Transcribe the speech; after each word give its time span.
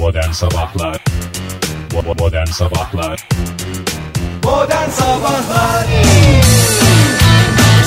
Modern 0.00 0.30
Sabahlar 0.32 1.04
Modern 2.18 2.46
Sabahlar 2.46 3.26
Modern 4.44 4.90
Sabahlar 4.90 5.86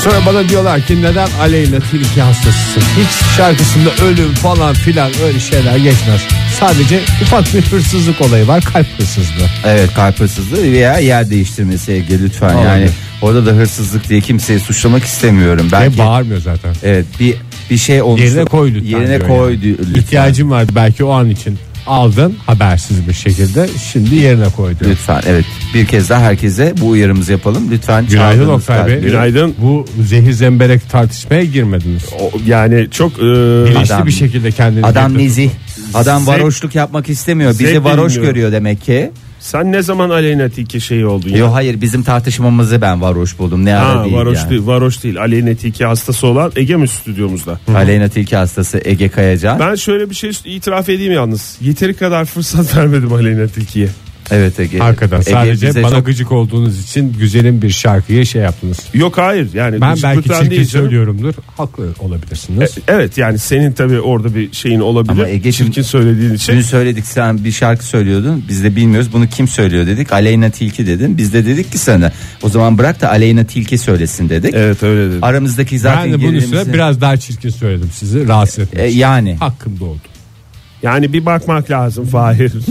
Sonra 0.03 0.25
bana 0.25 0.49
diyorlar 0.49 0.81
ki 0.81 1.01
neden 1.01 1.27
Aleyna 1.41 1.79
Tilki 1.91 2.21
hastasısın? 2.21 2.81
Hiç 2.81 3.37
şarkısında 3.37 3.89
ölüm 4.05 4.33
falan 4.33 4.73
filan 4.73 5.11
öyle 5.25 5.39
şeyler 5.39 5.77
geçmez. 5.77 6.21
Sadece 6.59 7.01
ufak 7.21 7.53
bir 7.53 7.61
hırsızlık 7.61 8.21
olayı 8.21 8.47
var 8.47 8.63
kalp 8.73 8.87
hırsızlığı. 8.99 9.47
Evet 9.65 9.93
kalp 9.93 10.19
hırsızlığı 10.19 10.63
veya 10.63 10.97
yer 10.99 11.29
değiştirmesi 11.29 11.91
Ege 11.91 12.19
lütfen 12.19 12.53
Olabilir. 12.53 12.69
yani 12.69 12.89
orada 13.21 13.45
da 13.45 13.51
hırsızlık 13.51 14.09
diye 14.09 14.21
kimseyi 14.21 14.59
suçlamak 14.59 15.03
istemiyorum. 15.03 15.67
Ve 15.67 15.71
Belki 15.71 15.97
bağırmıyor 15.97 16.41
zaten. 16.41 16.73
evet 16.83 17.05
bir 17.19 17.35
bir 17.69 17.77
şey 17.77 18.01
olmuş. 18.01 18.21
Yerine 18.21 18.45
koy 18.45 18.73
lütfen. 18.73 18.89
Yerine 18.99 19.17
diyor 19.19 19.27
koy 19.27 19.51
yani. 19.53 19.77
lütfen. 19.79 20.01
İhtiyacım 20.01 20.51
vardı 20.51 20.71
belki 20.75 21.03
o 21.03 21.11
an 21.11 21.29
için. 21.29 21.59
Aldın 21.87 22.35
habersiz 22.45 23.07
bir 23.07 23.13
şekilde 23.13 23.67
şimdi 23.91 24.15
yerine 24.15 24.45
koy 24.57 24.79
diyor. 24.79 24.91
Lütfen 24.91 25.21
evet 25.27 25.45
bir 25.73 25.85
kez 25.85 26.09
daha 26.09 26.21
herkese 26.21 26.73
bu 26.81 26.87
uyarımızı 26.87 27.31
yapalım 27.31 27.71
lütfen. 27.71 28.05
Günaydın 28.07 28.39
çaldığınız 28.39 28.61
Oktay 28.61 28.87
Bey. 28.87 28.99
Günaydın. 28.99 29.55
Bu 29.57 29.85
zehir 30.03 30.31
zemberek 30.31 30.89
tartışmaya 30.89 31.43
girmediniz. 31.45 32.03
O- 32.19 32.31
yani 32.45 32.87
çok 32.91 33.13
e, 33.19 33.21
Bilinçli 33.21 33.93
Adam- 33.93 34.07
bir 34.07 34.11
şekilde 34.11 34.51
kendini 34.51 34.85
Adam 34.85 35.17
nezih. 35.17 35.49
Adam 35.93 36.27
varoşluk 36.27 36.75
yapmak 36.75 37.09
istemiyor. 37.09 37.51
Bizi 37.51 37.67
Zevk 37.67 37.83
varoş 37.85 38.13
görüyor 38.15 38.51
demek 38.51 38.81
ki. 38.81 39.11
Sen 39.43 39.71
ne 39.71 39.81
zaman 39.81 40.09
Aleyna 40.09 40.49
Tilki 40.49 40.81
şeyi 40.81 41.05
oldun 41.05 41.29
ya? 41.29 41.37
Yo 41.37 41.53
hayır 41.53 41.81
bizim 41.81 42.03
tartışmamızı 42.03 42.81
ben 42.81 43.01
varoş 43.01 43.39
buldum. 43.39 43.65
Ne 43.65 43.75
ara 43.75 43.99
Ha, 43.99 44.03
değil 44.03 44.15
varoş 44.15 44.37
yani. 44.37 44.49
değil, 44.49 44.65
varoş 44.65 45.03
değil. 45.03 45.19
Aleyna 45.19 45.55
Tilki 45.55 45.85
hastası 45.85 46.27
olan 46.27 46.51
Ege 46.55 46.75
mi 46.75 46.87
stüdyomuzda? 46.87 47.59
Aleyna 47.75 48.07
Tilki 48.09 48.35
hastası 48.35 48.81
Ege 48.85 49.09
Kayacan. 49.09 49.59
Ben 49.59 49.75
şöyle 49.75 50.09
bir 50.09 50.15
şey 50.15 50.31
itiraf 50.45 50.89
edeyim 50.89 51.13
yalnız. 51.13 51.57
Yeteri 51.61 51.93
kadar 51.93 52.25
fırsat 52.25 52.75
vermedim 52.77 53.13
Aleyna 53.13 53.47
Tilki'ye. 53.47 53.87
Evet 54.31 54.59
Ege. 54.59 54.77
Hakikaten 54.77 55.17
Ege 55.17 55.31
sadece 55.31 55.67
bize 55.67 55.83
bana 55.83 55.91
çok- 55.95 56.05
gıcık 56.05 56.31
olduğunuz 56.31 56.83
için 56.83 57.13
güzelim 57.19 57.61
bir 57.61 57.69
şarkıyı 57.69 58.25
şey 58.25 58.41
yaptınız. 58.41 58.77
Yok 58.93 59.17
hayır 59.17 59.53
yani. 59.53 59.81
Ben 59.81 59.81
belki 59.81 60.01
gıcıklıktan 60.01 60.39
çirkin 60.41 60.51
değil 60.51 60.67
canım. 60.67 60.85
söylüyorumdur. 60.85 61.33
Haklı 61.57 61.87
olabilirsiniz. 61.99 62.77
E, 62.77 62.81
Evet 62.87 63.17
yani 63.17 63.39
senin 63.39 63.71
tabii 63.71 63.99
orada 63.99 64.35
bir 64.35 64.53
şeyin 64.53 64.79
olabilir. 64.79 65.11
Ama 65.13 65.27
Ege'cim- 65.27 65.51
Çirkin 65.65 65.81
söylediğin 65.81 66.33
için. 66.33 66.53
Dün 66.53 66.61
söyledik 66.61 67.05
sen 67.05 67.45
bir 67.45 67.51
şarkı 67.51 67.85
söylüyordun. 67.85 68.43
Biz 68.49 68.63
de 68.63 68.75
bilmiyoruz 68.75 69.09
bunu 69.13 69.27
kim 69.27 69.47
söylüyor 69.47 69.87
dedik. 69.87 70.13
Aleyna 70.13 70.49
Tilki 70.49 70.87
dedin. 70.87 71.17
Biz 71.17 71.33
de 71.33 71.45
dedik 71.45 71.71
ki 71.71 71.77
sana 71.77 72.11
o 72.43 72.49
zaman 72.49 72.77
bırak 72.77 73.01
da 73.01 73.09
Aleyna 73.09 73.43
Tilki 73.43 73.77
söylesin 73.77 74.29
dedik. 74.29 74.53
Evet 74.53 74.83
öyle 74.83 75.09
dedim. 75.09 75.23
Aramızdaki 75.23 75.79
zaten 75.79 76.05
ben 76.05 76.13
de 76.13 76.21
bunun 76.23 76.33
gerilimizi- 76.33 76.55
üstüne 76.57 76.73
biraz 76.73 77.01
daha 77.01 77.17
çirkin 77.17 77.49
söyledim 77.49 77.89
sizi 77.93 78.27
rahatsız 78.27 78.67
E, 78.73 78.83
yani 78.87 79.35
Hakkımda 79.35 79.85
oldu. 79.85 79.99
Yani 80.83 81.13
bir 81.13 81.25
bakmak 81.25 81.71
lazım 81.71 82.05
Fahir. 82.05 82.51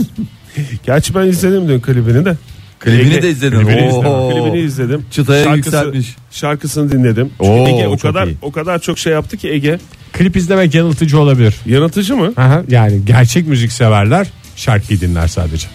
Gerçi 0.85 1.15
ben 1.15 1.25
izledim 1.27 1.67
dün 1.69 1.79
klibini 1.81 2.25
de. 2.25 2.35
klibini 2.79 3.13
Ege- 3.13 3.21
de 3.21 3.29
izledim. 3.29 3.59
Klibini, 3.59 3.81
Oo. 3.81 4.29
izledim. 4.29 4.43
klibini 4.43 4.63
izledim. 4.65 5.05
Çıtaya 5.11 5.55
yükseltmiş. 5.55 6.15
Şarkısını 6.31 6.91
dinledim. 6.91 7.29
Çünkü 7.41 7.51
Oo, 7.51 7.67
Ege 7.67 7.87
o 7.87 7.91
çok 7.97 8.01
kadar 8.01 8.27
iyi. 8.27 8.37
o 8.41 8.51
kadar 8.51 8.79
çok 8.79 8.99
şey 8.99 9.13
yaptı 9.13 9.37
ki 9.37 9.49
Ege. 9.49 9.79
Klip 10.13 10.35
izlemek 10.37 10.75
yanıltıcı 10.75 11.19
olabilir. 11.19 11.55
Yanıltıcı 11.65 12.15
mı? 12.15 12.33
Aha, 12.37 12.61
yani 12.69 13.05
gerçek 13.05 13.47
müzik 13.47 13.71
severler 13.71 14.27
şarkıyı 14.55 15.01
dinler 15.01 15.27
sadece. 15.27 15.67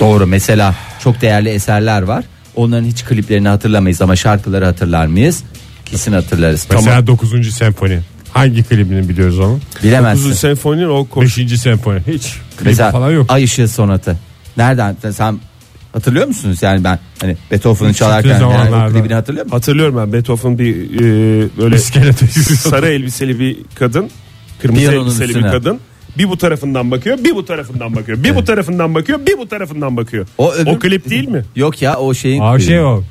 Doğru 0.00 0.26
mesela 0.26 0.74
çok 1.04 1.20
değerli 1.20 1.48
eserler 1.48 2.02
var. 2.02 2.24
Onların 2.56 2.84
hiç 2.84 3.04
kliplerini 3.04 3.48
hatırlamayız 3.48 4.02
ama 4.02 4.16
şarkıları 4.16 4.64
hatırlar 4.64 5.06
mıyız? 5.06 5.42
Kesin 5.84 6.12
hatırlarız. 6.12 6.66
Mesela 6.70 7.06
9. 7.06 7.54
senfoni. 7.54 7.98
Hangi 8.32 8.62
klibini 8.62 9.08
biliyoruz 9.08 9.38
onun? 9.38 9.62
Bilemezsin. 9.82 10.22
Kuzu 10.24 10.34
Senfoni'nin 10.34 10.88
o 10.88 11.04
koş. 11.04 11.38
5. 11.38 11.60
senfoni. 11.60 12.00
Hiç 12.06 12.36
klibi 12.56 12.68
Mesela 12.68 12.90
falan 12.92 13.10
yok. 13.10 13.26
Ay 13.28 13.44
Işığı 13.44 13.68
Sonatı. 13.68 14.18
Nereden 14.56 14.96
sen 15.10 15.38
hatırlıyor 15.92 16.26
musunuz? 16.26 16.62
Yani 16.62 16.84
ben 16.84 16.98
hani 17.20 17.36
Beethoven'ı 17.50 17.94
çalarken 17.94 18.30
yani 18.30 18.44
o 18.44 18.50
zamanlarda. 18.50 18.92
klibini 18.94 19.14
hatırlıyor 19.14 19.44
musun? 19.46 19.56
Hatırlıyorum 19.56 19.96
ben 19.96 20.12
Beethoven 20.12 20.58
bir 20.58 20.76
e, 20.94 21.48
böyle 21.58 21.78
sarı 21.78 22.88
elbiseli 22.88 23.40
bir 23.40 23.56
kadın, 23.74 24.10
kırmızı 24.62 24.80
Piyanonun 24.80 25.06
elbiseli 25.06 25.28
üstüne. 25.28 25.46
bir 25.46 25.50
kadın. 25.50 25.80
Bir 26.18 26.28
bu 26.28 26.38
tarafından 26.38 26.90
bakıyor, 26.90 27.18
bir 27.24 27.34
bu 27.34 27.44
tarafından 27.44 27.96
bakıyor, 27.96 28.24
bir 28.24 28.36
bu 28.36 28.44
tarafından 28.44 28.94
bakıyor, 28.94 29.26
bir 29.26 29.38
bu 29.38 29.48
tarafından 29.48 29.96
bakıyor. 29.96 30.26
O 30.38 30.46
O, 30.48 30.54
öbür- 30.54 30.80
klip 30.80 31.10
değil 31.10 31.28
mi? 31.28 31.44
Yok 31.56 31.82
ya 31.82 31.96
o 31.96 32.14
şeyin 32.14 32.40
Aa 32.42 32.58
şey 32.58 32.80
o. 32.80 33.02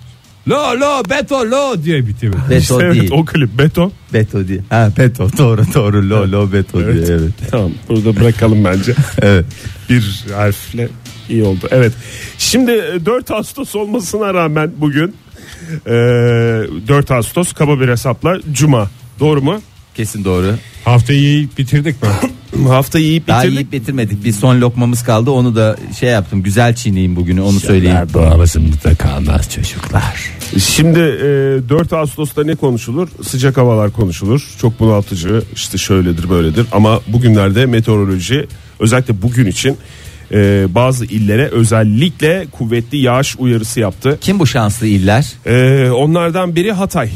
Lo 0.50 0.80
lo 0.80 1.04
beto 1.10 1.52
lo 1.52 1.84
diye 1.84 2.08
bitiyor. 2.08 2.34
Beto 2.50 2.82
evet 2.84 2.94
değil. 2.96 3.12
o 3.14 3.26
klip 3.26 3.58
Beto. 3.58 3.92
Beto 4.14 4.48
değil. 4.48 4.62
Ha 4.70 4.90
Beto 4.98 5.30
doğru 5.38 5.62
doğru 5.74 6.10
lo 6.10 6.32
lo 6.32 6.52
Beto 6.54 6.82
Evet. 6.82 7.08
diye 7.08 7.18
evet. 7.18 7.32
Tamam 7.52 7.72
burada 7.90 8.16
bırakalım 8.16 8.64
bence. 8.66 8.94
Evet. 9.22 9.46
bir 9.90 10.26
harfle 10.36 10.90
iyi 11.30 11.44
oldu. 11.44 11.68
Evet. 11.72 11.94
Şimdi 12.38 12.72
e, 12.72 13.06
4 13.06 13.32
Ağustos 13.32 13.76
olmasına 13.76 14.34
rağmen 14.34 14.72
bugün 14.78 15.16
e, 15.86 15.92
4 16.88 17.12
Ağustos 17.12 17.54
kaba 17.54 17.80
bir 17.80 17.88
hesapla 17.90 18.38
Cuma. 18.52 18.90
Doğru 19.20 19.42
mu? 19.42 19.62
Kesin 19.96 20.26
doğru. 20.26 20.56
Haftayı 20.86 21.20
yiyip 21.20 21.58
bitirdik 21.58 22.04
mi? 22.04 22.10
Hafta 22.68 23.00
yiyip 23.00 23.28
Daha 23.28 23.40
bitirdik. 23.40 23.58
yiyip 23.60 23.72
bitirmedik. 23.72 24.24
Bir 24.26 24.32
son 24.32 24.62
lokmamız 24.62 25.04
kaldı. 25.04 25.32
Onu 25.32 25.56
da 25.56 25.78
şey 26.00 26.10
yaptım. 26.10 26.44
Güzel 26.44 26.76
çiğneyim 26.76 27.16
bugünü 27.16 27.42
onu 27.42 27.60
söyleyeyim. 27.60 27.98
Boğazımızda 28.14 28.96
kalmaz 28.96 29.50
çocuklar. 29.56 30.32
Şimdi 30.60 31.00
e, 31.00 31.70
4 31.70 31.94
Ağustos'ta 31.94 32.44
ne 32.44 32.56
konuşulur? 32.56 33.08
Sıcak 33.24 33.58
havalar 33.58 33.92
konuşulur. 33.92 34.48
Çok 34.62 34.80
bunaltıcı 34.80 35.42
işte 35.56 35.78
şöyledir 35.78 36.30
böyledir. 36.30 36.66
Ama 36.72 37.00
bugünlerde 37.08 37.66
meteoroloji 37.66 38.48
özellikle 38.80 39.22
bugün 39.22 39.46
için 39.46 39.78
e, 40.32 40.66
bazı 40.70 41.06
illere 41.06 41.48
özellikle 41.48 42.46
kuvvetli 42.52 42.98
yağış 42.98 43.36
uyarısı 43.40 43.80
yaptı. 43.80 44.18
Kim 44.22 44.40
bu 44.40 44.48
şanslı 44.48 44.88
iller? 44.88 45.34
E, 45.46 45.90
onlardan 45.92 46.56
biri 46.56 46.72
Hatay. 46.72 47.10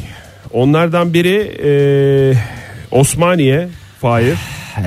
Onlardan 0.53 1.13
biri 1.13 1.35
e, 1.63 1.71
Osmaniye, 2.91 3.69
Fahir, 4.01 4.37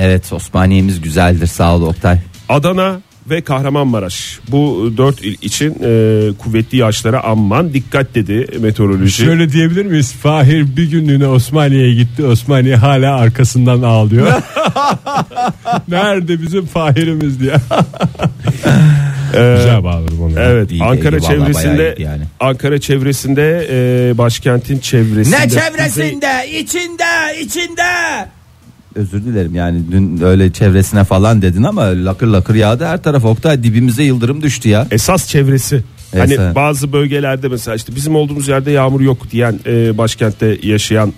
Evet 0.01 0.33
Osmaniye'miz 0.33 1.01
güzeldir 1.01 1.47
sağ 1.47 1.77
ol 1.77 1.83
Oktay. 1.83 2.19
Adana 2.49 3.01
ve 3.31 3.41
Kahramanmaraş. 3.41 4.39
Bu 4.49 4.93
dört 4.97 5.23
il 5.25 5.37
için 5.43 5.71
e, 5.71 6.33
kuvvetli 6.39 6.79
yağışlara 6.79 7.25
aman 7.25 7.75
dikkat 7.75 8.15
dedi 8.15 8.47
meteoroloji. 8.61 9.13
Şöyle 9.25 9.53
diyebilir 9.53 9.87
miyiz? 9.87 10.13
Fahir 10.13 10.77
bir 10.77 10.91
günlüğüne 10.91 11.27
Osmaniye'ye 11.27 11.95
gitti. 11.95 12.25
Osmaniye 12.25 12.77
hala 12.77 13.17
arkasından 13.17 13.83
ağlıyor. 13.83 14.33
Nerede 15.89 16.43
bizim 16.43 16.67
Fahir'imiz 16.67 17.41
diye. 17.41 17.55
Güzel 19.33 19.85
bağladım 19.85 20.23
onu. 20.23 20.33
Evet 20.41 20.71
İyi, 20.71 20.83
Ankara 20.83 21.17
iyi, 21.17 21.23
çevresinde 21.23 21.95
yani. 21.99 22.23
Ankara 22.41 22.81
çevresinde 22.81 23.67
e, 23.71 24.19
başkentin 24.19 24.79
çevresinde 24.79 25.37
Ne 25.41 25.49
çevresinde? 25.49 26.59
içinde, 26.61 27.41
içinde. 27.41 28.29
Özür 28.99 29.25
dilerim 29.25 29.55
yani 29.55 29.81
dün 29.91 30.21
öyle 30.23 30.53
çevresine 30.53 31.05
falan 31.05 31.43
dedin 31.43 31.63
ama 31.63 31.83
lakır 31.83 32.27
lakır 32.27 32.55
yağdı 32.55 32.87
her 32.87 33.03
taraf 33.03 33.25
Oktay 33.25 33.63
dibimize 33.63 34.03
yıldırım 34.03 34.43
düştü 34.43 34.69
ya. 34.69 34.87
esas 34.91 35.29
çevresi. 35.29 35.83
Hani 36.13 36.33
Esas. 36.33 36.55
bazı 36.55 36.93
bölgelerde 36.93 37.49
mesela 37.49 37.75
işte 37.75 37.95
bizim 37.97 38.17
olduğumuz 38.17 38.49
yerde 38.49 38.71
yağmur 38.71 39.01
yok 39.01 39.31
diyen 39.31 39.61
e, 39.67 39.99
başkentte 39.99 40.59
yaşayan 40.63 41.13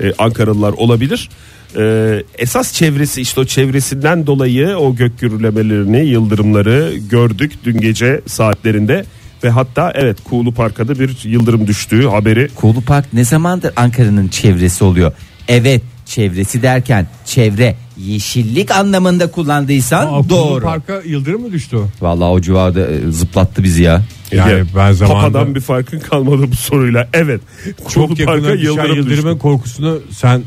e, 0.00 0.12
Ankaralılar 0.18 0.72
olabilir. 0.72 1.28
E, 1.76 2.22
esas 2.38 2.72
çevresi 2.72 3.20
işte 3.20 3.40
o 3.40 3.44
çevresinden 3.44 4.26
dolayı 4.26 4.76
o 4.76 4.96
gök 4.96 5.20
gürlemelerini, 5.20 6.06
yıldırımları 6.06 6.92
gördük 7.10 7.52
dün 7.64 7.80
gece 7.80 8.20
saatlerinde 8.26 9.04
ve 9.44 9.50
hatta 9.50 9.92
evet 9.94 10.18
Kuğulu 10.24 10.54
Park'a 10.54 10.88
da 10.88 10.98
bir 10.98 11.24
yıldırım 11.24 11.66
düştüğü 11.66 12.08
haberi 12.08 12.48
Kulu 12.54 12.80
Park 12.80 13.12
ne 13.12 13.24
zamandır 13.24 13.72
Ankara'nın 13.76 14.28
çevresi 14.28 14.84
oluyor? 14.84 15.12
Evet 15.48 15.82
çevresi 16.06 16.62
derken 16.62 17.06
çevre 17.24 17.76
yeşillik 17.98 18.70
anlamında 18.70 19.30
kullandıysan 19.30 20.06
Aa, 20.06 20.10
Kulu 20.10 20.28
doğru. 20.28 20.64
Park'a 20.64 21.00
yıldırım 21.06 21.42
mı 21.42 21.52
düştü? 21.52 21.78
Vallahi 22.00 22.28
o 22.28 22.40
civarda 22.40 22.86
e, 22.90 23.10
zıplattı 23.10 23.62
bizi 23.64 23.82
ya. 23.82 24.02
Yani 24.32 24.52
Ege, 24.52 24.64
ben 24.76 24.92
zamanında 24.92 25.26
Papadan 25.32 25.54
bir 25.54 25.60
farkın 25.60 26.00
kalmadı 26.00 26.50
bu 26.52 26.56
soruyla. 26.56 27.08
Evet. 27.12 27.40
çok 27.88 28.18
yakına 28.18 28.50
yıldırım 28.50 28.96
yıldırımın 28.96 29.32
düştü. 29.32 29.38
korkusunu 29.42 30.00
sen 30.10 30.42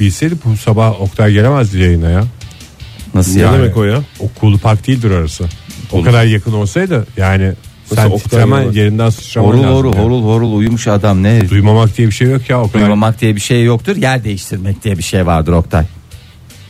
bilseydi 0.00 0.34
bu 0.44 0.56
sabah 0.56 1.00
Oktay 1.00 1.32
gelemezdi 1.32 1.78
yayına 1.78 2.10
ya. 2.10 2.24
Nasıl 3.14 3.36
Ne 3.36 3.42
ya? 3.42 3.52
demek 3.52 3.76
o 3.76 3.84
ya? 3.84 4.02
O 4.20 4.28
Kulu 4.40 4.58
Park 4.58 4.86
değildir 4.86 5.10
orası. 5.10 5.44
O 5.92 6.02
kadar 6.02 6.24
yakın 6.24 6.52
olsaydı 6.52 7.06
yani 7.16 7.52
sen 7.94 8.06
Oktay 8.06 8.18
titremen 8.18 8.58
gelemez? 8.58 8.76
yerinden 8.76 9.10
sıçraman 9.10 9.48
Horul 9.48 9.62
lazım. 9.62 9.74
horul 9.76 9.94
yani. 9.94 10.04
horul 10.04 10.22
horul 10.22 10.52
uyumuş 10.58 10.88
adam 10.88 11.22
ne? 11.22 11.50
Duymamak 11.50 11.96
diye 11.98 12.08
bir 12.08 12.12
şey 12.12 12.28
yok 12.30 12.50
ya 12.50 12.60
o 12.62 12.66
kadar. 12.68 12.80
Duymamak 12.80 13.20
diye 13.20 13.36
bir 13.36 13.40
şey 13.40 13.64
yoktur. 13.64 13.96
Yer 13.96 14.24
değiştirmek 14.24 14.84
diye 14.84 14.98
bir 14.98 15.02
şey 15.02 15.26
vardır 15.26 15.52
Oktay. 15.52 15.84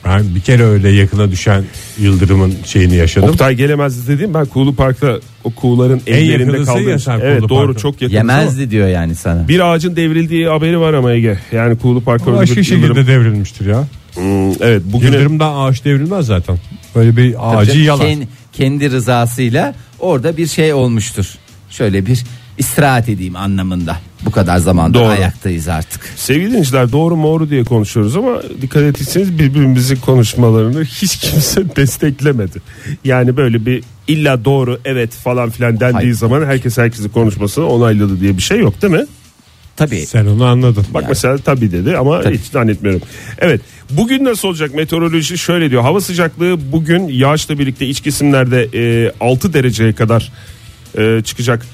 Ben 0.04 0.34
bir 0.34 0.40
kere 0.40 0.62
öyle 0.64 0.88
yakına 0.88 1.30
düşen 1.30 1.64
yıldırımın 2.00 2.54
şeyini 2.64 2.94
yaşadım. 2.94 3.28
Oktay 3.28 3.54
gelemezdi 3.54 4.12
dediğim 4.12 4.34
ben 4.34 4.46
Kuğulu 4.46 4.74
Park'ta 4.74 5.18
o 5.44 5.50
kuğuların 5.50 6.00
En 6.06 6.14
ellerinde 6.14 6.42
yakınısı 6.50 6.72
kaldım. 6.72 6.88
ya 6.88 6.98
sen 6.98 7.20
Evet 7.22 7.38
Kuğulu 7.38 7.48
doğru 7.48 7.66
Park'a. 7.66 7.80
çok 7.80 8.02
yakın. 8.02 8.16
Yemezdi 8.16 8.70
diyor 8.70 8.88
yani 8.88 9.14
sana. 9.14 9.48
Bir 9.48 9.60
ağacın 9.60 9.96
devrildiği 9.96 10.46
haberi 10.48 10.80
var 10.80 10.94
ama 10.94 11.12
Ege. 11.12 11.38
Yani 11.52 11.78
Kuğulu 11.78 12.00
Park'ta 12.04 12.30
öyle 12.30 12.40
başka 12.40 12.56
bir 12.56 12.64
şekilde 12.64 12.86
yıldırım. 12.86 13.06
devrilmiştir 13.06 13.66
ya. 13.66 13.84
Hmm, 14.14 14.50
evet 14.62 14.82
bugüne 14.84 15.10
Yıldırımdan 15.10 15.54
ağaç 15.56 15.84
devrilmez 15.84 16.26
zaten. 16.26 16.56
Böyle 16.94 17.16
bir 17.16 17.34
ağacı 17.40 17.72
canım, 17.72 17.86
yalar. 17.86 18.04
ken- 18.06 18.26
kendi 18.52 18.90
rızasıyla 18.90 19.74
orada 20.00 20.36
bir 20.36 20.46
şey 20.46 20.72
olmuştur. 20.72 21.26
Şöyle 21.70 22.06
bir 22.06 22.24
istirahat 22.58 23.08
edeyim 23.08 23.36
anlamında. 23.36 23.96
Bu 24.24 24.30
kadar 24.30 24.64
Doğru. 24.94 25.04
ayaktayız 25.04 25.68
artık. 25.68 26.12
Sevgili 26.16 26.48
dinleyiciler 26.48 26.92
doğru 26.92 27.16
moru 27.16 27.50
diye 27.50 27.64
konuşuyoruz 27.64 28.16
ama 28.16 28.42
dikkat 28.62 28.82
ettiyseniz 28.82 29.38
birbirimizin 29.38 29.96
konuşmalarını 29.96 30.84
hiç 30.84 31.16
kimse 31.16 31.76
desteklemedi. 31.76 32.62
Yani 33.04 33.36
böyle 33.36 33.66
bir 33.66 33.84
illa 34.08 34.44
doğru 34.44 34.80
evet 34.84 35.12
falan 35.12 35.50
filan 35.50 35.80
dendiği 35.80 35.92
Hayır. 35.92 36.12
zaman 36.14 36.46
herkes 36.46 36.78
herkesin 36.78 37.08
konuşmasını 37.08 37.66
onayladı 37.66 38.20
diye 38.20 38.36
bir 38.36 38.42
şey 38.42 38.58
yok 38.58 38.82
değil 38.82 38.92
mi? 38.92 39.06
Tabii 39.78 40.06
Sen 40.06 40.26
onu 40.26 40.44
anladın. 40.44 40.86
Bak 40.94 41.04
mesela 41.08 41.38
tabii 41.38 41.72
dedi 41.72 41.96
ama 41.96 42.30
hiç 42.30 42.40
zannetmiyorum. 42.40 43.02
Evet 43.38 43.60
bugün 43.90 44.25
nasıl 44.25 44.48
olacak 44.48 44.75
meteoroloji 44.75 45.38
şöyle 45.38 45.70
diyor. 45.70 45.82
Hava 45.82 46.00
sıcaklığı 46.00 46.72
bugün 46.72 47.08
yağışla 47.08 47.58
birlikte 47.58 47.86
iç 47.86 48.00
kesimlerde 48.00 48.69
e, 48.75 49.12
6 49.20 49.52
dereceye 49.52 49.92
kadar 49.92 50.32
e, 50.98 51.22
çıkacak. 51.22 51.66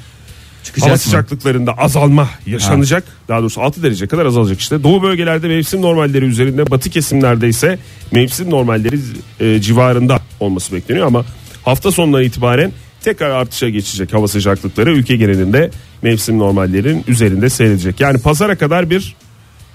Çıkacak 0.65 0.87
Hava 0.87 0.95
mı? 0.95 0.99
sıcaklıklarında 0.99 1.73
azalma 1.73 2.29
yaşanacak. 2.47 3.05
Daha 3.29 3.41
doğrusu 3.41 3.63
6 3.63 3.83
derece 3.83 4.07
kadar 4.07 4.27
azalacak 4.27 4.61
işte. 4.61 4.83
Doğu 4.83 5.03
bölgelerde 5.03 5.49
mevsim 5.49 5.83
normalleri 5.83 6.25
üzerinde, 6.25 6.71
batı 6.71 6.91
kesimlerde 6.91 7.49
ise 7.49 7.79
mevsim 8.13 8.51
normalleri 8.51 8.99
e, 9.41 9.61
civarında 9.61 10.19
olması 10.41 10.73
bekleniyor 10.73 11.07
ama 11.07 11.25
hafta 11.65 11.91
sonundan 11.91 12.23
itibaren 12.23 12.73
tekrar 13.01 13.31
artışa 13.31 13.69
geçecek 13.69 14.13
hava 14.13 14.29
sıcaklıkları 14.29 14.93
ülke 14.93 15.17
genelinde 15.17 15.71
mevsim 16.05 16.39
normallerin 16.39 17.05
üzerinde 17.09 17.51
seyredecek. 17.51 18.01
Yani 18.01 18.19
pazara 18.19 18.57
kadar 18.57 18.91
bir 18.91 19.17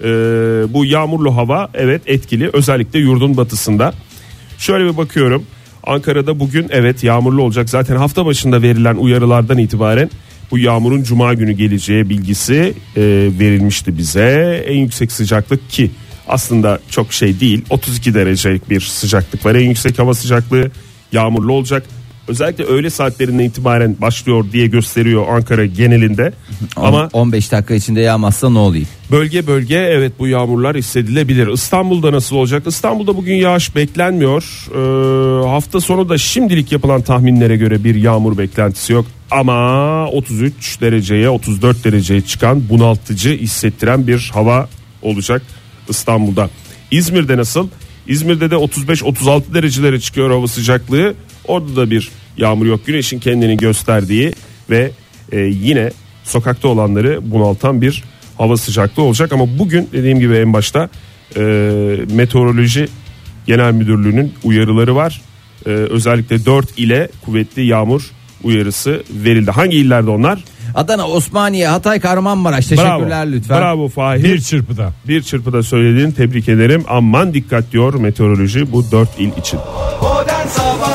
e, 0.00 0.08
bu 0.74 0.84
yağmurlu 0.84 1.36
hava 1.36 1.70
evet 1.74 2.02
etkili 2.06 2.50
özellikle 2.52 2.98
yurdun 2.98 3.36
batısında. 3.36 3.94
Şöyle 4.58 4.92
bir 4.92 4.96
bakıyorum. 4.96 5.44
Ankara'da 5.84 6.40
bugün 6.40 6.66
evet 6.70 7.04
yağmurlu 7.04 7.42
olacak. 7.42 7.70
Zaten 7.70 7.96
hafta 7.96 8.26
başında 8.26 8.62
verilen 8.62 8.96
uyarılardan 8.96 9.58
itibaren 9.58 10.10
bu 10.50 10.58
yağmurun 10.58 11.02
cuma 11.02 11.34
günü 11.34 11.52
geleceği 11.52 12.08
bilgisi 12.10 12.74
e, 12.96 13.02
verilmişti 13.38 13.98
bize. 13.98 14.64
En 14.68 14.76
yüksek 14.76 15.12
sıcaklık 15.12 15.70
ki 15.70 15.90
aslında 16.28 16.78
çok 16.90 17.12
şey 17.12 17.40
değil. 17.40 17.64
32 17.70 18.14
derecelik 18.14 18.70
bir 18.70 18.80
sıcaklık 18.80 19.46
var. 19.46 19.54
En 19.54 19.68
yüksek 19.68 19.98
hava 19.98 20.14
sıcaklığı 20.14 20.70
yağmurlu 21.12 21.52
olacak. 21.52 21.86
Özellikle 22.30 22.64
öğle 22.64 22.90
saatlerinden 22.90 23.44
itibaren 23.44 23.96
başlıyor 24.00 24.44
diye 24.52 24.66
gösteriyor 24.66 25.28
Ankara 25.28 25.66
genelinde. 25.66 26.32
Ama 26.76 27.08
15 27.12 27.52
dakika 27.52 27.74
içinde 27.74 28.00
yağmazsa 28.00 28.50
ne 28.50 28.58
olayım? 28.58 28.86
Bölge 29.10 29.46
bölge 29.46 29.76
evet 29.76 30.12
bu 30.18 30.26
yağmurlar 30.26 30.76
hissedilebilir. 30.76 31.48
İstanbul'da 31.48 32.12
nasıl 32.12 32.36
olacak? 32.36 32.66
İstanbul'da 32.66 33.16
bugün 33.16 33.34
yağış 33.34 33.76
beklenmiyor. 33.76 34.44
Ee, 34.70 35.48
hafta 35.48 35.80
sonu 35.80 36.08
da 36.08 36.18
şimdilik 36.18 36.72
yapılan 36.72 37.02
tahminlere 37.02 37.56
göre 37.56 37.84
bir 37.84 37.94
yağmur 37.94 38.38
beklentisi 38.38 38.92
yok. 38.92 39.06
Ama 39.30 40.06
33 40.08 40.80
dereceye 40.80 41.28
34 41.28 41.84
dereceye 41.84 42.20
çıkan 42.20 42.68
bunaltıcı 42.68 43.30
hissettiren 43.30 44.06
bir 44.06 44.30
hava 44.34 44.68
olacak 45.02 45.42
İstanbul'da. 45.88 46.50
İzmir'de 46.90 47.36
nasıl? 47.36 47.68
İzmir'de 48.06 48.50
de 48.50 48.54
35-36 48.54 49.54
derecelere 49.54 50.00
çıkıyor 50.00 50.30
hava 50.30 50.46
sıcaklığı. 50.46 51.14
Orada 51.46 51.76
da 51.76 51.90
bir 51.90 52.10
yağmur 52.36 52.66
yok. 52.66 52.86
Güneşin 52.86 53.18
kendini 53.18 53.56
gösterdiği 53.56 54.32
ve 54.70 54.90
e, 55.32 55.38
yine 55.40 55.90
sokakta 56.24 56.68
olanları 56.68 57.30
bunaltan 57.30 57.82
bir 57.82 58.04
hava 58.38 58.56
sıcaklığı 58.56 59.02
olacak. 59.02 59.32
Ama 59.32 59.58
bugün 59.58 59.88
dediğim 59.92 60.20
gibi 60.20 60.34
en 60.36 60.52
başta 60.52 60.88
e, 61.36 61.40
meteoroloji 62.10 62.88
genel 63.46 63.72
müdürlüğünün 63.72 64.34
uyarıları 64.44 64.96
var. 64.96 65.20
E, 65.66 65.70
özellikle 65.70 66.44
4 66.46 66.78
ile 66.78 67.08
kuvvetli 67.24 67.66
yağmur 67.66 68.10
uyarısı 68.42 69.02
verildi. 69.10 69.50
Hangi 69.50 69.76
illerde 69.76 70.10
onlar? 70.10 70.44
Adana, 70.74 71.08
Osmaniye, 71.08 71.68
Hatay, 71.68 72.00
Kahramanmaraş 72.00 72.66
teşekkürler 72.66 73.26
Bravo. 73.26 73.32
lütfen. 73.32 73.60
Bravo 73.60 73.88
Fahir. 73.88 74.24
Bir 74.24 74.40
çırpıda. 74.40 74.92
Bir 75.08 75.22
çırpıda 75.22 75.62
söylediğin 75.62 76.10
tebrik 76.10 76.48
ederim. 76.48 76.84
Aman 76.88 77.34
dikkat 77.34 77.72
diyor 77.72 77.94
meteoroloji 77.94 78.72
bu 78.72 78.90
4 78.92 79.08
il 79.18 79.30
için. 79.38 79.60
Modern 80.02 80.46
Sabahlar 80.46 80.89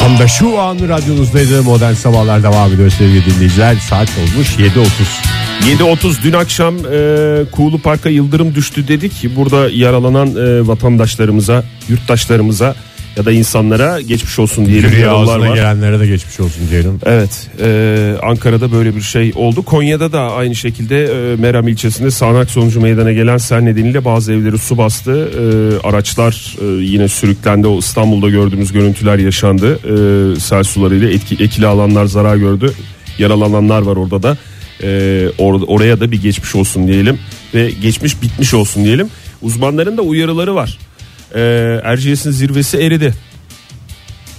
Tam 0.00 0.18
da 0.18 0.28
şu 0.28 0.60
an 0.60 0.88
radyonuzdaydı 0.88 1.62
modern 1.62 1.92
sabahlar 1.92 2.42
devam 2.42 2.72
ediyor 2.72 2.90
sevgili 2.90 3.24
dinleyiciler. 3.24 3.76
Saat 3.76 4.08
olmuş 4.18 4.48
7.30. 4.58 5.44
7.30 5.60 6.22
dün 6.22 6.32
akşam 6.32 6.74
e, 6.76 7.50
Kuğulu 7.52 7.78
Park'a 7.78 8.08
yıldırım 8.08 8.54
düştü 8.54 8.88
dedik. 8.88 9.36
Burada 9.36 9.70
yaralanan 9.70 10.28
e, 10.28 10.66
vatandaşlarımıza, 10.66 11.64
yurttaşlarımıza 11.88 12.74
ya 13.16 13.24
da 13.24 13.32
insanlara 13.32 14.00
geçmiş 14.00 14.38
olsun 14.38 14.66
diyelim. 14.66 15.00
Yaralılar 15.00 15.34
ağzına 15.34 15.50
var. 15.50 15.56
gelenlere 15.56 16.00
de 16.00 16.06
geçmiş 16.06 16.40
olsun 16.40 16.62
diyelim. 16.70 16.98
Evet 17.06 17.50
e, 17.60 18.14
Ankara'da 18.22 18.72
böyle 18.72 18.96
bir 18.96 19.00
şey 19.00 19.32
oldu. 19.36 19.62
Konya'da 19.62 20.12
da 20.12 20.20
aynı 20.20 20.54
şekilde 20.54 21.04
e, 21.04 21.36
Meram 21.36 21.68
ilçesinde 21.68 22.10
sağanak 22.10 22.50
sonucu 22.50 22.80
meydana 22.80 23.12
gelen 23.12 23.36
sel 23.36 23.60
nedeniyle 23.60 24.04
bazı 24.04 24.32
evleri 24.32 24.58
su 24.58 24.78
bastı. 24.78 25.12
E, 25.12 25.86
araçlar 25.88 26.56
e, 26.60 26.82
yine 26.82 27.08
sürüklendi. 27.08 27.66
O 27.66 27.78
İstanbul'da 27.78 28.30
gördüğümüz 28.30 28.72
görüntüler 28.72 29.18
yaşandı. 29.18 29.74
E, 29.74 30.40
sel 30.40 30.62
sularıyla 30.62 31.10
etki, 31.10 31.44
ekili 31.44 31.66
alanlar 31.66 32.04
zarar 32.06 32.36
gördü. 32.36 32.72
Yaralananlar 33.18 33.82
var 33.82 33.96
orada 33.96 34.22
da. 34.22 34.36
E, 34.82 34.86
or- 35.38 35.64
oraya 35.66 36.00
da 36.00 36.10
bir 36.10 36.22
geçmiş 36.22 36.54
olsun 36.54 36.88
diyelim. 36.88 37.18
Ve 37.54 37.70
geçmiş 37.70 38.22
bitmiş 38.22 38.54
olsun 38.54 38.84
diyelim. 38.84 39.08
Uzmanların 39.42 39.96
da 39.96 40.02
uyarıları 40.02 40.54
var. 40.54 40.78
E, 41.34 41.40
Erciyes'in 41.84 42.30
zirvesi 42.30 42.76
eridi. 42.78 43.14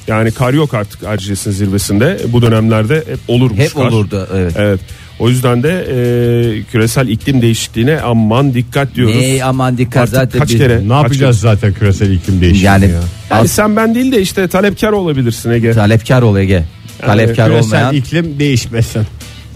Yani 0.07 0.31
kar 0.31 0.53
yok 0.53 0.73
artık 0.73 1.03
Erciyes'in 1.03 1.51
zirvesinde. 1.51 2.17
Bu 2.27 2.41
dönemlerde 2.41 2.95
hep 2.95 3.19
olurmuş 3.27 3.59
Hep 3.59 3.73
kar. 3.75 3.81
olurdu 3.87 4.27
evet. 4.33 4.53
Evet. 4.57 4.79
O 5.19 5.29
yüzden 5.29 5.63
de 5.63 5.69
e, 5.69 6.63
küresel 6.71 7.07
iklim 7.07 7.41
değişikliğine 7.41 7.99
aman 8.01 8.53
dikkat 8.53 8.95
diyoruz. 8.95 9.15
Ne 9.15 9.43
aman 9.43 9.77
dikkat 9.77 10.01
Artık 10.01 10.15
zaten 10.15 10.39
kaç 10.39 10.49
bir- 10.49 10.57
kere? 10.57 10.89
Ne 10.89 10.93
yapacağız 10.93 11.39
zaten 11.39 11.73
küresel 11.73 12.11
iklim 12.11 12.41
değişikliği 12.41 12.65
Yani 12.65 12.85
ya? 12.85 12.91
Yani 12.91 13.41
az- 13.41 13.51
sen 13.51 13.75
ben 13.75 13.95
değil 13.95 14.11
de 14.11 14.21
işte 14.21 14.47
talepkar 14.47 14.91
olabilirsin 14.91 15.51
Ege. 15.51 15.71
talepkar 15.71 16.21
ol 16.21 16.37
Ege. 16.37 16.63
Talepkar 17.01 17.47
Küresel 17.49 17.63
olmayan 17.65 17.95
iklim 17.95 18.39
değişmesin. 18.39 19.03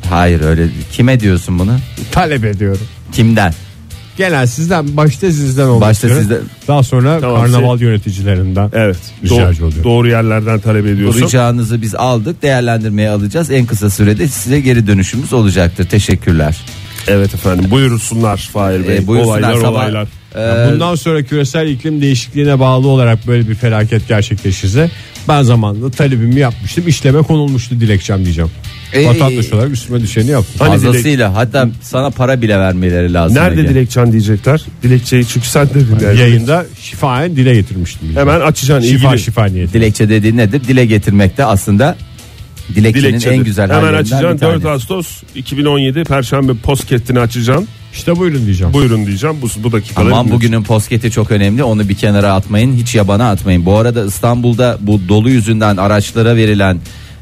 hayır 0.09 0.41
öyle 0.41 0.67
kime 0.91 1.19
diyorsun 1.19 1.59
bunu? 1.59 1.77
Talep 2.11 2.45
ediyorum. 2.45 2.87
Kimden? 3.11 3.53
Genel 4.19 4.45
sizden 4.47 4.97
başta 4.97 5.31
sizden 5.31 5.67
olmak 5.67 5.81
Başta 5.89 6.07
üzere. 6.07 6.19
sizden. 6.19 6.39
Daha 6.67 6.83
sonra 6.83 7.19
Tamam, 7.19 7.41
karnaval 7.41 7.79
yöneticilerinden. 7.81 8.69
Evet. 8.73 8.97
Ricacı 9.23 9.59
Doğru, 9.59 9.67
oluyor. 9.67 9.83
doğru 9.83 10.07
yerlerden 10.09 10.59
talep 10.59 10.83
Bu 10.83 10.87
ediyorsun. 10.87 11.21
ricağınızı 11.21 11.81
biz 11.81 11.95
aldık 11.95 12.41
değerlendirmeye 12.41 13.09
alacağız. 13.09 13.51
En 13.51 13.65
kısa 13.65 13.89
sürede 13.89 14.27
size 14.27 14.59
geri 14.59 14.87
dönüşümüz 14.87 15.33
olacaktır. 15.33 15.87
Teşekkürler. 15.89 16.57
Evet 17.07 17.33
efendim 17.33 17.71
buyursunlar 17.71 18.49
Fahir 18.53 18.87
Bey. 18.87 18.97
Ee, 18.97 19.07
buyursunlar 19.07 19.37
olaylar 19.39 19.55
sabah- 19.61 19.69
olaylar. 19.71 20.07
Yani 20.35 20.71
bundan 20.73 20.95
sonra 20.95 21.23
küresel 21.23 21.67
iklim 21.67 22.01
değişikliğine 22.01 22.59
bağlı 22.59 22.87
olarak 22.87 23.27
böyle 23.27 23.49
bir 23.49 23.55
felaket 23.55 24.07
gerçekleşirse 24.07 24.91
ben 25.27 25.43
zamanında 25.43 25.91
talebimi 25.91 26.39
yapmıştım. 26.39 26.87
işleme 26.87 27.21
konulmuştu 27.21 27.79
dilekçem 27.79 28.23
diyeceğim. 28.25 28.51
Ee, 28.93 29.05
Vatandaş 29.07 29.53
olarak 29.53 29.71
üstüme 29.71 30.01
düşeni 30.01 30.29
yaptım. 30.31 30.55
Hani 30.59 30.69
Fazlasıyla 30.69 31.35
hatta 31.35 31.69
sana 31.81 32.09
para 32.09 32.41
bile 32.41 32.59
vermeleri 32.59 33.13
lazım. 33.13 33.37
Nerede 33.37 33.61
Ege. 33.61 33.69
dilekçen 33.69 34.11
diyecekler. 34.11 34.61
Dilekçeyi 34.83 35.25
çünkü 35.27 35.47
sen 35.47 35.69
dedin. 35.69 35.99
Yani. 36.03 36.19
Yayında 36.19 36.65
şifayen 36.81 37.35
dile 37.35 37.53
getirmiştim. 37.55 38.15
Hemen 38.15 38.39
açacaksın. 38.41 38.89
şifa 38.89 39.07
ilgili. 39.07 39.23
şifa 39.23 39.45
niyeti. 39.45 39.73
Dilekçe 39.73 40.09
dediğin 40.09 40.37
nedir? 40.37 40.61
Dile 40.67 40.85
getirmekte 40.85 41.45
aslında 41.45 41.95
dilekçenin 42.75 43.09
Dilekçedir. 43.09 43.35
en 43.35 43.43
güzel 43.43 43.69
Hemen 43.69 43.79
hallerinden 43.81 44.01
açacaksın 44.01 44.35
bir 44.35 44.39
tanesi. 44.39 44.63
4 44.63 44.65
Ağustos 44.73 45.23
2017 45.35 46.03
Perşembe 46.03 46.53
postketini 46.53 47.19
açacaksın. 47.19 47.67
İşte 47.93 48.15
buyurun 48.15 48.45
diyeceğim. 48.45 48.73
Buyurun 48.73 49.05
diyeceğim 49.05 49.35
bu, 49.41 49.63
bu 49.63 49.71
dakikaları. 49.71 50.13
Aman 50.13 50.31
bugünün 50.31 50.63
posketi 50.63 51.11
çok 51.11 51.31
önemli. 51.31 51.63
Onu 51.63 51.89
bir 51.89 51.95
kenara 51.95 52.33
atmayın. 52.33 52.75
Hiç 52.75 52.95
yabana 52.95 53.29
atmayın. 53.31 53.65
Bu 53.65 53.77
arada 53.77 54.05
İstanbul'da 54.05 54.77
bu 54.81 55.01
dolu 55.09 55.29
yüzünden 55.29 55.77
araçlara 55.77 56.35
verilen 56.35 56.77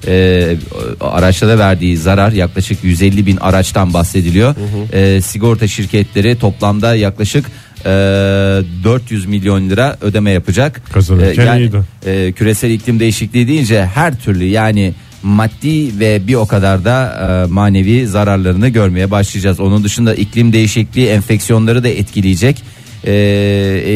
e, 0.07 0.55
araçlara 1.01 1.59
verdiği 1.59 1.97
zarar 1.97 2.31
yaklaşık 2.31 2.83
150 2.83 3.25
bin 3.25 3.37
araçtan 3.37 3.93
bahsediliyor. 3.93 4.55
E, 4.93 5.21
sigorta 5.21 5.67
şirketleri 5.67 6.39
toplamda 6.39 6.95
yaklaşık 6.95 7.45
e, 7.85 7.89
400 8.83 9.25
milyon 9.25 9.69
lira 9.69 9.97
ödeme 10.01 10.31
yapacak. 10.31 10.81
Kazanırken 10.93 11.57
iyiydi. 11.57 11.81
e, 12.05 12.31
küresel 12.31 12.71
iklim 12.71 12.99
değişikliği 12.99 13.47
deyince 13.47 13.85
her 13.85 14.19
türlü 14.19 14.45
yani 14.45 14.93
maddi 15.23 15.99
ve 15.99 16.27
bir 16.27 16.35
o 16.35 16.47
kadar 16.47 16.85
da 16.85 17.17
e, 17.45 17.51
manevi 17.51 18.07
zararlarını 18.07 18.69
görmeye 18.69 19.11
başlayacağız. 19.11 19.59
Onun 19.59 19.83
dışında 19.83 20.15
iklim 20.15 20.53
değişikliği 20.53 21.07
enfeksiyonları 21.07 21.83
da 21.83 21.87
etkileyecek. 21.87 22.63
E, 23.03 23.13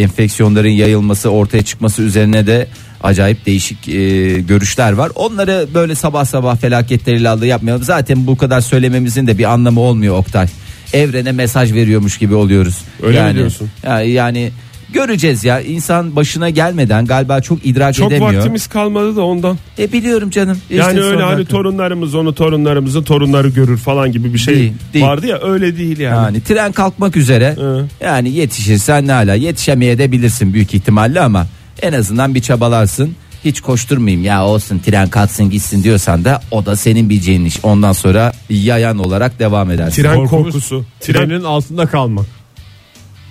enfeksiyonların 0.02 0.70
yayılması 0.70 1.30
ortaya 1.30 1.64
çıkması 1.64 2.02
üzerine 2.02 2.48
de 2.48 2.68
acayip 3.04 3.46
değişik 3.46 3.90
e, 3.90 3.94
görüşler 4.42 4.92
var. 4.94 5.12
Onları 5.16 5.68
böyle 5.74 5.96
sabah 5.96 6.26
sabah 6.26 6.58
felaketleriyle 6.58 7.30
aldı 7.30 7.46
yapmayalım. 7.46 7.84
Zaten 7.84 8.28
bu 8.28 8.38
kadar 8.38 8.62
söylememizin 8.62 9.28
de 9.28 9.38
bir 9.38 9.44
anlamı 9.54 9.80
olmuyor 9.80 10.18
Oktay. 10.18 10.48
Evrene 10.94 11.32
mesaj 11.32 11.74
veriyormuş 11.74 12.18
gibi 12.18 12.36
oluyoruz. 12.36 12.78
Öyle 13.04 13.22
mi 13.22 13.28
yani, 13.28 13.38
diyorsun? 13.38 13.70
ya- 13.84 14.02
Yani 14.02 14.52
Göreceğiz 14.94 15.44
ya 15.44 15.62
insan 15.62 16.16
başına 16.16 16.50
gelmeden 16.50 17.06
galiba 17.06 17.42
çok 17.42 17.66
idrak 17.66 17.94
Çok 17.96 18.12
edemiyor. 18.12 18.34
vaktimiz 18.34 18.68
kalmadı 18.68 19.16
da 19.16 19.22
ondan. 19.26 19.58
E 19.80 19.92
biliyorum 19.92 20.30
canım. 20.30 20.58
İşte 20.70 20.76
Yani 20.76 21.02
öyle 21.02 21.24
hani 21.24 21.38
dakika. 21.38 21.56
torunlarımız 21.56 22.16
onu 22.16 22.36
torunlarımızın 22.36 23.04
torunları 23.04 23.50
görür 23.50 23.78
falan 23.78 24.12
gibi 24.12 24.34
bir 24.34 24.40
şey 24.40 24.56
Değil, 24.56 24.74
değil. 24.94 25.06
vardı 25.06 25.28
ya 25.28 25.40
öyle 25.42 25.78
değil 25.78 26.00
yani. 26.00 26.16
Yani 26.16 26.42
tren 26.44 26.72
kalkmak 26.72 27.18
üzere. 27.18 27.56
Hı. 27.56 27.86
Yani 28.04 28.30
yetişirsen 28.30 29.08
ne 29.08 29.12
hala 29.12 29.36
yetişemeye 29.36 29.98
de 29.98 30.12
bilirsin 30.12 30.54
büyük 30.54 30.74
ihtimalle 30.74 31.22
ama 31.22 31.48
en 31.82 31.94
azından 31.94 32.36
bir 32.36 32.42
çabalarsın. 32.42 33.16
Hiç 33.46 33.62
koşturmayayım 33.62 34.24
ya 34.26 34.46
olsun 34.46 34.80
tren 34.80 35.10
kalksın 35.10 35.50
gitsin 35.50 35.84
diyorsan 35.84 36.26
da 36.26 36.42
o 36.52 36.66
da 36.66 36.76
senin 36.76 37.10
bileceğin 37.10 37.46
iş. 37.46 37.60
Ondan 37.64 37.92
sonra 37.94 38.32
yayan 38.50 38.98
olarak 38.98 39.40
devam 39.40 39.72
edersin. 39.72 40.04
Tren 40.04 40.28
korkusu. 40.28 40.86
Tren 41.00 41.28
Trenin 41.28 41.44
altında 41.44 41.86
kalmak. 41.86 42.26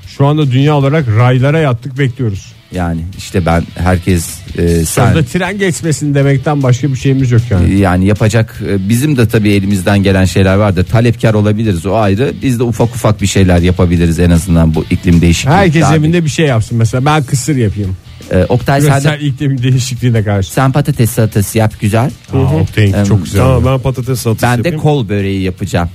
Şu 0.06 0.26
anda 0.26 0.50
dünya 0.50 0.76
olarak 0.76 1.08
raylara 1.08 1.58
yattık 1.58 1.98
bekliyoruz. 1.98 2.52
Yani 2.72 3.00
işte 3.18 3.46
ben 3.46 3.64
herkes 3.74 4.38
e, 4.58 4.68
sen 4.84 5.12
Sözde 5.12 5.24
tren 5.38 5.58
geçmesin 5.58 6.14
demekten 6.14 6.62
başka 6.62 6.88
bir 6.88 6.96
şeyimiz 6.96 7.30
yok 7.30 7.42
yani. 7.50 7.78
yani 7.78 8.06
yapacak 8.06 8.62
e, 8.68 8.88
bizim 8.88 9.16
de 9.16 9.28
tabii 9.28 9.50
elimizden 9.50 10.02
gelen 10.02 10.24
şeyler 10.24 10.54
vardır. 10.54 10.84
Talepkar 10.84 11.34
olabiliriz 11.34 11.86
o 11.86 11.94
ayrı. 11.94 12.32
Biz 12.42 12.58
de 12.58 12.62
ufak 12.62 12.88
ufak 12.88 13.22
bir 13.22 13.26
şeyler 13.26 13.58
yapabiliriz 13.58 14.18
en 14.18 14.30
azından 14.30 14.74
bu 14.74 14.84
iklim 14.90 15.20
değişikliği. 15.20 15.50
Herkes 15.50 15.90
evinde 15.90 16.24
bir 16.24 16.30
şey 16.30 16.46
yapsın. 16.46 16.78
Mesela 16.78 17.04
ben 17.04 17.22
kısır 17.22 17.56
yapayım. 17.56 17.96
E, 18.30 18.44
Oktay 18.48 18.80
sen, 18.80 18.88
Küresel 18.90 19.20
de, 19.20 19.24
iklim 19.24 19.62
değişikliğine 19.62 20.24
karşı. 20.24 20.52
sen 20.52 20.72
patates 20.72 21.10
salatası 21.10 21.58
yap 21.58 21.74
güzel. 21.80 22.10
Aa, 22.32 22.38
Oktay'ın 22.38 23.04
çok 23.04 23.24
güzel. 23.24 23.40
Tamam 23.40 23.64
ben 23.66 23.78
patates 23.80 24.20
salatası 24.20 24.42
Ben 24.46 24.54
de 24.64 24.68
yapayım. 24.68 24.80
kol 24.80 25.08
böreği 25.08 25.42
yapacağım. 25.42 25.88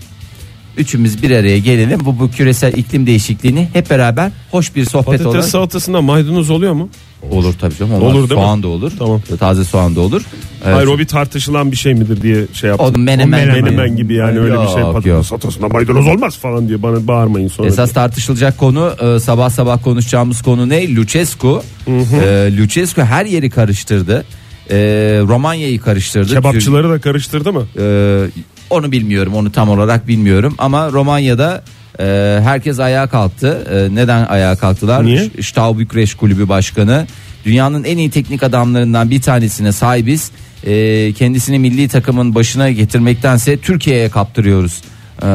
Üçümüz 0.77 1.23
bir 1.23 1.31
araya 1.31 1.59
gelelim. 1.59 1.99
Bu, 2.05 2.19
bu 2.19 2.31
küresel 2.31 2.73
iklim 2.73 3.07
değişikliğini 3.07 3.69
hep 3.73 3.89
beraber 3.89 4.31
hoş 4.51 4.75
bir 4.75 4.85
sohbet 4.85 5.05
Patates 5.05 5.25
olur. 5.25 5.41
salatasında 5.41 6.01
maydanoz 6.01 6.49
oluyor 6.49 6.73
mu? 6.73 6.89
Olur 7.31 7.53
tabii 7.61 7.75
canım. 7.75 7.93
Olur 7.93 8.13
değil 8.13 8.23
mi? 8.23 8.27
soğan 8.27 8.63
da 8.63 8.67
olur. 8.67 8.91
Tamam. 8.99 9.21
Taze 9.39 9.63
soğan 9.63 9.95
da 9.95 10.01
olur. 10.01 10.21
Evet. 10.65 10.75
Hayır 10.75 10.87
o 10.87 10.99
bir 10.99 11.07
tartışılan 11.07 11.71
bir 11.71 11.77
şey 11.77 11.93
midir 11.93 12.21
diye 12.21 12.45
şey 12.53 12.69
yaptım. 12.69 12.93
O 12.95 12.99
menemen, 12.99 13.39
menemen. 13.39 13.63
Menemen 13.63 13.95
gibi 13.95 14.13
yani 14.13 14.39
öyle 14.39 14.61
bir 14.61 14.67
şey 14.67 14.83
patates 14.83 15.27
salatasında 15.27 15.67
maydanoz 15.67 16.07
olmaz 16.07 16.37
falan 16.37 16.67
diye 16.67 16.83
bana 16.83 17.07
bağırmayın 17.07 17.47
sonra. 17.47 17.67
Esas 17.67 17.93
tartışılacak 17.93 18.57
konu 18.57 18.93
e, 19.01 19.19
sabah 19.19 19.49
sabah 19.49 19.83
konuşacağımız 19.83 20.41
konu 20.41 20.69
ne? 20.69 20.95
Lucescu. 20.95 21.63
E, 21.87 22.57
Lucescu 22.57 23.01
her 23.01 23.25
yeri 23.25 23.49
karıştırdı. 23.49 24.25
E, 24.69 24.77
Romanya'yı 25.27 25.79
karıştırdı. 25.81 26.33
Kebapçıları 26.33 26.89
da 26.89 26.99
karıştırdı 26.99 27.53
mı? 27.53 27.63
Ee, 27.79 28.25
onu 28.69 28.91
bilmiyorum 28.91 29.33
onu 29.33 29.51
tam 29.51 29.69
olarak 29.69 30.07
bilmiyorum 30.07 30.55
ama 30.57 30.91
Romanya'da 30.91 31.63
e, 31.99 32.03
herkes 32.43 32.79
ayağa 32.79 33.07
kalktı. 33.07 33.67
E, 33.71 33.95
neden 33.95 34.25
ayağa 34.25 34.55
kalktılar? 34.55 35.05
Niye? 35.05 35.29
Steaua 35.41 35.79
Bükreş 35.79 36.15
Kulübü 36.15 36.49
Başkanı 36.49 37.07
dünyanın 37.45 37.83
en 37.83 37.97
iyi 37.97 38.09
teknik 38.09 38.43
adamlarından 38.43 39.09
bir 39.09 39.21
tanesine 39.21 39.71
sahibiz. 39.71 40.31
E, 40.63 41.13
kendisini 41.13 41.59
milli 41.59 41.87
takımın 41.87 42.35
başına 42.35 42.71
getirmektense 42.71 43.57
Türkiye'ye 43.57 44.09
kaptırıyoruz. 44.09 44.81
E, 45.21 45.25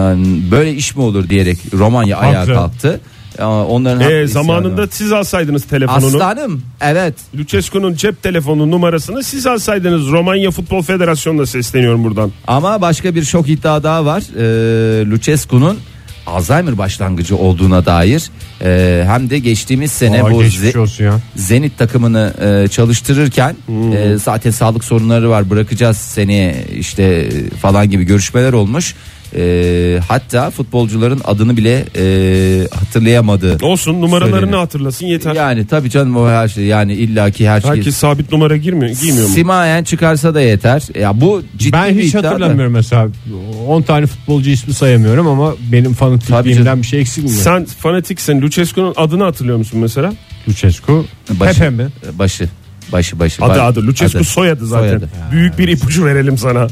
böyle 0.50 0.74
iş 0.74 0.96
mi 0.96 1.02
olur 1.02 1.28
diyerek 1.28 1.58
Romanya 1.72 2.18
ayağa 2.18 2.40
Haklı. 2.40 2.54
kalktı. 2.54 3.00
E, 3.38 3.44
onların 3.44 4.00
haklı 4.00 4.12
Ee, 4.14 4.24
isyanı 4.24 4.44
zamanında 4.44 4.82
var. 4.82 4.88
siz 4.92 5.12
alsaydınız 5.12 5.64
telefonunu. 5.64 6.06
Aslanım 6.16 6.62
evet 6.80 7.14
Lucescu'nun 7.38 7.94
cep 7.94 8.22
telefonu 8.22 8.70
numarasını 8.70 9.22
siz 9.22 9.46
alsaydınız 9.46 10.06
Romanya 10.10 10.50
Futbol 10.50 10.82
Federasyonu'na 10.82 11.46
sesleniyorum 11.46 12.04
buradan. 12.04 12.32
Ama 12.46 12.80
başka 12.80 13.14
bir 13.14 13.24
şok 13.24 13.48
iddia 13.48 13.82
daha 13.82 14.04
var. 14.04 14.22
Ee, 14.36 15.06
Lucescu'nun 15.10 15.78
Alzheimer 16.26 16.78
başlangıcı 16.78 17.36
olduğuna 17.36 17.86
dair 17.86 18.30
e, 18.64 19.04
hem 19.06 19.30
de 19.30 19.38
geçtiğimiz 19.38 19.92
sene 19.92 20.22
Aa, 20.22 20.30
bu 20.30 20.42
geçmiş 20.42 20.74
Ze- 20.74 20.78
olsun 20.78 21.04
ya. 21.04 21.20
Zenit 21.36 21.78
takımını 21.78 22.34
e, 22.64 22.68
çalıştırırken 22.68 23.56
Hmm. 23.66 23.92
e, 23.92 24.16
zaten 24.18 24.50
sağlık 24.50 24.84
sorunları 24.84 25.30
var 25.30 25.50
bırakacağız 25.50 25.96
seneye 25.96 26.64
işte 26.78 27.02
e, 27.02 27.50
falan 27.50 27.90
gibi 27.90 28.04
görüşmeler 28.04 28.52
olmuş. 28.52 28.94
E, 29.36 30.00
hatta 30.08 30.50
futbolcuların 30.50 31.20
adını 31.24 31.56
bile 31.56 31.84
e, 31.96 32.68
hatırlayamadı. 32.74 33.58
Olsun 33.62 34.00
numaralarını 34.02 34.40
Söyledi. 34.40 34.56
hatırlasın 34.56 35.06
yeter. 35.06 35.34
Yani 35.34 35.66
tabii 35.66 35.90
canım 35.90 36.16
o 36.16 36.28
her 36.28 36.48
şey 36.48 36.64
yani 36.64 36.92
illaki 36.94 37.48
her 37.48 37.60
şey. 37.60 37.70
Herkes 37.70 37.96
sabit 37.96 38.32
numara 38.32 38.56
girmiyor, 38.56 38.96
giymiyor 39.02 39.28
mu? 39.28 39.34
Simayen 39.34 39.84
çıkarsa 39.84 40.34
da 40.34 40.40
yeter. 40.40 40.82
Ya 40.98 41.20
bu 41.20 41.42
ciddi 41.56 41.72
Ben 41.72 41.96
bir 41.98 42.02
hiç 42.02 42.10
iddia 42.10 42.22
da. 42.22 42.28
hatırlamıyorum 42.30 42.72
mesela 42.72 43.08
10 43.68 43.82
tane 43.82 44.06
futbolcu 44.06 44.50
ismi 44.50 44.74
sayamıyorum 44.74 45.26
ama 45.28 45.54
benim 45.72 45.94
fanatikliğimden 45.94 46.64
canım. 46.64 46.82
bir 46.82 46.86
şey 46.86 47.00
eksik 47.00 47.24
mi? 47.24 47.30
Sen 47.30 47.64
fanatiksin. 47.64 48.42
Lucescu'nun 48.42 48.94
adını 48.96 49.24
hatırlıyor 49.24 49.58
musun 49.58 49.80
mesela? 49.80 50.12
Lucescu 50.48 51.06
Başı, 51.30 51.58
Pepe 51.58 51.70
mi? 51.70 51.88
Başı. 52.12 52.48
Başı 52.92 53.18
başı. 53.18 53.44
Adı 53.44 53.62
adı. 53.62 53.86
Lucescu 53.86 54.18
adı. 54.18 54.24
soyadı 54.26 54.66
zaten. 54.66 54.86
Soyadı. 54.88 55.08
Büyük 55.32 55.58
bir 55.58 55.68
ipucu 55.68 56.04
verelim 56.04 56.38
sana. 56.38 56.66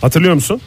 Hatırlıyor 0.00 0.34
musun? 0.34 0.60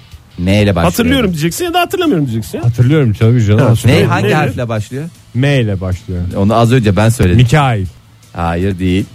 Neyle 0.44 0.76
başlıyor? 0.76 0.92
Hatırlıyorum 0.92 1.32
diyeceksin 1.32 1.66
ya 1.66 1.74
da 1.74 1.80
hatırlamıyorum 1.80 2.26
diyeceksin. 2.26 2.58
ya. 2.58 2.66
Hatırlıyorum 2.66 3.14
tabii 3.14 3.44
canım. 3.46 3.60
Ha, 3.60 3.66
Ne 3.66 3.70
hatırlıyorum. 3.70 4.10
hangi 4.10 4.24
Neyle? 4.24 4.36
harfle 4.36 4.70
başlıyor? 4.70 5.04
M 5.34 5.60
ile 5.62 5.82
başlıyor. 5.82 6.22
Onu 6.38 6.54
az 6.56 6.72
önce 6.72 6.96
ben 6.96 7.10
söyledim. 7.10 7.38
Mikail. 7.38 7.86
Hayır 8.34 8.80
değil. 8.80 9.06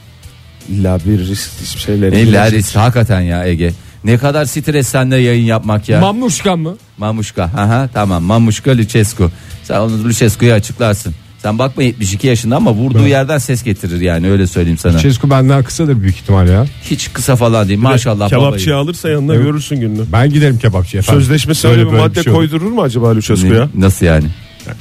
İlla 0.68 0.98
bir 1.06 1.18
risk 1.18 1.78
şeyleri. 1.78 2.20
İlla 2.20 2.50
risk 2.50 2.76
hakikaten 2.76 3.20
ya 3.20 3.46
Ege. 3.46 3.72
Ne 4.04 4.18
kadar 4.18 4.44
stres 4.44 4.88
sende 4.88 5.16
yayın 5.16 5.44
yapmak 5.44 5.88
ya. 5.88 6.00
Mamuşka 6.00 6.56
mı? 6.56 6.76
Mamuşka. 6.98 7.42
Aha 7.44 7.88
tamam. 7.94 8.22
Mamuşka 8.22 8.76
Lucescu. 8.78 9.30
Sen 9.62 9.80
onu 9.80 10.04
Lucescu'yu 10.04 10.52
açıklarsın. 10.52 11.14
Sen 11.44 11.58
bakma 11.58 11.82
72 11.82 12.26
yaşında 12.26 12.56
ama 12.56 12.72
vurduğu 12.72 13.06
yerden 13.06 13.38
ses 13.38 13.62
getirir 13.62 14.00
yani 14.00 14.30
öyle 14.30 14.46
söyleyeyim 14.46 14.78
sana. 14.78 14.94
Lucescu 14.94 15.30
benden 15.30 15.62
kısadır 15.64 16.00
büyük 16.00 16.16
ihtimal 16.16 16.48
ya. 16.48 16.66
Hiç 16.90 17.12
kısa 17.12 17.36
falan 17.36 17.68
değil. 17.68 17.78
Maşallah 17.80 18.28
Kebapçıya 18.28 18.74
babayı. 18.74 18.84
alırsa 18.84 19.08
yanına 19.08 19.34
Evet. 19.34 19.44
görürsün 19.44 19.80
gününü. 19.80 20.00
Ben 20.12 20.30
giderim 20.30 20.58
kebapçıya 20.58 21.00
efendim. 21.00 21.20
Sözleşmesi 21.22 21.64
Böyle 21.68 21.74
öyle 21.76 21.86
bir 21.86 21.92
böyle 21.92 22.02
madde 22.02 22.22
şey 22.22 22.32
olur. 22.32 22.40
koydurur 22.40 22.70
mu 22.70 22.82
acaba? 22.82 23.14
Ne- 23.14 23.68
Nasıl 23.82 24.06
yani? 24.06 24.26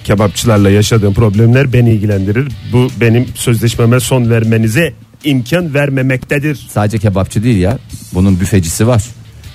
Kebapçılarla 0.04 0.70
yaşadığım 0.70 1.14
problemler 1.14 1.74
beni 1.74 1.92
ilgilendirir. 1.92 2.48
Bu 2.74 2.88
benim 3.02 3.28
sözleşmeme 3.36 4.00
son 4.00 4.30
vermenize 4.30 4.94
imkan 5.24 5.74
vermemektedir. 5.74 6.56
Sadece 6.70 6.98
kebapçı 6.98 7.44
değil 7.44 7.58
ya. 7.58 7.78
Bunun 8.14 8.40
büfecisi 8.40 8.88
var. 8.88 9.04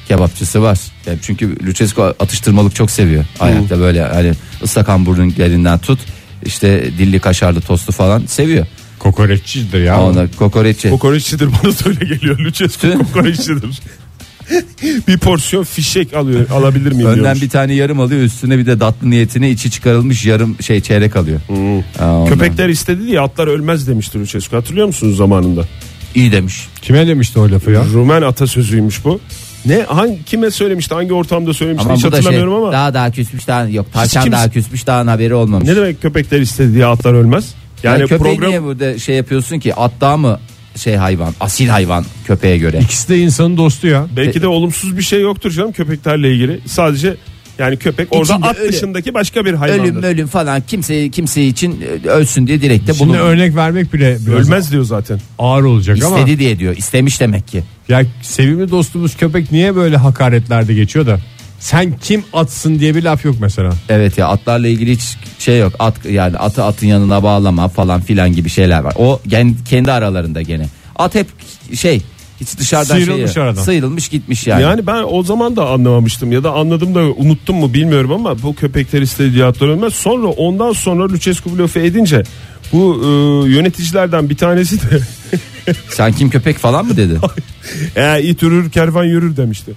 Kebapçısı 0.09 0.63
var. 0.63 0.79
Yani 1.07 1.19
çünkü 1.23 1.67
Lucescu 1.67 2.03
atıştırmalık 2.03 2.75
çok 2.75 2.91
seviyor. 2.91 3.25
Ayakta 3.41 3.79
böyle 3.81 4.03
hani 4.03 4.33
ıslak 4.63 4.89
hamburgerlerinden 4.89 5.79
tut 5.79 5.99
işte 6.47 6.85
dilli 6.99 7.21
kaşarlı 7.21 7.61
tostu 7.61 7.93
falan 7.93 8.23
seviyor. 8.27 8.67
Kokoreççidir 8.99 9.81
ya. 9.81 10.03
Ona 10.03 10.27
kokoreççi. 10.39 10.91
Kokoreççidir 10.91 11.47
bana 11.47 11.73
da 11.73 11.89
öyle 11.89 12.05
geliyor. 12.15 12.39
Lucescu 12.39 12.81
Tüh. 12.81 12.99
kokoreççidir. 12.99 13.81
bir 15.09 15.19
porsiyon 15.19 15.65
fişek 15.65 16.15
alıyor 16.15 16.51
alabilir 16.51 16.93
miyim 16.93 17.07
Önden 17.07 17.23
diyormuş. 17.25 17.43
bir 17.43 17.49
tane 17.49 17.75
yarım 17.75 18.01
alıyor 18.01 18.21
üstüne 18.23 18.59
bir 18.59 18.67
de 18.67 18.79
tatlı 18.79 19.11
niyetine 19.11 19.51
içi 19.51 19.71
çıkarılmış 19.71 20.27
yarım 20.27 20.63
şey 20.63 20.81
çeyrek 20.81 21.17
alıyor. 21.17 21.41
Aa, 21.99 22.05
ondan. 22.15 22.27
Köpekler 22.35 22.69
istedi 22.69 23.07
diye 23.07 23.21
atlar 23.21 23.47
ölmez 23.47 23.89
demişti 23.89 24.21
Lucescu. 24.21 24.57
Hatırlıyor 24.57 24.87
musunuz 24.87 25.17
zamanında? 25.17 25.65
iyi 26.15 26.33
demiş. 26.33 26.69
Kime 26.83 27.07
demişti 27.07 27.39
o 27.39 27.51
lafı 27.51 27.71
ya? 27.71 27.85
Rumen 27.93 28.23
atasözüymüş 28.23 29.05
bu. 29.05 29.21
Ne 29.67 29.83
hangi 29.83 30.25
kime 30.25 30.51
söylemişti? 30.51 30.95
Hangi 30.95 31.13
ortamda 31.13 31.55
söylemişti? 31.55 31.87
Ama 31.89 31.95
Hiç 31.97 32.03
şey 32.03 32.11
hatırlamıyorum 32.11 32.55
ama. 32.55 32.73
daha 32.73 32.95
daha 32.95 33.11
küsmüş 33.11 33.47
daha 33.49 33.65
yok 33.65 33.93
tavşan 33.93 34.23
kimse- 34.25 34.33
daha 34.37 34.51
küsmüş 34.51 34.87
daha 34.87 35.07
haberi 35.13 35.35
olmamış. 35.35 35.69
Ne 35.69 35.77
demek 35.77 36.03
köpekler 36.03 36.41
istedi 36.41 36.75
diye 36.75 36.87
atlar 36.87 37.15
ölmez? 37.15 37.55
yani 37.83 38.01
Yani 38.01 38.09
program 38.09 38.51
niye 38.51 38.63
burada 38.63 38.99
şey 38.99 39.17
yapıyorsun 39.17 39.59
ki 39.59 39.75
at 39.75 39.93
daha 40.01 40.17
mı 40.17 40.41
şey 40.77 40.97
hayvan 40.97 41.35
asil 41.41 41.69
hayvan 41.69 42.05
köpeğe 42.27 42.59
göre. 42.59 42.79
İkisi 42.83 43.09
de 43.09 43.19
insanın 43.19 43.57
dostu 43.57 43.87
ya. 43.87 44.07
belki 44.17 44.43
de 44.43 44.47
olumsuz 44.47 44.97
bir 44.97 45.03
şey 45.03 45.21
yoktur 45.21 45.51
canım 45.51 45.73
köpeklerle 45.73 46.33
ilgili. 46.33 46.61
Sadece 46.67 47.17
yani 47.59 47.77
köpek 47.77 48.09
orada 48.11 48.33
İçinde 48.33 48.47
at 48.47 48.57
ölü- 48.59 48.69
dışındaki 48.73 49.15
başka 49.15 49.45
bir 49.45 49.55
hayvandır. 49.55 49.83
Ölüm 49.85 50.03
ölüm 50.03 50.27
falan 50.27 50.63
kimse 50.67 51.11
kimse 51.11 51.45
için 51.45 51.85
e, 52.05 52.09
ölsün 52.09 52.47
diye 52.47 52.61
dilekte 52.63 52.95
Şimdi 52.95 53.11
bulun. 53.11 53.19
örnek 53.19 53.57
vermek 53.57 53.93
bile 53.95 54.19
biraz 54.27 54.47
Ölmez 54.47 54.73
diyor 54.73 54.85
zaten. 54.85 55.21
ağır 55.39 55.63
olacak 55.63 56.03
ama 56.05 56.19
İstedi 56.19 56.39
diye 56.39 56.59
diyor. 56.59 56.77
istemiş 56.77 57.21
demek 57.21 57.49
ki. 57.49 57.63
ya 57.89 58.03
sevimli 58.23 58.71
dostumuz 58.71 59.17
köpek 59.17 59.53
niye 59.53 59.77
böyle 59.77 59.97
hakaretlerde 59.97 60.75
geçiyor 60.75 61.07
da 61.07 61.19
sen 61.61 61.95
kim 62.03 62.25
atsın 62.33 62.79
diye 62.79 62.95
bir 62.95 63.03
laf 63.03 63.25
yok 63.25 63.37
mesela. 63.41 63.73
Evet 63.89 64.19
ya 64.19 64.29
atlarla 64.29 64.69
ilgili 64.69 64.93
hiç 64.93 65.03
şey 65.39 65.59
yok. 65.59 65.73
At 65.79 66.05
yani 66.11 66.37
atı 66.39 66.65
atın 66.65 66.87
yanına 66.87 67.23
bağlama 67.23 67.69
falan 67.69 68.01
filan 68.01 68.33
gibi 68.33 68.49
şeyler 68.51 68.81
var. 68.81 68.95
O 68.99 69.21
gen- 69.27 69.57
kendi 69.69 69.93
aralarında 69.93 70.43
gene. 70.43 70.67
At 70.97 71.15
hep 71.15 71.27
şey 71.75 72.03
hiç 72.41 72.59
dışarıdan 72.59 72.95
Sıyrılmış 72.95 73.33
şey, 73.33 73.43
aradan. 73.43 73.63
sıyrılmış 73.63 74.09
gitmiş 74.09 74.47
yani. 74.47 74.63
Yani 74.63 74.87
ben 74.87 75.05
o 75.09 75.23
zaman 75.23 75.57
da 75.57 75.69
anlamamıştım 75.69 76.33
ya 76.33 76.45
da 76.45 76.53
anladım 76.53 76.95
da 76.95 77.01
unuttum 77.01 77.57
mu 77.57 77.75
bilmiyorum 77.75 78.13
ama 78.13 78.43
bu 78.43 78.55
köpekler 78.55 79.03
istedi 79.03 79.35
diye 79.35 79.45
atlar 79.45 79.69
ölmez. 79.69 79.95
Sonra 79.95 80.27
ondan 80.27 80.73
sonra 80.73 81.09
Lucescu 81.09 81.51
bu 81.51 81.59
lafı 81.59 81.79
edince 81.79 82.23
bu 82.73 83.01
e, 83.03 83.09
yöneticilerden 83.51 84.31
bir 84.31 84.37
tanesi 84.37 84.81
de 84.81 85.01
Sen 85.91 86.13
kim 86.13 86.31
köpek 86.31 86.59
falan 86.59 86.87
mı 86.87 86.97
dedi? 86.97 87.19
e, 87.97 88.23
it 88.23 88.43
yürür 88.43 88.71
kervan 88.71 89.05
yürür 89.05 89.37
demişti. 89.37 89.73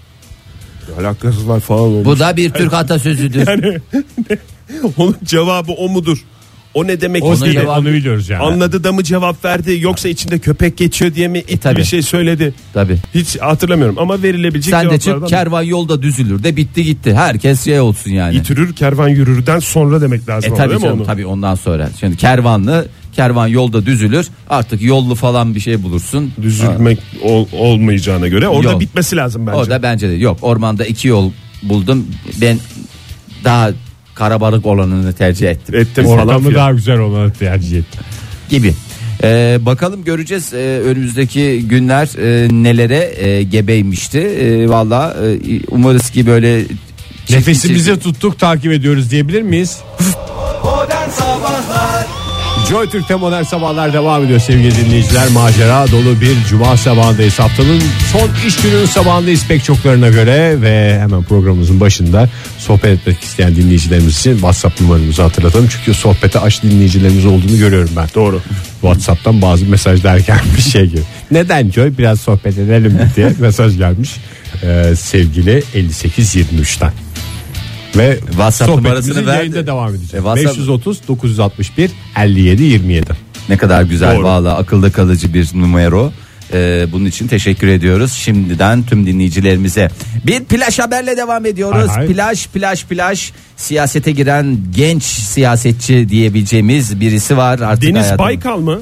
Alakasız 0.99 1.47
var 1.47 1.59
falan 1.59 1.81
olmuş. 1.81 2.05
Bu 2.05 2.19
da 2.19 2.37
bir 2.37 2.51
Türk 2.51 2.73
atasözüdür. 2.83 3.47
Yani 3.47 3.79
onun 4.97 5.17
cevabı 5.23 5.71
o 5.71 5.89
mudur? 5.89 6.25
O 6.73 6.87
ne 6.87 7.01
demek 7.01 7.23
O 7.23 7.33
istedi? 7.33 7.55
değil, 7.55 7.65
onu 7.67 7.85
biliyoruz 7.85 8.29
yani. 8.29 8.43
Anladı 8.43 8.83
da 8.83 8.91
mı 8.91 9.03
cevap 9.03 9.45
verdi 9.45 9.77
yoksa 9.81 10.09
içinde 10.09 10.39
köpek 10.39 10.77
geçiyor 10.77 11.13
diye 11.15 11.27
mi 11.27 11.39
itti 11.39 11.57
tabii. 11.59 11.79
bir 11.79 11.83
şey 11.83 12.01
söyledi. 12.01 12.53
Tabii. 12.73 12.97
Hiç 13.13 13.37
hatırlamıyorum 13.39 13.95
ama 13.99 14.23
verilebilecek 14.23 14.71
Sen 14.73 14.89
de 14.89 14.99
çık 14.99 15.27
kervan 15.27 15.61
yolda 15.61 16.01
düzülür 16.01 16.43
de 16.43 16.55
bitti 16.55 16.83
gitti. 16.83 17.13
Herkes 17.15 17.65
şey 17.65 17.79
olsun 17.79 18.11
yani. 18.11 18.35
İtürür 18.35 18.75
kervan 18.75 19.07
yürürden 19.09 19.59
sonra 19.59 20.01
demek 20.01 20.29
lazım 20.29 20.53
E 20.53 20.57
tabii 20.57 20.79
canım 20.79 20.99
onu? 20.99 21.05
tabii 21.05 21.25
ondan 21.25 21.55
sonra. 21.55 21.89
Şimdi 21.99 22.17
kervanlı 22.17 22.87
kervan 23.15 23.47
yolda 23.47 23.85
düzülür. 23.85 24.27
Artık 24.49 24.81
yollu 24.81 25.15
falan 25.15 25.55
bir 25.55 25.59
şey 25.59 25.83
bulursun. 25.83 26.31
Düzülmek 26.41 26.99
ol- 27.23 27.47
olmayacağına 27.53 28.27
göre 28.27 28.47
orada 28.47 28.71
Yok. 28.71 28.81
bitmesi 28.81 29.15
lazım 29.15 29.47
bence. 29.47 29.57
O 29.57 29.69
da 29.69 29.83
bence 29.83 30.09
de 30.09 30.13
yok. 30.13 30.37
Ormanda 30.41 30.85
iki 30.85 31.07
yol 31.07 31.31
buldum. 31.63 32.07
Ben 32.41 32.57
daha 33.43 33.69
karabalık 34.21 34.65
olanını 34.65 35.13
tercih 35.13 35.49
ettim. 35.49 35.75
Ettim 35.75 36.05
Ortamı 36.05 36.39
filan. 36.39 36.55
daha 36.55 36.71
güzel 36.71 36.99
olanı 36.99 37.33
tercih 37.33 37.77
ettim. 37.79 38.01
gibi. 38.49 38.73
Ee, 39.23 39.57
bakalım 39.61 40.03
göreceğiz 40.03 40.53
ee, 40.53 40.57
önümüzdeki 40.85 41.63
günler 41.67 42.07
e, 42.17 42.47
nelere 42.63 43.13
e, 43.25 43.43
gebeymişti. 43.43 44.19
E, 44.19 44.69
Valla 44.69 45.15
e, 45.25 45.59
umarız 45.71 46.09
ki 46.09 46.27
böyle 46.27 46.61
çift- 46.61 47.35
Nefesimizi 47.35 47.99
tuttuk 47.99 48.39
takip 48.39 48.71
ediyoruz 48.71 49.11
diyebilir 49.11 49.41
miyiz? 49.41 49.77
Modern 50.63 51.09
Sabahlar 51.09 51.90
Joy 52.71 52.89
Türk'te 52.89 53.15
modern 53.15 53.43
sabahlar 53.43 53.93
devam 53.93 54.25
ediyor 54.25 54.39
sevgili 54.39 54.75
dinleyiciler. 54.75 55.27
Macera 55.29 55.91
dolu 55.91 56.21
bir 56.21 56.43
cuma 56.49 56.77
sabahındayız. 56.77 57.39
Haftanın 57.39 57.81
son 58.11 58.47
iş 58.47 58.55
gününün 58.61 58.85
sabahındayız 58.85 59.47
pek 59.47 59.63
çoklarına 59.63 60.09
göre 60.09 60.61
ve 60.61 60.99
hemen 60.99 61.23
programımızın 61.23 61.79
başında 61.79 62.29
sohbet 62.57 62.99
etmek 62.99 63.23
isteyen 63.23 63.55
dinleyicilerimiz 63.55 64.19
için 64.19 64.33
WhatsApp 64.33 64.81
numaramızı 64.81 65.21
hatırlatalım. 65.21 65.67
Çünkü 65.67 65.93
sohbete 65.93 66.39
aç 66.39 66.63
dinleyicilerimiz 66.63 67.25
olduğunu 67.25 67.57
görüyorum 67.57 67.89
ben. 67.95 68.07
Doğru. 68.15 68.41
WhatsApp'tan 68.81 69.41
bazı 69.41 69.65
mesajlar 69.65 70.17
gelmiş 70.17 70.65
şey 70.71 70.85
gibi. 70.85 71.01
Neden 71.31 71.71
Joy 71.71 71.97
biraz 71.97 72.21
sohbet 72.21 72.57
edelim 72.57 72.99
diye 73.15 73.33
mesaj 73.39 73.77
gelmiş 73.77 74.11
ee, 74.63 74.95
sevgili 74.95 75.63
5823'ten. 75.75 76.91
Ve 77.97 78.19
WhatsApp 78.29 78.69
numarasını 78.69 79.01
sohbetimizin 79.01 79.27
ver. 79.27 79.37
yayında 79.37 79.67
devam 79.67 79.89
edeceğiz. 79.89 80.13
E, 80.13 80.17
WhatsApp- 80.17 80.45
530 80.57 81.07
961 81.07 81.91
57 82.21 82.63
27. 82.63 83.05
Ne 83.49 83.57
kadar 83.57 83.83
güzel 83.83 84.15
Doğru. 84.15 84.23
valla 84.23 84.57
akılda 84.57 84.91
kalıcı 84.91 85.33
bir 85.33 85.49
numero. 85.53 86.11
Ee, 86.53 86.85
bunun 86.91 87.05
için 87.05 87.27
teşekkür 87.27 87.67
ediyoruz 87.67 88.13
şimdiden 88.13 88.83
tüm 88.83 89.05
dinleyicilerimize. 89.05 89.89
Bir 90.25 90.43
plaj 90.43 90.79
haberle 90.79 91.17
devam 91.17 91.45
ediyoruz. 91.45 91.89
Hay 91.89 91.95
hay. 91.97 92.07
Plaj 92.07 92.47
plaj 92.47 92.85
plaj 92.85 93.31
siyasete 93.57 94.11
giren 94.11 94.57
genç 94.75 95.03
siyasetçi 95.03 96.09
diyebileceğimiz 96.09 96.99
birisi 96.99 97.37
var. 97.37 97.59
Artık 97.59 97.83
Deniz 97.83 98.01
hayatım- 98.05 98.17
Baykal 98.19 98.57
mı? 98.59 98.81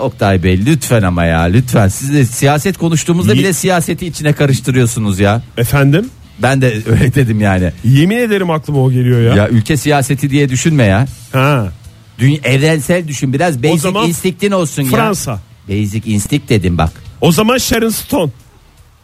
Oktay 0.00 0.42
Bey 0.42 0.66
lütfen 0.66 1.02
ama 1.02 1.24
ya 1.24 1.40
lütfen. 1.40 1.88
Siz 1.88 2.12
de 2.14 2.24
siyaset 2.26 2.78
konuştuğumuzda 2.78 3.34
bile 3.34 3.52
siyaseti 3.52 4.06
içine 4.06 4.32
karıştırıyorsunuz 4.32 5.18
ya. 5.20 5.42
Efendim? 5.56 6.10
Ben 6.42 6.62
de 6.62 6.66
öyle 6.86 7.14
dedim 7.14 7.40
yani. 7.40 7.72
Yemin 7.84 8.16
ederim 8.16 8.50
aklıma 8.50 8.82
o 8.82 8.90
geliyor 8.90 9.20
ya. 9.20 9.34
Ya 9.34 9.48
ülke 9.48 9.76
siyaseti 9.76 10.30
diye 10.30 10.48
düşünme 10.48 10.84
ya. 10.84 11.06
Ha. 11.32 11.68
Dünya, 12.18 12.38
evrensel 12.44 13.08
düşün 13.08 13.32
biraz 13.32 13.62
basic 13.62 13.78
zaman 13.78 14.08
instinct'in 14.08 14.50
olsun 14.50 14.82
ya. 14.82 14.90
Fransa. 14.90 15.40
Basic 15.68 16.02
instinct 16.12 16.48
dedim 16.48 16.78
bak. 16.78 16.92
O 17.20 17.32
zaman 17.32 17.58
Sharon 17.58 17.88
Stone. 17.88 18.30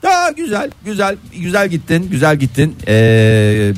Ya 0.03 0.31
güzel 0.37 0.71
güzel 0.85 1.17
güzel 1.37 1.69
gittin 1.69 2.09
güzel 2.11 2.37
gittin. 2.37 2.77
Ee, 2.89 3.73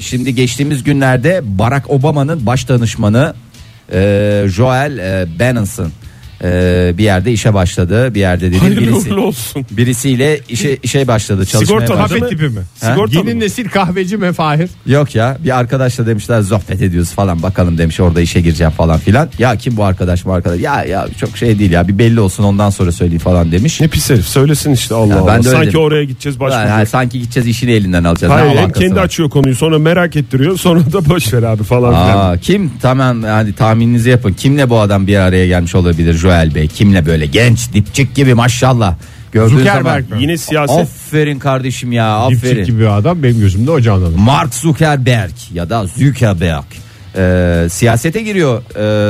şimdi 0.00 0.34
geçtiğimiz 0.34 0.82
günlerde 0.84 1.40
Barack 1.44 1.90
Obama'nın 1.90 2.46
baş 2.46 2.68
danışmanı 2.68 3.34
e, 3.92 4.44
Joel 4.48 4.98
e, 4.98 5.38
Benenson 5.38 5.92
e, 6.44 6.92
bir 6.98 7.04
yerde 7.04 7.32
işe 7.32 7.54
başladı. 7.54 8.14
Bir 8.14 8.20
yerde 8.20 8.50
dedi 8.50 8.58
Hayırlı 8.58 8.80
birisi. 8.80 9.12
uğurlu 9.12 9.20
olsun. 9.26 9.66
Birisiyle 9.70 10.40
işe 10.48 10.76
işe 10.82 11.08
başladı 11.08 11.46
çalışmaya 11.46 11.80
Sigortalı 11.80 11.98
başladı. 12.02 12.18
Kahve 12.20 12.28
tipi 12.30 12.48
mi? 12.48 12.60
Ha? 12.80 12.90
Sigortalı 12.92 13.16
Yeni 13.18 13.34
mı? 13.34 13.40
nesil 13.40 13.68
kahveci 13.68 14.16
mi 14.16 14.32
Fahir? 14.32 14.70
Yok 14.86 15.14
ya 15.14 15.36
bir 15.44 15.58
arkadaşla 15.58 16.06
demişler 16.06 16.42
sohbet 16.42 16.82
ediyoruz 16.82 17.10
falan 17.10 17.42
bakalım 17.42 17.78
demiş 17.78 18.00
orada 18.00 18.20
işe 18.20 18.40
gireceğim 18.40 18.72
falan 18.72 18.98
filan. 18.98 19.28
Ya 19.38 19.56
kim 19.56 19.76
bu 19.76 19.84
arkadaş 19.84 20.24
mı 20.24 20.32
arkadaş? 20.32 20.60
Ya 20.60 20.84
ya 20.84 21.06
çok 21.20 21.36
şey 21.36 21.58
değil 21.58 21.70
ya 21.70 21.88
bir 21.88 21.98
belli 21.98 22.20
olsun 22.20 22.44
ondan 22.44 22.70
sonra 22.70 22.92
söyleyeyim 22.92 23.20
falan 23.22 23.52
demiş. 23.52 23.80
Ne 23.80 23.88
pis 23.88 24.10
herif 24.10 24.26
söylesin 24.26 24.72
işte 24.72 24.94
Allah 24.94 25.14
Ya 25.14 25.16
ben 25.16 25.20
Allah. 25.20 25.32
de 25.32 25.36
öyle 25.48 25.50
Sanki 25.50 25.68
dedim. 25.68 25.80
oraya 25.80 26.04
gideceğiz 26.04 26.40
başka. 26.40 26.70
Ha, 26.78 26.86
sanki 26.86 27.20
gideceğiz 27.20 27.46
işini 27.48 27.72
elinden 27.72 28.04
alacağız. 28.04 28.32
Hayır 28.32 28.46
Ne 28.46 28.50
hem 28.50 28.58
alakası 28.58 28.80
kendi 28.80 28.96
var? 28.96 29.04
açıyor 29.04 29.30
konuyu 29.30 29.56
sonra 29.56 29.78
merak 29.78 30.16
ettiriyor 30.16 30.56
sonra 30.58 30.80
da 30.92 31.08
boş 31.08 31.32
ver 31.34 31.42
abi 31.42 31.62
falan 31.62 31.90
filan. 31.90 32.30
Aa, 32.32 32.36
kim 32.36 32.72
tamam 32.82 33.22
hadi 33.22 33.52
tahmininizi 33.52 34.10
yapın. 34.10 34.32
Kimle 34.32 34.70
bu 34.70 34.80
adam 34.80 35.06
bir 35.06 35.16
araya 35.16 35.46
gelmiş 35.46 35.74
olabilir 35.74 36.14
Joel 36.30 36.54
Bey? 36.54 36.68
Kimle 36.68 37.06
böyle 37.06 37.26
genç 37.26 37.72
dipçik 37.72 38.14
gibi 38.14 38.34
maşallah. 38.34 38.94
Gördüğün 39.32 39.56
Zuckerberg 39.58 40.04
zaman. 40.04 40.18
mi? 40.18 40.22
Yine 40.22 40.36
siyaset 40.38 40.78
Aferin 40.78 41.38
kardeşim 41.38 41.92
ya 41.92 42.28
Dipçik 42.30 42.44
aferin. 42.44 42.64
gibi 42.64 42.80
bir 42.80 42.96
adam 42.98 43.22
benim 43.22 43.40
gözümde 43.40 43.70
o 43.70 43.80
canlanır. 43.80 44.16
Mark 44.16 44.54
Zuckerberg 44.54 45.32
ya 45.52 45.70
da 45.70 45.86
Zuckerberg 45.86 46.64
Ee, 47.16 47.66
siyasete 47.70 48.22
giriyor 48.22 48.62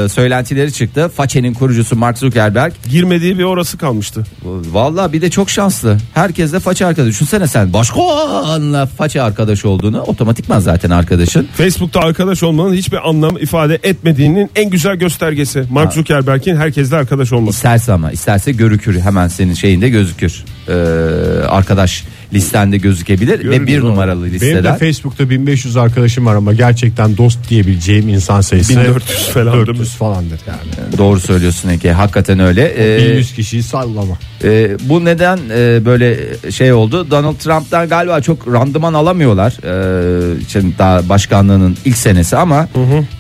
ee, 0.05 0.09
söylentileri 0.09 0.73
çıktı. 0.73 1.11
Façe'nin 1.17 1.55
kurucusu 1.55 1.97
Mark 1.97 2.19
Zuckerberg. 2.19 2.73
girmediği 2.91 3.39
bir 3.39 3.45
orası 3.45 3.79
kalmıştı. 3.79 4.25
Vallahi 4.73 5.13
bir 5.13 5.23
de 5.23 5.31
çok 5.31 5.51
şanslı. 5.51 5.97
Herkes 6.15 6.53
de 6.53 6.61
faça 6.61 6.87
arkadaş. 6.87 7.09
Düşünsene 7.09 7.47
sen 7.47 7.73
başkanla 7.73 8.87
faça 8.87 9.23
arkadaş 9.23 9.65
olduğunu 9.65 10.01
otomatikman 10.01 10.61
zaten 10.61 10.91
arkadaşın. 10.91 11.49
Facebook'ta 11.57 12.01
arkadaş 12.01 12.43
olmanın 12.43 12.75
hiçbir 12.75 13.09
anlam 13.09 13.37
ifade 13.37 13.79
etmediğinin 13.83 14.51
en 14.57 14.71
güzel 14.71 14.97
göstergesi. 14.97 15.65
Mark 15.71 15.93
Zuckerberg'in 15.93 16.57
herkesle 16.57 16.97
arkadaş 16.97 17.33
olması. 17.33 17.57
İsterse 17.57 17.93
ama 17.93 18.13
isterse 18.13 18.53
görükür 18.53 19.01
hemen 19.01 19.29
senin 19.29 19.55
şeyinde 19.55 19.89
gözükür. 19.89 20.45
Ee, 20.71 21.47
arkadaş 21.49 22.05
listende 22.35 22.77
gözükebilir 22.77 23.39
ve 23.39 23.43
Görünür 23.43 23.67
bir 23.67 23.81
numaralı 23.81 24.27
Benim 24.41 24.65
de. 24.65 24.77
Facebook'ta 24.79 25.31
1500 25.31 25.77
arkadaşım 25.77 26.27
var 26.27 26.35
ama 26.35 26.53
gerçekten 26.55 27.17
dost 27.17 27.51
diyebileceğim 27.51 28.09
insan 28.09 28.41
sayısı 28.41 28.81
1400 28.81 29.29
falan 29.29 29.53
değil 29.53 29.61
mi? 29.61 29.67
400 29.67 29.91
falandır 29.95 30.41
yani. 30.47 30.99
Doğru 30.99 31.21
söylüyorsun 31.21 31.69
Ege 31.69 31.93
hakikaten 31.93 32.41
öyle. 32.41 32.75
Ee, 32.79 32.99
1100 33.13 33.33
kişiyi 33.35 33.63
sallama. 33.63 34.19
e, 34.45 34.77
bu 34.89 35.05
neden 35.05 35.39
e, 35.57 35.85
böyle 35.85 36.19
şey 36.51 36.73
oldu? 36.73 37.11
Donald 37.11 37.37
Trump'tan 37.37 37.89
galiba 37.89 38.21
çok 38.21 38.49
randıman 38.53 38.95
alamıyorlar. 38.95 39.57
Ee, 39.65 40.41
için 40.41 40.75
daha 40.79 41.09
başkanlığının 41.09 41.77
ilk 41.85 41.97
senesi 41.97 42.37
ama 42.37 42.69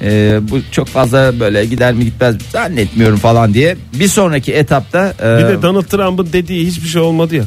e, 0.02 0.38
bu 0.50 0.58
çok 0.70 0.86
fazla 0.88 1.40
böyle 1.40 1.64
gider 1.64 1.94
mi 1.94 2.04
gitmez 2.04 2.34
mi 2.34 2.40
zannetmiyorum 2.52 3.18
falan 3.18 3.54
diye. 3.54 3.76
Bir 3.98 4.08
sonraki 4.08 4.52
etapta 4.52 5.14
e, 5.22 5.38
Bir 5.38 5.48
de 5.48 5.62
Donald 5.62 5.82
Trump'ın 5.84 6.28
dediği 6.32 6.66
hiçbir 6.66 6.88
şey 6.88 7.02
olmadı 7.02 7.34
ya. 7.36 7.39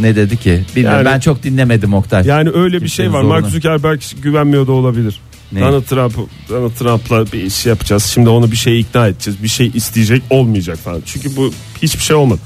Ne 0.00 0.16
dedi 0.16 0.36
ki? 0.36 0.64
Bilmiyorum 0.76 0.98
Yani- 1.06 1.14
ben 1.14 1.20
çok 1.20 1.42
dinlemedim 1.42 1.94
Oktay. 1.94 2.26
Yani 2.26 2.50
öyle 2.54 2.74
bir 2.76 2.80
Kimsenin 2.80 3.06
şey 3.08 3.12
var. 3.12 3.20
zoruna. 3.22 3.40
Mark 3.40 3.46
Zuckerberg 3.46 4.00
güvenmiyor 4.22 4.66
da 4.66 4.72
olabilir. 4.72 5.20
Ne? 5.52 5.60
Donald 5.60 5.82
Trump 5.82 6.14
Donald 6.48 6.70
Trump'la 6.70 7.32
bir 7.32 7.42
iş 7.42 7.66
yapacağız. 7.66 8.04
Şimdi 8.04 8.28
onu 8.28 8.50
bir 8.50 8.56
şey 8.56 8.80
ikna 8.80 9.06
edeceğiz. 9.08 9.42
Bir 9.42 9.48
şey 9.48 9.70
isteyecek 9.74 10.22
olmayacak 10.30 10.78
falan. 10.78 11.02
Çünkü 11.06 11.36
bu 11.36 11.52
hiçbir 11.82 12.02
şey 12.02 12.16
olmadı. 12.16 12.40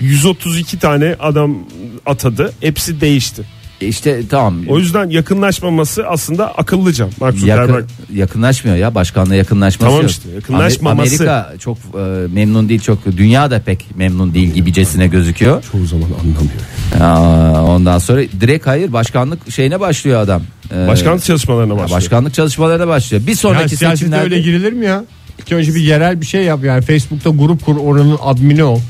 132 0.00 0.78
tane 0.78 1.16
adam 1.20 1.58
atadı. 2.06 2.52
Hepsi 2.60 3.00
değişti. 3.00 3.42
İşte 3.80 4.22
tamam. 4.30 4.56
O 4.68 4.78
yüzden 4.78 5.10
yakınlaşmaması 5.10 6.06
aslında 6.08 6.54
akıllıca. 6.54 7.08
Mark 7.20 7.34
Zuckerberg. 7.38 7.70
Yakın, 7.70 8.16
yakınlaşmıyor 8.16 8.76
ya 8.76 8.94
başkanla 8.94 9.34
yakınlaşması 9.34 9.90
Tamam 9.90 10.06
işte, 10.06 10.28
yakınlaşmaması. 10.30 11.30
Amerika 11.30 11.54
çok 11.58 11.78
e, 11.94 11.98
memnun 12.34 12.68
değil 12.68 12.80
çok 12.80 13.06
dünya 13.16 13.50
da 13.50 13.60
pek 13.60 13.84
memnun 13.96 14.34
değil 14.34 14.52
gibicesine 14.52 15.06
gözüküyor. 15.06 15.64
Çoğu 15.72 15.86
zaman 15.86 16.06
anlamıyor. 16.20 16.60
Aa, 17.00 17.64
ondan 17.64 17.98
sonra 17.98 18.22
direkt 18.40 18.66
hayır 18.66 18.92
başkanlık 18.92 19.50
şeyine 19.50 19.80
başlıyor 19.80 20.20
adam. 20.20 20.42
Ee, 20.74 20.86
Başkanlık 20.88 21.24
çalışmalarına 21.24 21.72
ya 21.72 21.78
başlıyor. 21.78 22.00
başkanlık 22.00 22.34
çalışmalarına 22.34 22.88
başlıyor. 22.88 23.22
Bir 23.26 23.30
Ya 23.30 23.36
sonraki 23.36 23.76
siyasete 23.76 23.96
seçimlerde 23.96 24.24
öyle 24.24 24.40
girilir 24.40 24.72
mi 24.72 24.86
ya? 24.86 25.04
İlk 25.38 25.52
önce 25.52 25.74
bir 25.74 25.80
yerel 25.80 26.20
bir 26.20 26.26
şey 26.26 26.42
yap 26.44 26.60
yani 26.64 26.82
Facebook'ta 26.82 27.30
grup 27.30 27.64
kur 27.64 27.76
oranın 27.76 28.18
admini 28.22 28.64
ol. 28.64 28.80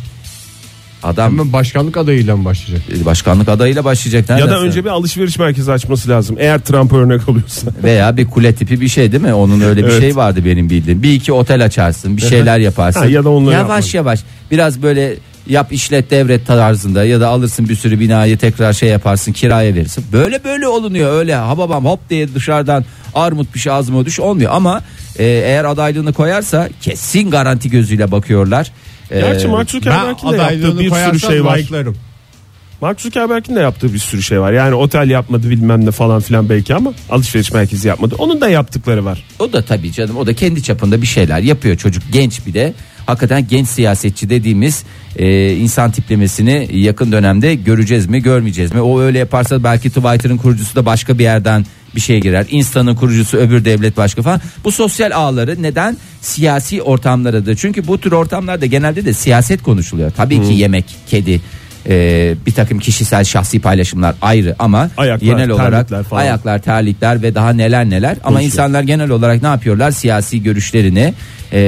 Adam 1.02 1.40
Ama 1.40 1.52
başkanlık 1.52 1.96
adayıyla 1.96 2.36
mı 2.36 2.44
başlayacak? 2.44 3.04
başkanlık 3.06 3.48
adayıyla 3.48 3.84
başlayacak. 3.84 4.30
Ya 4.30 4.36
Nereden 4.36 4.54
da 4.54 4.60
önce 4.60 4.84
bir 4.84 4.90
alışveriş 4.90 5.38
merkezi 5.38 5.72
açması 5.72 6.08
lazım. 6.08 6.36
Eğer 6.38 6.58
Trump 6.58 6.92
örnek 6.92 7.28
alıyorsa. 7.28 7.66
veya 7.82 8.16
bir 8.16 8.26
kule 8.26 8.54
tipi 8.54 8.80
bir 8.80 8.88
şey 8.88 9.12
değil 9.12 9.22
mi? 9.22 9.34
Onun 9.34 9.60
öyle 9.60 9.82
bir 9.84 9.90
Evet. 9.90 10.00
şey 10.00 10.16
vardı 10.16 10.40
benim 10.44 10.70
bildiğim. 10.70 11.02
Bir 11.02 11.12
iki 11.12 11.32
otel 11.32 11.64
açarsın, 11.64 12.16
bir 12.16 12.22
şeyler 12.22 12.58
yaparsın. 12.68 13.00
Ha, 13.00 13.06
ya 13.06 13.24
da 13.24 13.30
onları 13.30 13.54
yavaş 13.54 13.94
yapmadım. 13.94 13.94
yavaş 13.94 14.20
biraz 14.50 14.82
böyle 14.82 15.14
yap 15.48 15.72
işlet 15.72 16.10
devret 16.10 16.46
tarzında 16.46 17.04
ya 17.04 17.20
da 17.20 17.28
alırsın 17.28 17.68
bir 17.68 17.76
sürü 17.76 18.00
binayı 18.00 18.38
tekrar 18.38 18.72
şey 18.72 18.88
yaparsın 18.88 19.32
kiraya 19.32 19.74
verirsin. 19.74 20.04
Böyle 20.12 20.44
böyle 20.44 20.68
olunuyor 20.68 21.18
öyle 21.18 21.34
hababam 21.34 21.84
hop 21.84 22.10
diye 22.10 22.34
dışarıdan 22.34 22.84
armut 23.14 23.54
bir 23.54 23.58
şey 23.58 23.72
ağzıma 23.72 24.04
düş 24.06 24.20
olmuyor 24.20 24.52
ama 24.54 24.82
e, 25.18 25.24
eğer 25.24 25.64
adaylığını 25.64 26.12
koyarsa 26.12 26.68
kesin 26.82 27.30
garanti 27.30 27.70
gözüyle 27.70 28.10
bakıyorlar. 28.10 28.72
Gerçi 29.10 29.48
Mark 29.48 29.68
Ben 29.68 29.72
Zuckerberg'in 29.78 30.32
de 30.32 30.36
yaptığı 30.36 30.78
bir 30.78 30.90
sürü 30.90 31.20
şey 31.20 31.44
var. 31.44 31.58
like'larım. 31.58 31.96
Mark 32.80 33.00
Zuckerberg'in 33.00 33.56
de 33.56 33.60
yaptığı 33.60 33.94
bir 33.94 33.98
sürü 33.98 34.22
şey 34.22 34.40
var. 34.40 34.52
Yani 34.52 34.74
otel 34.74 35.10
yapmadı 35.10 35.50
bilmem 35.50 35.86
ne 35.86 35.90
falan 35.90 36.20
filan 36.20 36.48
belki 36.48 36.74
ama 36.74 36.92
alışveriş 37.10 37.52
merkezi 37.52 37.88
yapmadı. 37.88 38.14
Onun 38.18 38.40
da 38.40 38.48
yaptıkları 38.48 39.04
var. 39.04 39.24
O 39.38 39.52
da 39.52 39.62
tabii 39.62 39.92
canım 39.92 40.16
o 40.16 40.26
da 40.26 40.34
kendi 40.34 40.62
çapında 40.62 41.02
bir 41.02 41.06
şeyler 41.06 41.38
yapıyor 41.40 41.76
çocuk 41.76 42.02
genç 42.12 42.46
bir 42.46 42.54
de 42.54 42.74
hakikaten 43.06 43.48
genç 43.48 43.68
siyasetçi 43.68 44.30
dediğimiz 44.30 44.84
e, 45.16 45.52
insan 45.52 45.90
tiplemesini 45.90 46.68
yakın 46.72 47.12
dönemde 47.12 47.54
göreceğiz 47.54 48.06
mi 48.06 48.22
görmeyeceğiz 48.22 48.74
mi 48.74 48.80
o 48.80 49.00
öyle 49.00 49.18
yaparsa 49.18 49.64
belki 49.64 49.90
Twitter'ın 49.90 50.36
kurucusu 50.36 50.76
da 50.76 50.86
başka 50.86 51.18
bir 51.18 51.22
yerden 51.24 51.66
bir 51.98 52.02
şeye 52.02 52.20
girer. 52.20 52.46
Insta'nın 52.50 52.94
kurucusu 52.94 53.36
öbür 53.36 53.64
devlet 53.64 53.96
başka 53.96 54.22
falan. 54.22 54.40
Bu 54.64 54.72
sosyal 54.72 55.10
ağları 55.14 55.62
neden? 55.62 55.96
Siyasi 56.20 56.82
ortamlarıdır. 56.82 57.56
Çünkü 57.56 57.86
bu 57.86 57.98
tür 58.00 58.12
ortamlarda 58.12 58.66
genelde 58.66 59.04
de 59.04 59.12
siyaset 59.12 59.62
konuşuluyor. 59.62 60.10
Tabii 60.16 60.42
ki 60.42 60.52
yemek 60.54 60.84
kedi 61.06 61.40
e, 61.88 62.34
bir 62.46 62.52
takım 62.52 62.78
kişisel 62.78 63.24
şahsi 63.24 63.60
paylaşımlar 63.60 64.14
ayrı 64.22 64.56
ama 64.58 64.90
Ayaklar, 64.96 65.26
genel 65.26 65.50
olarak 65.50 65.88
terlikler 65.88 66.02
falan. 66.02 66.20
ayaklar 66.22 66.58
terlikler 66.62 67.22
ve 67.22 67.34
daha 67.34 67.50
neler 67.52 67.90
neler. 67.90 68.10
Ama 68.10 68.22
Konuşuyor. 68.22 68.42
insanlar 68.52 68.82
genel 68.82 69.10
olarak 69.10 69.42
ne 69.42 69.48
yapıyorlar? 69.48 69.90
Siyasi 69.90 70.42
görüşlerini 70.42 71.14
e, 71.52 71.60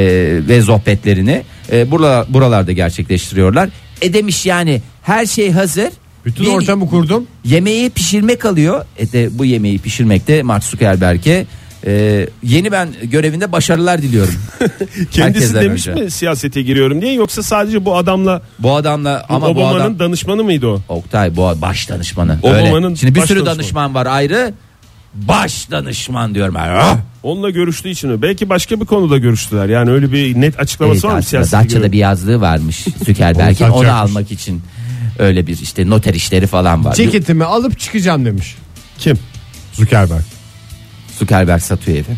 ve 0.48 0.62
sohbetlerini 0.62 1.42
e, 1.72 1.90
buralar, 1.90 2.26
buralarda 2.28 2.72
gerçekleştiriyorlar. 2.72 3.68
E 4.02 4.12
demiş 4.12 4.46
yani 4.46 4.80
her 5.02 5.26
şey 5.26 5.50
hazır 5.52 5.88
Bütün 6.24 6.44
Bir 6.44 6.50
ortamı 6.50 6.88
kurdum. 6.90 7.26
yemeği 7.44 7.90
pişirme 7.90 8.37
kalıyor 8.37 8.85
e 8.98 9.12
de 9.12 9.28
bu 9.38 9.44
yemeği 9.44 9.78
pişirmekte 9.78 10.42
Mark 10.42 10.64
Zuckerberg'e 10.64 11.46
e, 11.87 12.26
yeni 12.42 12.72
ben 12.72 12.88
görevinde 13.02 13.52
başarılar 13.52 14.02
diliyorum 14.02 14.35
Kendisi 15.11 15.22
Herkesten 15.22 15.62
demiş 15.62 15.88
önce. 15.88 16.02
mi 16.02 16.11
siyasete 16.11 16.62
giriyorum 16.62 17.02
diye 17.02 17.12
yoksa 17.12 17.42
sadece 17.42 17.85
bu 17.85 17.96
adamla 17.96 18.42
bu 18.59 18.74
adamla 18.74 19.26
ama 19.28 19.46
bu 19.46 19.50
Obama'nın 19.50 19.80
adam 19.80 19.98
danışmanı 19.98 20.44
mıydı 20.44 20.66
o? 20.66 20.80
Oktay 20.88 21.37
bu 21.37 21.54
baş 21.62 21.88
danışmanı 21.88 22.38
Obama'nın 22.42 22.85
öyle. 22.87 22.96
şimdi 22.96 23.14
bir 23.14 23.20
sürü 23.20 23.38
danışmanı. 23.38 23.59
danışman 23.59 23.94
var 23.94 24.06
ayrı 24.06 24.54
baş 25.14 25.70
danışman 25.70 26.35
diyorum 26.35 26.54
ben. 26.54 26.68
Ah! 26.68 26.96
Onunla 27.22 27.50
görüştüğü 27.50 27.88
için? 27.88 28.22
Belki 28.22 28.48
başka 28.48 28.80
bir 28.80 28.87
konuda 28.87 29.18
görüştüler. 29.18 29.68
Yani 29.68 29.90
öyle 29.90 30.12
bir 30.12 30.40
net 30.40 30.61
açıklaması 30.61 30.96
Evet, 31.06 31.12
var 31.12 31.16
mı 31.16 31.22
siyasete 31.22 31.56
Datça'da 31.56 31.92
bir 31.92 31.98
yazlığı 31.98 32.40
varmış 32.40 32.85
Zuckerberg'in 33.06 33.68
Onu 33.68 33.92
almak 33.92 34.33
için 34.33 34.62
öyle 35.18 35.46
bir 35.46 35.58
işte 35.58 35.90
noter 35.90 36.14
işleri 36.14 36.46
falan 36.46 36.84
var. 36.84 36.94
Ceketimi 36.94 37.44
alıp 37.44 37.78
çıkacağım 37.78 38.24
demiş. 38.24 38.56
Kim? 38.98 39.18
Zuckerberg. 39.72 40.22
Zuckerberg 41.18 41.62
satıyor 41.62 41.96
evi. 41.98 42.16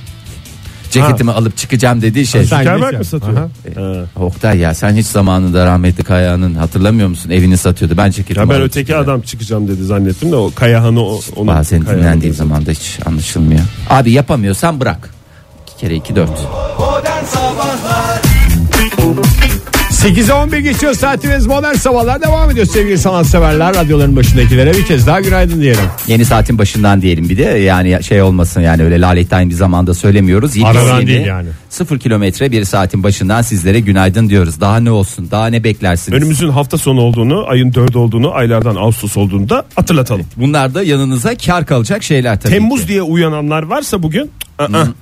Ceketimi 0.90 1.30
alıp 1.32 1.56
çıkacağım 1.56 2.02
dediği 2.02 2.26
şey. 2.26 2.42
Zuckerberg 2.42 2.98
mi 2.98 3.04
satıyor? 3.04 3.36
Aha. 3.36 3.48
Ha. 3.76 4.04
Oktay 4.24 4.58
ya 4.58 4.74
sen 4.74 4.96
hiç 4.96 5.06
zamanında 5.06 5.66
rahmetli 5.66 6.04
Kaya'nın 6.04 6.54
hatırlamıyor 6.54 7.08
musun? 7.08 7.30
Evini 7.30 7.56
satıyordu. 7.56 7.96
Ben 7.96 8.10
ceketimi 8.10 8.38
Ya 8.38 8.48
ben 8.50 8.54
alıp 8.54 8.64
öteki 8.66 8.86
çıkacağım. 8.86 9.04
adam 9.04 9.20
çıkacağım 9.20 9.68
dedi 9.68 9.84
zannettim 9.84 10.32
de 10.32 10.36
o 10.36 10.50
Kayahan'ı 10.54 11.00
o, 11.02 11.20
onun 11.36 11.46
Bazen 11.46 11.80
Kayahan'ı 11.80 12.02
dinlendiği 12.02 12.30
dedi. 12.30 12.38
zaman 12.38 12.66
da 12.66 12.70
hiç 12.70 12.98
anlaşılmıyor. 13.06 13.60
Abi 13.90 14.12
yapamıyorsan 14.12 14.80
bırak. 14.80 15.10
İki 15.66 15.76
kere 15.80 15.94
iki 15.96 16.16
dört. 16.16 16.30
Modern 16.78 17.24
Sabahlar 17.24 18.22
8'e 20.04 20.32
11 20.32 20.58
geçiyor 20.58 20.94
saatimiz 20.94 21.46
modern 21.46 21.74
sabahlar 21.74 22.22
devam 22.22 22.50
ediyor 22.50 22.66
sevgili 22.66 22.98
sanatseverler. 22.98 23.74
Radyoların 23.74 24.16
başındakilere 24.16 24.72
bir 24.72 24.86
kez 24.86 25.06
daha 25.06 25.20
günaydın 25.20 25.60
diyelim. 25.60 25.84
Yeni 26.06 26.24
saatin 26.24 26.58
başından 26.58 27.02
diyelim 27.02 27.28
bir 27.28 27.38
de 27.38 27.42
yani 27.42 28.04
şey 28.04 28.22
olmasın 28.22 28.60
yani 28.60 28.82
öyle 28.82 29.00
lalettayn 29.00 29.50
bir 29.50 29.54
zamanda 29.54 29.94
söylemiyoruz. 29.94 30.56
Yeni 30.56 30.68
Aradan 30.68 30.96
yeni 30.98 31.06
değil 31.06 31.26
yani. 31.26 31.48
Sıfır 31.70 31.98
kilometre 31.98 32.52
bir 32.52 32.64
saatin 32.64 33.02
başından 33.02 33.42
sizlere 33.42 33.80
günaydın 33.80 34.28
diyoruz. 34.28 34.60
Daha 34.60 34.76
ne 34.80 34.90
olsun 34.90 35.28
daha 35.30 35.46
ne 35.46 35.64
beklersiniz? 35.64 36.18
Önümüzün 36.18 36.48
hafta 36.48 36.78
sonu 36.78 37.00
olduğunu, 37.00 37.44
ayın 37.48 37.74
4 37.74 37.96
olduğunu, 37.96 38.32
aylardan 38.32 38.76
Ağustos 38.76 39.16
olduğunu 39.16 39.48
da 39.48 39.64
hatırlatalım. 39.74 40.26
Bunlar 40.36 40.74
da 40.74 40.82
yanınıza 40.82 41.36
kar 41.36 41.66
kalacak 41.66 42.02
şeyler 42.02 42.40
tabii 42.40 42.52
Temmuz 42.52 42.82
ki. 42.82 42.88
diye 42.88 43.02
uyananlar 43.02 43.62
varsa 43.62 44.02
bugün. 44.02 44.30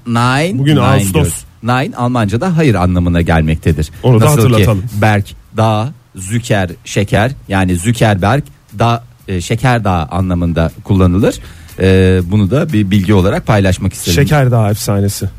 Nine, 0.07 0.59
Bugün 0.59 0.73
nine 0.77 0.81
Ağustos. 0.81 1.15
diyoruz. 1.15 1.35
Nine 1.62 1.96
Almanca'da 1.96 2.57
hayır 2.57 2.75
anlamına 2.75 3.20
gelmektedir. 3.20 3.90
Onu 4.03 4.20
da 4.20 4.25
Nasıl 4.25 4.37
hatırlatalım. 4.37 4.81
Ki 4.81 4.87
Berk, 5.03 5.27
dağ, 5.57 5.92
Züker, 6.14 6.70
şeker 6.85 7.33
yani 7.49 7.77
Zükerberg, 7.77 8.42
dağ, 8.79 9.05
e, 9.29 9.40
şeker 9.40 9.85
dağı 9.85 10.05
anlamında 10.05 10.70
kullanılır. 10.85 11.38
E, 11.79 12.20
bunu 12.25 12.51
da 12.51 12.73
bir 12.73 12.90
bilgi 12.90 13.14
olarak 13.14 13.46
paylaşmak 13.46 13.92
istedim. 13.92 14.14
Şeker 14.14 14.51
Dağı 14.51 14.70
efsanesi. 14.70 15.31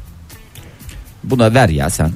Buna 1.23 1.53
ver 1.53 1.69
ya 1.69 1.89
sen. 1.89 2.11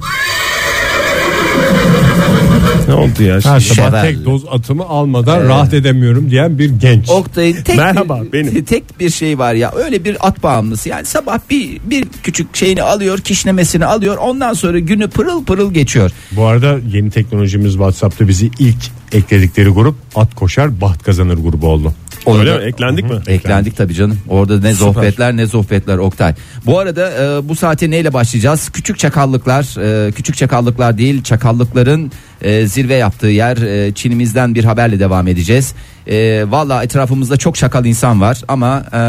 Ne 2.88 2.94
oldu 2.94 3.22
ya? 3.22 3.34
Her 3.44 3.60
sabah 3.60 4.02
tek 4.02 4.24
doz 4.24 4.42
atımı 4.50 4.84
almadan 4.84 5.38
Evet. 5.40 5.48
rahat 5.48 5.74
edemiyorum 5.74 6.30
diyen 6.30 6.58
bir 6.58 6.70
genç. 6.70 7.10
Oktay'ın 7.10 7.62
tek 7.62 7.76
Merhaba, 7.76 8.22
bir, 8.22 8.32
benim. 8.32 8.64
tek 8.64 9.00
bir 9.00 9.10
şey 9.10 9.38
var 9.38 9.54
ya 9.54 9.72
öyle 9.76 10.04
bir 10.04 10.28
at 10.28 10.42
bağımlısı 10.42 10.88
yani 10.88 11.04
sabah 11.04 11.38
bir 11.50 11.80
bir 11.84 12.04
küçük 12.22 12.56
şeyini 12.56 12.82
alıyor 12.82 13.18
kişnemesini 13.18 13.86
alıyor 13.86 14.16
ondan 14.16 14.52
sonra 14.52 14.78
günü 14.78 15.08
pırıl 15.08 15.44
pırıl 15.44 15.74
geçiyor. 15.74 16.10
Bu 16.32 16.44
arada 16.46 16.78
yeni 16.92 17.10
teknolojimiz 17.10 17.72
WhatsApp'ta 17.72 18.28
bizi 18.28 18.50
ilk 18.58 18.76
ekledikleri 19.12 19.68
grup 19.68 19.94
at 20.14 20.34
koşar 20.34 20.80
baht 20.80 21.02
kazanır 21.04 21.34
grubu 21.38 21.66
oldu. 21.68 21.92
Öyle 22.26 22.50
da- 22.50 22.58
mi? 22.58 22.64
Eklendik 22.64 23.04
mi? 23.04 23.20
Eklendik 23.26 23.76
tabii 23.76 23.94
canım. 23.94 24.18
Orada 24.28 24.60
ne 24.60 24.74
sohbetler 24.74 25.36
ne 25.36 25.46
sohbetler 25.46 25.98
Oktay. 25.98 26.34
Bu 26.66 26.78
arada 26.78 27.10
e, 27.10 27.48
bu 27.48 27.56
saate 27.56 27.90
neyle 27.90 28.12
başlayacağız? 28.12 28.68
Küçük 28.70 28.98
çakallıklar, 28.98 29.64
e, 30.08 30.12
küçük 30.12 30.36
çakallıklar 30.36 30.98
değil, 30.98 31.22
çakallıkların 31.22 32.12
e, 32.42 32.66
zirve 32.66 32.94
yaptığı 32.94 33.26
yer. 33.26 33.56
E, 33.56 33.92
Çin'imizden 33.94 34.54
bir 34.54 34.64
haberle 34.64 35.00
devam 35.00 35.28
edeceğiz. 35.28 35.74
E, 36.06 36.44
Valla 36.48 36.84
etrafımızda 36.84 37.36
çok 37.36 37.56
çakal 37.56 37.84
insan 37.84 38.20
var 38.20 38.42
ama 38.48 38.84
e, 38.92 39.00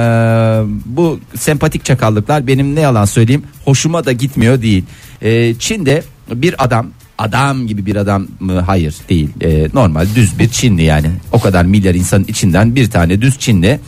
bu 0.86 1.20
sempatik 1.36 1.86
çakallıklar 1.86 2.48
benim 2.48 2.76
ne 2.76 2.82
yalan 2.82 3.06
söyleyeyim 3.06 3.44
hoşuma 3.66 4.06
da 4.06 4.12
gitmiyor 4.12 4.62
değil. 4.62 4.84
E, 5.22 5.56
Çin'de 5.60 6.04
bir 6.34 6.64
adam 6.64 6.88
adam 7.18 7.68
gibi 7.68 7.86
bir 7.86 7.96
adam 7.96 8.28
mı? 8.40 8.60
Hayır 8.60 8.96
değil. 9.10 9.30
Ee, 9.42 9.68
normal 9.74 10.08
düz 10.16 10.40
bir 10.40 10.50
Çinli 10.50 10.84
yani. 10.84 11.08
O 11.32 11.40
kadar 11.40 11.66
milyar 11.66 11.96
insanın 11.96 12.26
içinden 12.28 12.76
bir 12.76 12.90
tane 12.90 13.22
düz 13.22 13.40
Çinli. 13.40 13.80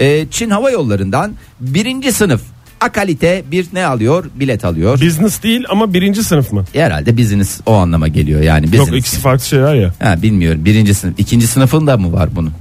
Ee, 0.00 0.26
Çin 0.30 0.50
Hava 0.50 0.70
Yolları'ndan 0.70 1.32
birinci 1.60 2.12
sınıf 2.12 2.40
akalite 2.80 3.44
bir 3.50 3.66
ne 3.72 3.86
alıyor? 3.86 4.24
Bilet 4.34 4.64
alıyor. 4.64 5.00
Business 5.00 5.42
değil 5.42 5.64
ama 5.68 5.94
birinci 5.94 6.24
sınıf 6.24 6.52
mı? 6.52 6.64
Herhalde 6.72 7.18
business 7.18 7.60
o 7.66 7.72
anlama 7.74 8.08
geliyor 8.08 8.42
yani. 8.42 8.66
Business. 8.66 8.88
Yok 8.88 8.98
ikisi 8.98 9.20
farklı 9.20 9.46
şeyler 9.46 9.74
ya. 9.74 9.94
Ha, 9.98 10.22
bilmiyorum 10.22 10.64
birinci 10.64 10.94
sınıf. 10.94 11.14
ikinci 11.18 11.46
sınıfında 11.46 11.96
mı 11.96 12.12
var 12.12 12.28
bunun? 12.36 12.52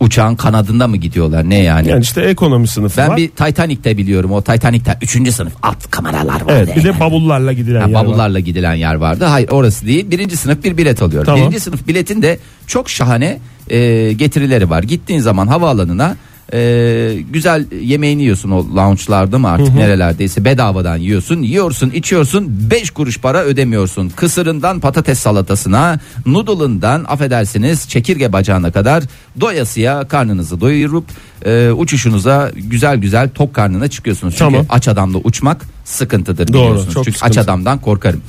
Uçağın 0.00 0.36
kanadında 0.36 0.88
mı 0.88 0.96
gidiyorlar 0.96 1.50
ne 1.50 1.58
yani? 1.58 1.88
Yani 1.88 2.02
işte 2.02 2.20
ekonomi 2.22 2.68
sınıfı 2.68 2.96
ben 3.00 3.08
var. 3.08 3.16
bir 3.16 3.28
Titanic'te 3.28 3.96
biliyorum 3.98 4.32
o 4.32 4.42
Titanic'te 4.42 4.98
üçüncü 5.02 5.32
sınıf 5.32 5.52
alt 5.62 5.90
kameralar 5.90 6.40
var. 6.40 6.52
Evet 6.52 6.76
bir 6.76 6.84
de 6.84 7.00
bavullarla 7.00 7.52
gidilen 7.52 7.80
Ha, 7.80 7.86
yer 7.88 7.94
var. 7.94 8.04
bavullarla 8.06 8.40
gidilen 8.40 8.74
yer 8.74 8.94
vardı. 8.94 9.24
Hayır 9.24 9.48
orası 9.48 9.86
değil. 9.86 10.10
Birinci 10.10 10.36
sınıf 10.36 10.64
bir 10.64 10.76
bilet 10.76 11.02
alıyor. 11.02 11.24
Tamam. 11.24 11.40
Birinci 11.40 11.60
sınıf 11.60 11.88
biletin 11.88 12.22
de 12.22 12.38
çok 12.66 12.90
şahane 12.90 13.38
e, 13.70 14.12
getirileri 14.12 14.70
var. 14.70 14.82
Gittiğin 14.82 15.20
zaman 15.20 15.46
havaalanına 15.46 16.16
e, 16.52 17.16
güzel 17.30 17.66
yemeğini 17.82 18.22
yiyorsun 18.22 18.50
o 18.50 18.58
lounge'larda 18.76 19.38
mı 19.38 19.48
artık 19.48 19.74
nerelerdeyse 19.74 20.44
bedavadan 20.44 20.96
yiyorsun. 20.96 21.42
Yiyorsun 21.42 21.90
içiyorsun 21.90 22.70
5 22.70 22.90
kuruş 22.90 23.20
para 23.20 23.42
ödemiyorsun. 23.42 24.08
Kısırından 24.08 24.80
patates 24.80 25.18
salatasına 25.18 25.98
noodle'ından 26.26 27.04
affedersiniz 27.08 27.88
çekirge 27.88 28.32
bacağına 28.32 28.72
kadar 28.72 29.04
doyasıya 29.40 30.08
karnınızı 30.08 30.60
doyurup 30.60 31.04
e, 31.44 31.70
uçuşunuza 31.70 32.50
güzel 32.56 32.96
güzel 32.96 33.28
tok 33.30 33.54
karnına 33.54 33.88
çıkıyorsunuz. 33.88 34.34
Çünkü 34.38 34.52
Tamam. 34.52 34.66
aç 34.68 34.88
adamla 34.88 35.18
uçmak 35.18 35.66
sıkıntıdır 35.84 36.48
Doğru, 36.52 36.62
biliyorsunuz. 36.62 36.94
çok 36.94 37.04
Çünkü 37.04 37.18
sıkıntı. 37.18 37.40
aç 37.40 37.44
adamdan 37.44 37.78
korkarım. 37.78 38.22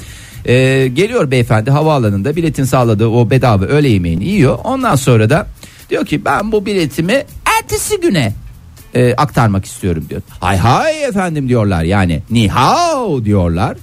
Ee, 0.46 0.88
geliyor 0.94 1.32
beyefendi 1.32 1.72
havaalanında 1.72 2.36
biletin 2.36 2.64
sağladığı 2.64 3.08
o 3.08 3.30
bedava 3.30 3.66
öğle 3.66 3.90
yemeğini 3.90 4.26
yiyor. 4.26 4.58
Ondan 4.64 4.96
sonra 4.96 5.30
da 5.30 5.48
diyor 5.90 6.06
ki 6.06 6.26
ben 6.26 6.52
bu 6.52 6.66
biletimi 6.66 7.24
ertesi 7.72 8.00
güne 8.00 8.34
e, 8.96 9.14
aktarmak 9.14 9.66
istiyorum 9.66 10.06
diyor. 10.10 10.22
Hay 10.40 10.58
hay 10.58 11.04
efendim 11.04 11.50
diyorlar 11.50 11.84
yani 11.84 12.22
ni 12.30 12.50
hao 12.50 13.26
diyorlar. 13.26 13.78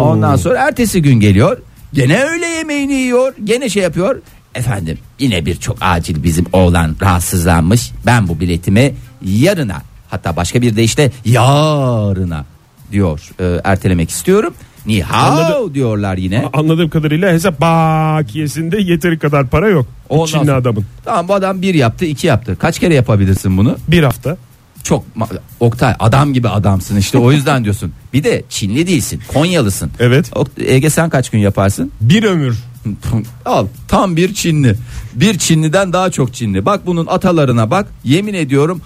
Ondan 0.00 0.36
sonra 0.36 0.58
ertesi 0.58 1.02
gün 1.02 1.20
geliyor. 1.20 1.58
Gene 1.92 2.22
öğle 2.22 2.46
yemeğini 2.46 2.92
yiyor. 2.92 3.34
Gene 3.44 3.68
şey 3.68 3.82
yapıyor. 3.82 4.22
Efendim 4.54 4.98
yine 5.18 5.46
bir 5.46 5.56
çok 5.56 5.76
acil 5.80 6.22
bizim 6.22 6.46
oğlan 6.52 6.96
rahatsızlanmış. 7.02 7.92
Ben 8.06 8.28
bu 8.28 8.40
biletimi 8.40 8.94
yarına 9.22 9.82
hatta 10.08 10.36
başka 10.36 10.62
bir 10.62 10.76
deyişle 10.76 11.10
yarına 11.24 12.44
diyor 12.92 13.30
e, 13.40 13.60
ertelemek 13.64 14.10
istiyorum. 14.10 14.54
Ni 14.86 15.02
hao 15.02 15.30
Anladım. 15.40 15.74
diyorlar 15.74 16.16
yine. 16.16 16.44
Anladığım 16.52 16.90
kadarıyla 16.90 17.32
hesap 17.32 17.60
bakiyesinde 17.60 18.78
yeteri 18.80 19.18
kadar 19.18 19.46
para 19.48 19.68
yok. 19.68 19.86
Ondan 20.08 20.26
Çinli 20.26 20.40
sonra- 20.40 20.54
adamın. 20.56 20.84
Tamam 21.04 21.28
bu 21.28 21.34
adam 21.34 21.62
bir 21.62 21.74
yaptı 21.74 22.04
iki 22.04 22.26
yaptı. 22.26 22.56
Kaç 22.58 22.78
kere 22.78 22.94
yapabilirsin 22.94 23.56
bunu? 23.58 23.76
Bir 23.88 24.02
hafta. 24.02 24.36
Çok 24.84 25.04
ma- 25.18 25.38
Oktay 25.60 25.94
adam 25.98 26.32
gibi 26.32 26.48
adamsın 26.48 26.96
işte 26.96 27.18
o 27.18 27.32
yüzden 27.32 27.64
diyorsun. 27.64 27.92
Bir 28.12 28.24
de 28.24 28.42
Çinli 28.48 28.86
değilsin 28.86 29.20
Konyalısın. 29.28 29.90
Evet. 30.00 30.30
Ok- 30.34 30.48
Ege 30.58 30.90
sen 30.90 31.10
kaç 31.10 31.30
gün 31.30 31.38
yaparsın? 31.38 31.92
Bir 32.00 32.22
ömür 32.24 32.58
Al 33.44 33.66
tam 33.88 34.16
bir 34.16 34.34
Çinli. 34.34 34.74
Bir 35.14 35.38
Çinliden 35.38 35.92
daha 35.92 36.10
çok 36.10 36.34
Çinli. 36.34 36.66
Bak 36.66 36.86
bunun 36.86 37.06
atalarına 37.06 37.70
bak. 37.70 37.86
Yemin 38.04 38.34
ediyorum 38.34 38.80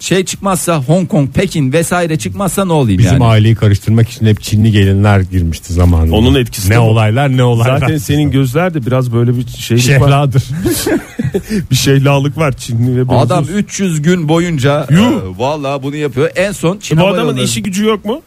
şey 0.00 0.24
çıkmazsa 0.24 0.82
Hong 0.82 1.08
Kong, 1.08 1.30
Pekin 1.34 1.72
vesaire 1.72 2.18
çıkmazsa 2.18 2.64
ne 2.64 2.72
olayım 2.72 2.98
Bizim 2.98 3.12
yani. 3.12 3.24
aileyi 3.24 3.54
karıştırmak 3.54 4.08
için 4.08 4.26
hep 4.26 4.42
Çinli 4.42 4.72
gelinler 4.72 5.20
girmişti 5.20 5.72
zamanında. 5.72 6.16
Onun 6.16 6.34
etkisi 6.34 6.70
Ne 6.70 6.76
bu. 6.78 6.82
olaylar 6.82 7.36
ne 7.36 7.42
olaylar. 7.42 7.78
Zaten 7.80 7.98
senin 7.98 8.30
gözler 8.30 8.74
de 8.74 8.86
biraz 8.86 9.12
böyle 9.12 9.36
bir 9.36 9.44
var. 9.44 9.78
şehladır. 9.78 10.44
Bir 11.70 11.76
şeylalık 11.76 12.36
var 12.38 12.52
Çinli 12.56 12.96
ve. 13.08 13.12
Adam 13.16 13.44
300 13.54 14.02
gün 14.02 14.28
boyunca 14.28 14.86
e, 14.90 14.96
vallahi 15.38 15.82
bunu 15.82 15.96
yapıyor. 15.96 16.30
En 16.36 16.52
son 16.52 16.78
Çin 16.78 16.96
Bu 16.98 17.00
Hava 17.02 17.10
adamın 17.10 17.28
Yolları- 17.32 17.44
işi 17.44 17.62
gücü 17.62 17.84
yok 17.84 18.04
mu? 18.04 18.22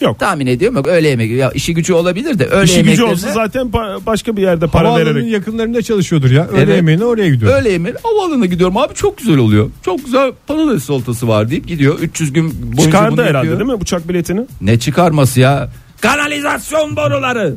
Yok. 0.00 0.18
tahmin 0.18 0.46
ediyorum 0.46 0.76
yok 0.76 0.86
öğle 0.86 1.08
yemek 1.08 1.30
ya 1.30 1.50
işi 1.50 1.74
gücü 1.74 1.92
olabilir 1.92 2.38
de 2.38 2.46
öğle 2.46 2.64
İşi 2.64 2.82
gücü 2.82 2.90
yemeklerine- 3.02 3.12
olsa 3.12 3.32
zaten 3.32 3.66
pa- 3.66 4.06
başka 4.06 4.36
bir 4.36 4.42
yerde 4.42 4.66
para 4.66 4.88
Havaalanının 4.88 5.14
vererek. 5.14 5.32
yakınlarında 5.32 5.82
çalışıyordur 5.82 6.30
ya. 6.30 6.46
Öğle 6.48 6.62
Evet. 6.62 6.76
yemeğine 6.76 7.04
oraya 7.04 7.28
gidiyor. 7.28 7.60
Öğle 7.60 7.70
yemeği 7.72 7.94
havaalanına 8.02 8.46
gidiyorum 8.46 8.76
abi 8.76 8.94
çok 8.94 9.18
güzel 9.18 9.36
oluyor. 9.38 9.70
Çok 9.84 10.04
güzel 10.04 10.32
patates 10.46 10.84
salatası 10.84 11.28
var 11.28 11.50
deyip 11.50 11.66
gidiyor. 11.68 11.98
300 11.98 12.32
gün 12.32 12.62
boyunca 12.62 12.82
Çıkardı 12.82 13.12
bunu 13.12 13.22
herhalde 13.22 13.36
yapıyor. 13.36 13.58
değil 13.58 13.70
mi 13.70 13.82
uçak 13.82 14.08
biletini? 14.08 14.40
Ne 14.60 14.78
çıkarması 14.78 15.40
ya? 15.40 15.68
Kanalizasyon 16.00 16.96
boruları. 16.96 17.54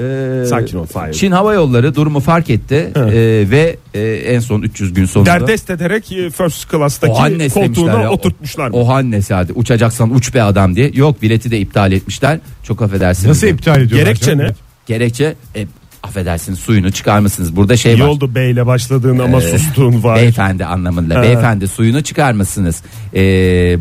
Ee, 0.00 0.44
Sakin 0.48 0.78
ol, 0.78 0.86
Fahir. 0.86 1.12
Çin 1.12 1.32
Hava 1.32 1.54
Yolları 1.54 1.94
durumu 1.94 2.20
fark 2.20 2.50
etti 2.50 2.90
Hı. 2.94 3.00
Ee, 3.00 3.50
ve 3.50 3.76
e, 3.94 4.00
en 4.02 4.40
son 4.40 4.62
300 4.62 4.94
gün 4.94 5.06
sonunda 5.06 5.30
Derdest 5.30 5.70
ederek 5.70 6.12
e, 6.12 6.30
first 6.30 6.70
class'taki 6.70 7.12
Ohannes 7.12 7.38
demişler 7.38 7.66
koltuğuna 7.66 8.02
ya. 8.02 8.10
oturtmuşlar. 8.10 8.70
Ohannes 8.70 9.30
hadi 9.30 9.52
uçacaksan 9.52 10.14
uç 10.14 10.34
be 10.34 10.42
adam 10.42 10.76
diye. 10.76 10.90
Yok 10.94 11.22
bileti 11.22 11.50
de 11.50 11.58
iptal 11.58 11.92
etmişler. 11.92 12.38
Çok 12.62 12.82
affedersiniz. 12.82 13.28
Nasıl 13.28 13.46
iptal 13.46 13.80
ediyorlar? 13.80 13.98
Gerekçe 14.06 14.26
canım? 14.26 14.44
ne? 14.46 14.52
Gerekçe 14.86 15.34
e, 15.56 15.66
affedersiniz 16.02 16.58
suyunu 16.58 16.92
çıkarmışsınız. 16.92 17.56
Burada 17.56 17.76
şey 17.76 17.94
İyi 17.94 18.00
var. 18.02 18.06
oldu 18.08 18.34
B 18.34 18.50
ile 18.50 18.66
başladığın 18.66 19.18
ama 19.18 19.42
Ee, 19.42 19.58
sustuğun 19.58 20.02
var. 20.02 20.16
Beyefendi 20.16 20.64
anlamında. 20.64 21.18
Ha. 21.18 21.22
Beyefendi 21.22 21.68
suyunu 21.68 22.02
çıkarmışsınız. 22.02 22.82
Ee, 23.14 23.20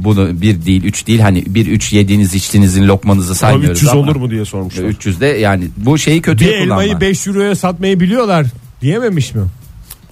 bunu 0.04 0.42
bir 0.42 0.66
değil 0.66 0.84
üç 0.84 1.08
değil 1.08 1.20
hani 1.20 1.44
bir 1.48 1.68
üç 1.68 1.94
yediğiniz 1.94 2.36
içtiğinizin 2.36 2.88
lokmanızı 2.88 3.28
Ama 3.32 3.36
saymıyoruz 3.36 3.78
300 3.78 3.92
ama. 3.92 4.02
olur 4.02 4.16
mu 4.16 4.32
diye 4.32 4.46
sormuşlar. 4.46 4.84
300 4.84 5.22
de 5.22 5.26
yani 5.26 5.68
bu 5.78 5.98
şeyi 5.98 6.22
kötüye 6.22 6.52
Bir 6.52 6.64
kullanma. 6.64 6.84
elmayı 6.84 7.02
5 7.02 7.28
euroya 7.28 7.56
satmayı 7.56 8.00
biliyorlar 8.00 8.46
diyememiş 8.82 9.36
mi? 9.36 9.42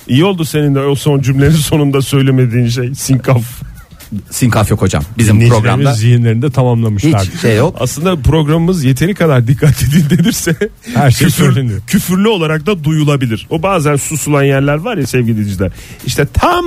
İyi 0.07 0.25
oldu 0.25 0.45
senin 0.45 0.75
de 0.75 0.79
o 0.79 0.95
son 0.95 1.21
cümlenin 1.21 1.51
sonunda 1.51 2.01
söylemediğin 2.01 2.67
şey 2.67 2.95
sinkaf. 2.95 3.43
Sinkaf 4.31 4.69
yok 4.71 4.81
hocam. 4.81 5.03
Bizim 5.17 5.49
programda 5.49 5.93
zihinlerinde 5.93 6.51
tamamlamışlar. 6.51 7.21
hiç 7.33 7.41
şey 7.41 7.57
yok. 7.57 7.75
Aslında 7.79 8.15
programımız 8.15 8.83
yeteri 8.83 9.13
kadar 9.15 9.47
dikkat 9.47 9.83
edilirse 9.83 10.55
Her 10.93 11.11
şey 11.11 11.29
söyleniyor. 11.29 11.81
küfürlü 11.87 12.27
olarak 12.27 12.65
da 12.65 12.83
duyulabilir. 12.83 13.47
O 13.49 13.63
bazen 13.63 13.95
susulan 13.95 14.43
yerler 14.43 14.75
var 14.77 14.97
ya 14.97 15.07
sevgili 15.07 15.37
dinleyiciler. 15.37 15.71
İşte 16.05 16.25
tam 16.33 16.65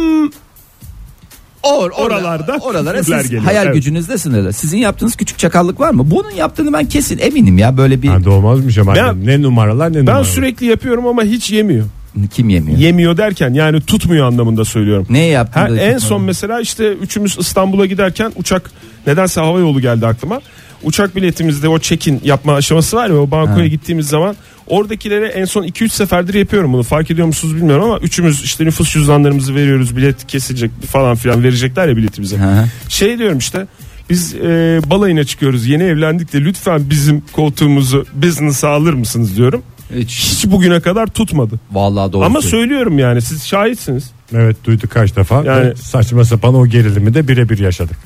Or, 1.62 1.90
Oralarda 1.90 2.56
oralara 2.60 3.04
siz 3.04 3.22
geliyor, 3.22 3.42
hayal 3.42 3.64
evet. 3.66 3.74
gücünüzle 3.74 4.18
sınırlı. 4.18 4.52
Sizin 4.52 4.78
yaptığınız 4.78 5.16
küçük 5.16 5.38
çakallık 5.38 5.80
var 5.80 5.90
mı? 5.90 6.10
Bunun 6.10 6.30
yaptığını 6.30 6.72
ben 6.72 6.86
kesin 6.88 7.18
eminim 7.18 7.58
ya 7.58 7.76
böyle 7.76 8.02
bir 8.02 8.08
Ha, 8.08 8.24
doğmazmış 8.24 8.78
ama 8.78 8.94
Ben- 8.94 9.26
ne 9.26 9.42
numaralar 9.42 9.90
ne 9.92 9.94
ben 9.94 10.00
numaralar. 10.00 10.24
sürekli 10.24 10.66
yapıyorum 10.66 11.06
ama 11.06 11.22
hiç 11.24 11.50
yemiyor. 11.50 11.86
Kim 12.34 12.48
yemiyor? 12.48 12.78
Yemiyor 12.78 13.16
derken 13.16 13.54
yani 13.54 13.80
tutmuyor 13.80 14.26
anlamında 14.26 14.64
söylüyorum. 14.64 15.06
ne 15.10 15.18
yaptın 15.26 15.60
Ha, 15.60 15.68
en 15.68 15.98
son 15.98 16.22
mesela 16.22 16.60
işte 16.60 16.92
üçümüz 16.92 17.36
İstanbul'a 17.38 17.86
giderken 17.86 18.32
uçak 18.36 18.70
nedense 19.06 19.40
hava 19.40 19.58
yolu 19.58 19.80
geldi 19.80 20.06
aklıma. 20.06 20.40
Uçak 20.82 21.16
biletimizde 21.16 21.68
o 21.68 21.78
check-in 21.78 22.20
yapma 22.24 22.54
aşaması 22.54 22.96
var 22.96 23.08
ya 23.10 23.16
o 23.16 23.30
bankoya 23.30 23.64
Ha. 23.64 23.66
gittiğimiz 23.66 24.08
zaman 24.08 24.36
oradakilere 24.66 25.26
en 25.26 25.44
son 25.44 25.62
2-3 25.64 25.88
seferdir 25.88 26.34
yapıyorum 26.34 26.72
bunu. 26.72 26.82
Fark 26.82 27.10
ediyor 27.10 27.26
musunuz 27.26 27.56
bilmiyorum 27.56 27.84
ama 27.84 27.98
üçümüz 27.98 28.42
işte 28.44 28.64
nüfus 28.64 28.92
cüzdanlarımızı 28.92 29.54
veriyoruz. 29.54 29.96
Bilet 29.96 30.26
kesilecek 30.26 30.70
falan 30.90 31.16
filan 31.16 31.42
verecekler 31.44 31.88
ya 31.88 31.96
biletimize. 31.96 32.36
Hı. 32.36 32.64
Şey 32.88 33.18
diyorum 33.18 33.38
işte 33.38 33.66
biz 34.10 34.34
e, 34.34 34.80
balayına 34.86 35.24
çıkıyoruz 35.24 35.66
yeni 35.66 35.82
evlendik 35.82 36.32
de 36.32 36.40
lütfen 36.40 36.90
bizim 36.90 37.22
koltuğumuzu 37.32 38.06
business'a 38.14 38.68
alır 38.68 38.94
mısınız 38.94 39.36
diyorum. 39.36 39.62
Hiç, 39.96 40.10
Hiç 40.18 40.50
bugüne 40.50 40.80
kadar 40.80 41.06
tutmadı. 41.06 41.54
vallahi 41.72 42.12
doğru. 42.12 42.24
Ama 42.24 42.42
söylüyorum 42.42 42.98
yani 42.98 43.22
siz 43.22 43.46
şahitsiniz. 43.46 44.10
Evet 44.34 44.56
duyduk 44.64 44.90
kaç 44.90 45.16
defa. 45.16 45.42
Yani- 45.44 45.66
Ve 45.66 45.74
saçma 45.76 46.24
sapan 46.24 46.54
o 46.54 46.66
gerilimi 46.66 47.14
de 47.14 47.28
birebir 47.28 47.58
yaşadık. 47.58 47.96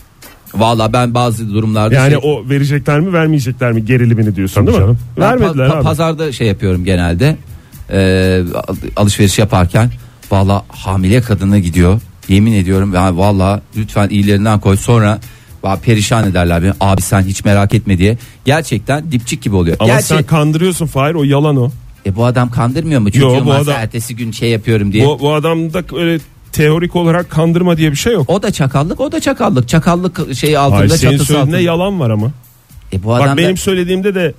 Vallahi 0.55 0.92
ben 0.92 1.14
bazı 1.14 1.51
durumlarda 1.55 1.94
Yani 1.94 2.11
şey- 2.11 2.20
o 2.22 2.49
verecekler 2.51 3.01
mi 3.01 3.12
vermeyecekler 3.12 3.72
mi 3.72 3.85
gerilimini 3.85 4.37
diyorsun 4.37 4.55
Tabii 4.55 4.66
değil 4.66 4.79
mi? 4.79 4.83
canım. 4.83 4.99
Ben 5.20 5.22
Vermediler 5.40 5.66
pa- 5.68 5.70
pa- 5.72 5.77
abi. 5.77 5.83
Pazarda 5.85 6.33
şey 6.33 6.46
yapıyorum 6.46 6.85
genelde. 6.85 7.37
Al- 8.55 8.77
alışveriş 8.96 9.38
yaparken 9.38 9.90
valla 10.31 10.64
hamile 10.68 11.20
kadına 11.20 11.59
gidiyor. 11.59 12.01
Yemin 12.29 12.53
ediyorum 12.53 12.94
ya 12.94 13.16
valla 13.16 13.61
lütfen 13.77 14.09
iyilerinden 14.09 14.61
koy. 14.61 14.77
Sonra 14.77 15.18
perişan 15.76 16.29
ederler 16.31 16.62
beni. 16.62 16.72
Abi 16.81 17.02
sen 17.02 17.22
hiç 17.22 17.44
merak 17.44 17.74
etme 17.74 17.98
diye. 17.98 18.16
Gerçekten 18.44 19.12
dipçik 19.12 19.42
gibi 19.42 19.57
oluyor. 19.57 19.76
Ama 19.81 19.88
Gerçi 19.88 20.07
sen 20.07 20.22
kandırıyorsun 20.22 20.87
Fahir 20.87 21.14
o 21.14 21.22
yalan 21.24 21.57
o. 21.57 21.70
e, 22.07 22.16
bu 22.16 22.24
adam 22.24 22.50
kandırmıyor 22.50 23.00
mu? 23.00 23.09
Yo, 23.14 23.20
Çocuğum 23.31 23.46
bu 23.46 23.52
adam- 23.52 23.74
ertesi 23.76 24.16
gün 24.16 24.31
şey 24.33 24.50
yapıyorum 24.50 24.92
diye. 24.92 25.07
Bu, 25.07 25.18
bu 25.20 25.35
adamda 25.35 25.83
öyle 25.96 26.18
teorik 26.52 26.96
olarak 26.96 27.31
kandırma 27.31 27.76
diye 27.76 27.90
bir 27.90 27.96
şey 27.96 28.12
yok. 28.12 28.31
O 28.31 28.42
da 28.42 28.50
çakallık 28.50 29.00
o 29.00 29.12
da 29.12 29.20
çakallık. 29.20 29.68
Çakallık 29.68 30.35
şeyi 30.35 30.59
altında 30.59 30.79
Hayır, 30.79 30.90
senin 30.90 31.12
çatısı 31.12 31.40
altında. 31.40 31.61
yalan 31.61 32.00
var 32.00 32.11
ama. 32.11 32.33
E, 32.92 33.02
bu 33.02 33.14
adam 33.14 33.26
Bak 33.26 33.33
da- 33.33 33.37
benim 33.42 33.57
söylediğimde 33.57 34.14
de 34.14 34.35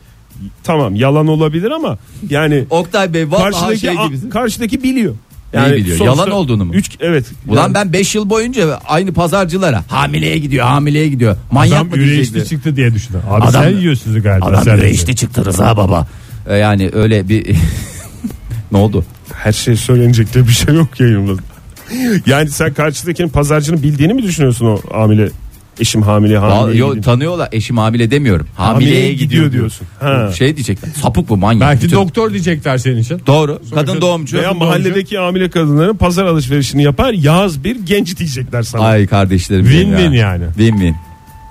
tamam 0.63 0.95
yalan 0.95 1.27
olabilir 1.27 1.71
ama 1.71 1.97
yani 2.29 2.63
Oktay 2.69 3.13
Bey 3.13 3.29
karşıdaki 3.29 3.79
şey 3.79 3.89
a- 3.89 4.29
karşıdaki 4.29 4.83
biliyor. 4.83 5.15
Neyi 5.53 5.73
biliyor? 5.73 5.97
sonuçta 5.97 6.05
Yalan 6.21 6.31
olduğunu 6.31 6.65
mu? 6.65 6.73
Üç, 6.73 6.89
evet. 6.99 7.25
Ulan 7.47 7.62
Yani 7.62 7.73
ben 7.73 7.93
5 7.93 8.15
yıl 8.15 8.29
boyunca 8.29 8.79
aynı 8.88 9.13
pazarcılara 9.13 9.83
hamileye 9.88 10.38
gidiyor 10.38 10.65
hamileye 10.65 11.07
gidiyor. 11.07 11.38
Manyak 11.51 11.73
Adam 11.81 11.88
mı 11.88 12.05
diyecekti? 12.05 12.49
çıktı 12.49 12.75
diye 12.75 12.93
düşündü. 12.93 13.17
Abi 13.29 13.43
Adam- 13.45 13.63
sen 13.63 13.69
yiyorsunuz 13.77 14.23
galiba. 14.23 14.45
Adam 14.45 14.63
sen 14.63 15.13
çıktı 15.15 15.45
Rıza 15.45 15.77
baba. 15.77 16.07
E, 16.49 16.55
Yani 16.55 16.89
öyle 16.93 17.29
bir 17.29 17.45
ne 18.71 18.77
oldu? 18.77 19.05
her 19.33 19.53
şey 19.53 19.75
söylenecek 19.75 20.33
diye 20.33 20.47
bir 20.47 20.51
şey 20.51 20.75
yok 20.75 20.99
yayınımda. 20.99 21.41
yani 22.25 22.49
sen 22.49 22.73
karşıdakinin 22.73 23.29
pazarcının 23.29 23.83
bildiğini 23.83 24.13
mi 24.13 24.23
düşünüyorsun 24.23 24.65
o 24.65 24.81
hamile 25.01 25.29
eşim 25.79 26.01
hamile 26.01 26.37
hamile 26.37 26.77
yo, 26.77 27.01
tanıyorlar 27.01 27.49
eşim 27.51 27.77
hamile 27.77 28.11
demiyorum. 28.11 28.47
Hamileye, 28.55 28.91
Hamileye 28.95 29.13
gidiyor, 29.13 29.27
gidiyor 29.45 29.51
diyorsun. 29.51 29.87
Ha. 29.99 30.31
Şey 30.37 30.55
diyecekler. 30.55 30.89
Sapık 31.01 31.29
bu 31.29 31.37
manyak. 31.37 31.69
Belki 31.69 31.83
Bütün- 31.85 31.95
doktor 31.95 32.31
diyecekler 32.31 32.77
senin 32.77 32.97
için. 32.97 33.21
Doğru. 33.27 33.61
Kadın 33.73 34.01
doğumcu. 34.01 34.37
Veya 34.37 34.53
mahalledeki 34.53 35.17
hamile 35.17 35.49
kadınların 35.49 35.97
pazar 35.97 36.25
alışverişini 36.25 36.83
yapar 36.83 37.13
yaz 37.13 37.63
bir 37.63 37.75
genç 37.85 38.17
diyecekler 38.17 38.63
sana. 38.63 38.83
Ay 38.85 39.07
kardeşlerim. 39.07 39.65
benim 39.65 39.89
Win-win 39.93 40.15
ya. 40.15 40.31
yani. 40.31 40.93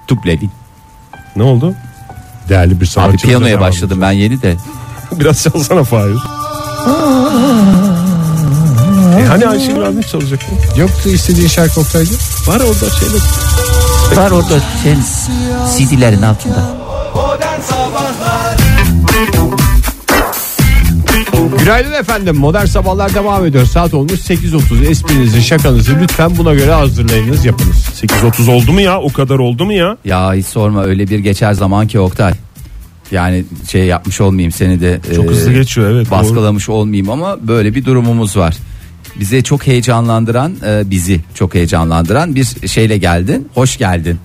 Tuple 0.08 0.32
win. 0.32 0.50
Ne 1.36 1.42
oldu? 1.42 1.74
Değerli 2.48 2.80
bir 2.80 2.86
sanatçı. 2.86 3.10
Abi 3.16 3.22
piyanoya 3.22 3.60
başladım 3.60 3.98
ben 4.00 4.12
yeni 4.12 4.42
de. 4.42 4.56
Biraz 5.20 5.42
çalsana 5.42 5.84
Fahir. 5.84 6.16
e 9.20 9.24
hani 9.24 9.46
Ayşe 9.46 9.76
Bilal'in 9.76 10.02
çalacaktı? 10.02 10.46
Yoktu 10.80 11.08
istediğin 11.08 11.48
şarkı 11.48 11.80
Oktay'cı. 11.80 12.14
Var 12.46 12.60
orada 12.60 12.90
şeyler. 12.90 13.20
Var 14.14 14.30
orada 14.30 14.60
sen 14.82 14.96
CD'lerin 15.76 16.22
altında. 16.22 16.76
Günaydın 21.58 21.92
efendim. 21.92 22.36
Modern 22.36 22.64
Sabahlar 22.64 23.14
devam 23.14 23.46
ediyor. 23.46 23.66
Saat 23.66 23.94
olmuş 23.94 24.12
8.30. 24.12 24.86
Esprinizi, 24.86 25.42
şakanızı 25.42 26.00
lütfen 26.00 26.36
buna 26.36 26.54
göre 26.54 26.72
hazırlayınız, 26.72 27.44
yapınız. 27.44 27.76
8.30 28.02 28.50
oldu 28.50 28.72
mu 28.72 28.80
ya? 28.80 29.00
O 29.00 29.12
kadar 29.12 29.38
oldu 29.38 29.64
mu 29.64 29.72
ya? 29.72 29.96
Ya 30.04 30.34
hiç 30.34 30.46
sorma 30.46 30.84
öyle 30.84 31.08
bir 31.08 31.18
geçer 31.18 31.52
zaman 31.52 31.86
ki 31.86 32.00
Oktay. 32.00 32.32
Yani 33.10 33.44
şey 33.70 33.84
yapmış 33.84 34.20
olmayayım 34.20 34.52
seni 34.52 34.80
de. 34.80 35.00
Çok 35.16 35.24
e, 35.24 35.28
hızlı 35.28 35.52
geçiyor 35.52 35.90
evet. 35.90 36.10
doğru. 36.10 36.18
baskılamış 36.18 36.68
olmayayım 36.68 37.10
ama 37.10 37.36
böyle 37.48 37.74
bir 37.74 37.84
durumumuz 37.84 38.36
var. 38.36 38.56
Bize 39.20 39.42
çok 39.42 39.66
heyecanlandıran, 39.66 40.54
e, 40.66 40.90
bizi 40.90 41.20
çok 41.34 41.54
heyecanlandıran 41.54 42.34
bir 42.34 42.68
şeyle 42.68 42.98
geldin. 42.98 43.48
Hoş 43.54 43.76
geldin. 43.76 44.18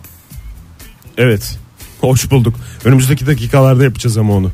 Evet. 1.17 1.57
Hoş 2.01 2.31
bulduk. 2.31 2.55
Önümüzdeki 2.85 3.27
dakikalarda 3.27 3.83
yapacağız 3.83 4.17
ama 4.17 4.33
onu. 4.33 4.51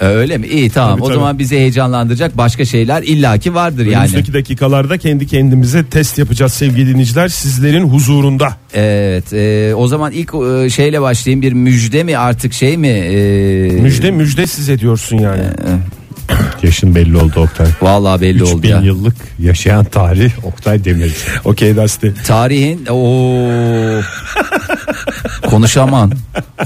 E, 0.00 0.04
öyle 0.04 0.38
mi? 0.38 0.46
İyi 0.46 0.70
tamam. 0.70 0.90
Tabii, 0.92 1.02
o 1.02 1.06
tabii. 1.06 1.14
zaman 1.14 1.38
bizi 1.38 1.56
heyecanlandıracak 1.56 2.36
başka 2.36 2.64
şeyler 2.64 3.02
illaki 3.02 3.54
vardır 3.54 3.86
yani. 3.86 3.96
Önümüzdeki 3.96 4.34
dakikalarda 4.34 4.98
kendi 4.98 5.26
kendimize 5.26 5.84
test 5.86 6.18
yapacağız 6.18 6.52
sevgili 6.52 6.86
dinleyiciler. 6.90 7.28
Sizlerin 7.28 7.88
huzurunda. 7.88 8.56
Evet. 8.74 9.32
e, 9.32 9.74
o 9.74 9.86
zaman 9.88 10.12
ilk 10.12 10.34
e, 10.34 10.70
şeyle 10.70 11.00
başlayayım. 11.00 11.42
Bir 11.42 11.52
müjde 11.52 12.04
mi 12.04 12.18
artık 12.18 12.52
şey 12.52 12.76
mi? 12.76 12.88
E, 12.88 13.80
Müjde 13.82 14.10
müjde 14.10 14.46
size 14.46 14.78
diyorsun 14.78 15.18
yani. 15.18 15.42
Yaşın 16.62 16.94
belli 16.94 17.16
oldu 17.16 17.40
Oktay. 17.40 17.66
Vallahi 17.82 18.20
belli 18.20 18.44
oldu 18.44 18.56
3000 18.58 18.68
ya. 18.68 18.80
yıllık 18.80 19.16
yaşayan 19.38 19.84
tarih 19.84 20.32
Oktay 20.44 20.84
Demirci. 20.84 21.14
Okey 21.44 21.76
Dusty. 21.76 22.08
Tarihin 22.26 22.86
o 22.90 23.00
konuşamam. 25.50 26.10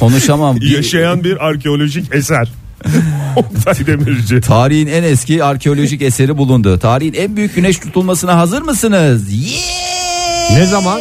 Konuşamam. 0.01 0.57
Yaşayan 0.61 1.25
bir 1.25 1.47
arkeolojik 1.47 2.15
eser. 2.15 2.49
Oktay 3.37 3.87
Demirci. 3.87 4.41
Tarihin 4.41 4.87
en 4.87 5.03
eski 5.03 5.45
arkeolojik 5.45 6.03
eseri 6.03 6.37
bulundu. 6.39 6.79
Tarihin 6.79 7.15
en 7.15 7.37
büyük 7.37 7.55
güneş 7.55 7.79
tutulmasına 7.79 8.39
hazır 8.39 8.63
mısınız? 8.63 9.33
Yeah! 9.33 10.59
Ne 10.59 10.67
zaman? 10.67 11.01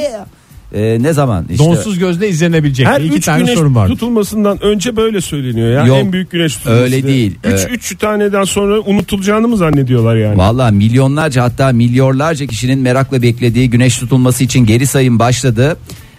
Ee, 0.74 0.98
ne 1.02 1.14
zaman? 1.14 1.46
İşte 1.50 1.64
Donsuz 1.64 2.00
gözle 2.00 2.30
izlenebilecek. 2.30 2.88
Her 2.88 3.02
İki 3.02 3.16
üç 3.16 3.26
tane 3.26 3.40
güneş 3.44 3.54
sorun 3.58 3.76
var. 3.76 3.88
tutulmasından 3.88 4.64
önce 4.64 4.96
böyle 4.96 5.22
söyleniyor 5.22 5.72
ya. 5.72 5.86
Yok, 5.86 5.98
en 5.98 6.14
büyük 6.14 6.32
güneş 6.32 6.56
tutulması. 6.56 6.82
öyle 6.84 7.04
değil. 7.04 7.36
Üç, 7.44 7.60
Ee, 7.62 7.68
üç 7.72 7.98
taneden 7.98 8.44
sonra 8.44 8.80
unutulacağını 8.80 9.48
mı 9.48 9.58
zannediyorlar 9.58 10.16
yani? 10.16 10.38
Valla 10.38 10.72
milyonlarca 10.72 11.44
hatta 11.44 11.72
milyonlarca 11.72 12.46
kişinin 12.46 12.80
merakla 12.80 13.22
beklediği 13.22 13.70
güneş 13.70 13.98
tutulması 13.98 14.44
için 14.44 14.66
geri 14.66 14.88
sayım 14.88 15.20
başladı. 15.20 15.78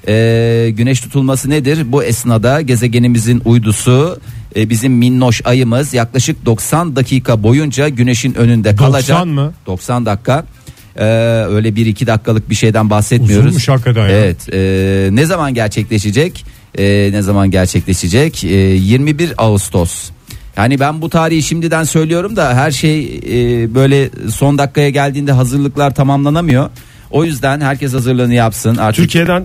Ee, 0.08 0.68
güneş 0.76 1.00
tutulması 1.00 1.50
nedir? 1.50 1.78
Bu 1.92 2.04
esnada 2.04 2.60
gezegenimizin 2.60 3.42
uydusu 3.44 4.18
e, 4.56 4.70
bizim 4.70 4.92
minnoş 4.92 5.40
ayımız 5.44 5.94
yaklaşık 5.94 6.46
90 6.46 6.96
dakika 6.96 7.42
boyunca 7.42 7.88
güneşin 7.88 8.34
önünde 8.34 8.76
kalacak. 8.76 9.18
90 9.18 9.28
mı? 9.28 9.52
90 9.66 10.06
dakika. 10.06 10.44
Ee, 10.96 11.04
öyle 11.48 11.76
bir 11.76 11.86
iki 11.86 12.06
dakikalık 12.06 12.50
bir 12.50 12.54
şeyden 12.54 12.90
bahsetmiyoruz. 12.90 13.46
Uzunmuş 13.46 13.68
hakikaten 13.68 14.08
ya. 14.08 14.08
Evet. 14.08 14.54
e, 14.54 15.08
ne 15.12 15.26
zaman 15.26 15.54
gerçekleşecek? 15.54 16.44
E, 16.78 17.08
ne 17.12 17.22
zaman 17.22 17.50
gerçekleşecek? 17.50 18.44
E, 18.44 18.48
21 18.48 19.32
Ağustos. 19.38 20.10
Yani 20.56 20.80
ben 20.80 21.02
bu 21.02 21.10
tarihi 21.10 21.42
şimdiden 21.42 21.84
söylüyorum 21.84 22.36
da 22.36 22.54
her 22.54 22.70
şey 22.70 23.04
e, 23.04 23.74
böyle 23.74 24.10
son 24.30 24.58
dakikaya 24.58 24.90
geldiğinde 24.90 25.32
hazırlıklar 25.32 25.94
tamamlanamıyor. 25.94 26.70
O 27.14 27.24
yüzden 27.24 27.60
herkes 27.60 27.92
hazırlığını 27.94 28.34
yapsın. 28.34 28.76
Artık 28.76 29.04
Türkiye'den 29.04 29.44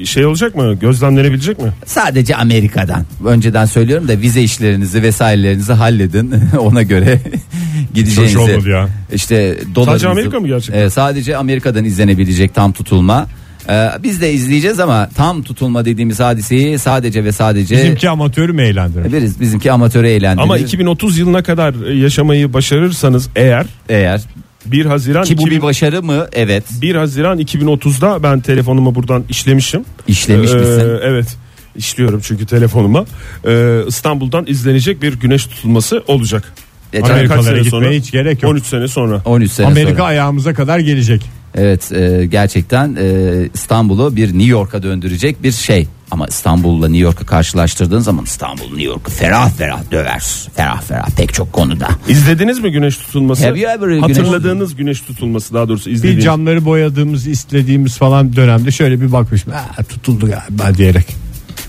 e, 0.00 0.04
şey 0.04 0.26
olacak 0.26 0.54
mı? 0.54 0.74
Gözlemlenebilecek 0.74 1.58
mi? 1.58 1.72
sadece 1.86 2.36
Amerika'dan. 2.36 3.04
Önceden 3.26 3.64
söylüyorum 3.64 4.08
da 4.08 4.20
vize 4.20 4.42
işlerinizi 4.42 5.02
vesairelerinizi 5.02 5.72
halledin. 5.72 6.34
Ona 6.58 6.82
göre 6.82 7.20
gideceğinizi. 7.94 8.34
Çok 8.34 8.48
olmadı 8.48 8.68
ya. 8.68 8.88
İşte 9.12 9.58
dolarınızı. 9.74 9.84
Sadece 9.84 10.08
Amerika 10.08 10.40
mı 10.40 10.48
gerçekten? 10.48 10.88
Sadece 10.88 11.36
Amerika'dan 11.36 11.84
izlenebilecek 11.84 12.54
tam 12.54 12.72
tutulma. 12.72 13.26
Ee, 13.68 13.88
biz 14.02 14.20
de 14.20 14.32
izleyeceğiz 14.32 14.80
ama 14.80 15.08
tam 15.16 15.42
tutulma 15.42 15.84
dediğimiz 15.84 16.20
hadiseyi 16.20 16.78
sadece 16.78 17.24
ve 17.24 17.32
sadece 17.32 17.76
Bizimki 17.76 18.10
amatörü 18.10 18.52
mü 18.52 18.62
eğlendirir? 18.62 19.22
Biz, 19.22 19.40
bizimki 19.40 19.72
amatörü 19.72 20.06
eğlendirir. 20.06 20.42
Ama 20.42 20.58
2030 20.58 21.18
yılına 21.18 21.42
kadar 21.42 21.92
yaşamayı 21.92 22.52
başarırsanız 22.52 23.28
eğer 23.36 23.66
eğer 23.88 24.20
1 24.66 24.86
Haziran 24.86 25.24
ki 25.24 25.38
bu 25.38 25.42
2000 25.42 25.56
bir 25.56 25.62
başarı 25.62 26.02
mı? 26.02 26.26
Evet. 26.32 26.64
1 26.82 26.94
Haziran 26.94 27.38
2030'da 27.38 28.22
ben 28.22 28.40
telefonumu 28.40 28.94
buradan 28.94 29.24
işlemişim. 29.28 29.84
İşlemiş 30.08 30.50
Ee, 30.50 30.54
misin? 30.56 30.98
Evet. 31.02 31.36
işliyorum 31.76 32.20
çünkü 32.24 32.46
telefonuma. 32.46 33.04
Ee, 33.46 33.80
İstanbul'dan 33.86 34.44
izlenecek 34.48 35.02
bir 35.02 35.20
güneş 35.20 35.46
tutulması 35.46 36.02
olacak. 36.06 36.52
E, 36.92 37.02
Amerikalara 37.02 37.42
sene 37.42 37.52
gitmeye 37.58 37.70
sonra? 37.70 37.90
hiç 37.90 38.10
gerek 38.10 38.42
yok. 38.42 38.52
13 38.52 38.66
sene 38.66 38.88
sonra. 38.88 39.22
13 39.24 39.52
sene 39.52 39.66
Amerika 39.66 39.90
sonra. 39.90 40.04
ayağımıza 40.04 40.54
kadar 40.54 40.78
gelecek. 40.78 41.22
Evet 41.54 41.92
e, 41.92 42.26
gerçekten 42.26 42.96
e, 43.00 43.32
İstanbul'u 43.54 44.16
bir 44.16 44.26
New 44.28 44.44
York'a 44.50 44.82
döndürecek 44.82 45.42
bir 45.42 45.52
şey. 45.52 45.86
Ama 46.10 46.26
İstanbul'la 46.26 46.88
New 46.88 47.04
York'u 47.04 47.26
karşılaştırdığın 47.26 48.00
zaman 48.00 48.24
İstanbul 48.24 48.64
New 48.64 48.82
York'u 48.82 49.10
ferah 49.10 49.50
ferah 49.50 49.90
döver. 49.90 50.22
Ferah 50.56 50.82
ferah 50.82 51.10
pek 51.16 51.34
çok 51.34 51.52
konuda. 51.52 51.88
İzlediniz 52.08 52.58
mi 52.60 52.72
güneş 52.72 52.96
tutulması? 52.96 53.46
Have 53.46 53.60
you 53.60 53.70
ever 53.70 53.88
güneş- 53.88 54.00
Hatırladığınız 54.00 54.76
güneş 54.76 55.00
tutulması 55.00 55.54
daha 55.54 55.68
doğrusu 55.68 55.90
Bir 55.90 55.94
izlediğiniz. 55.94 56.24
camları 56.24 56.64
boyadığımız, 56.64 57.26
istediğimiz 57.26 57.96
falan 57.98 58.36
dönemde 58.36 58.70
şöyle 58.70 59.00
bir 59.00 59.12
bakmışım. 59.12 59.52
"Aa, 59.52 59.82
tutuldu 59.82 60.26
galiba 60.30 60.78
diyerek. 60.78 61.06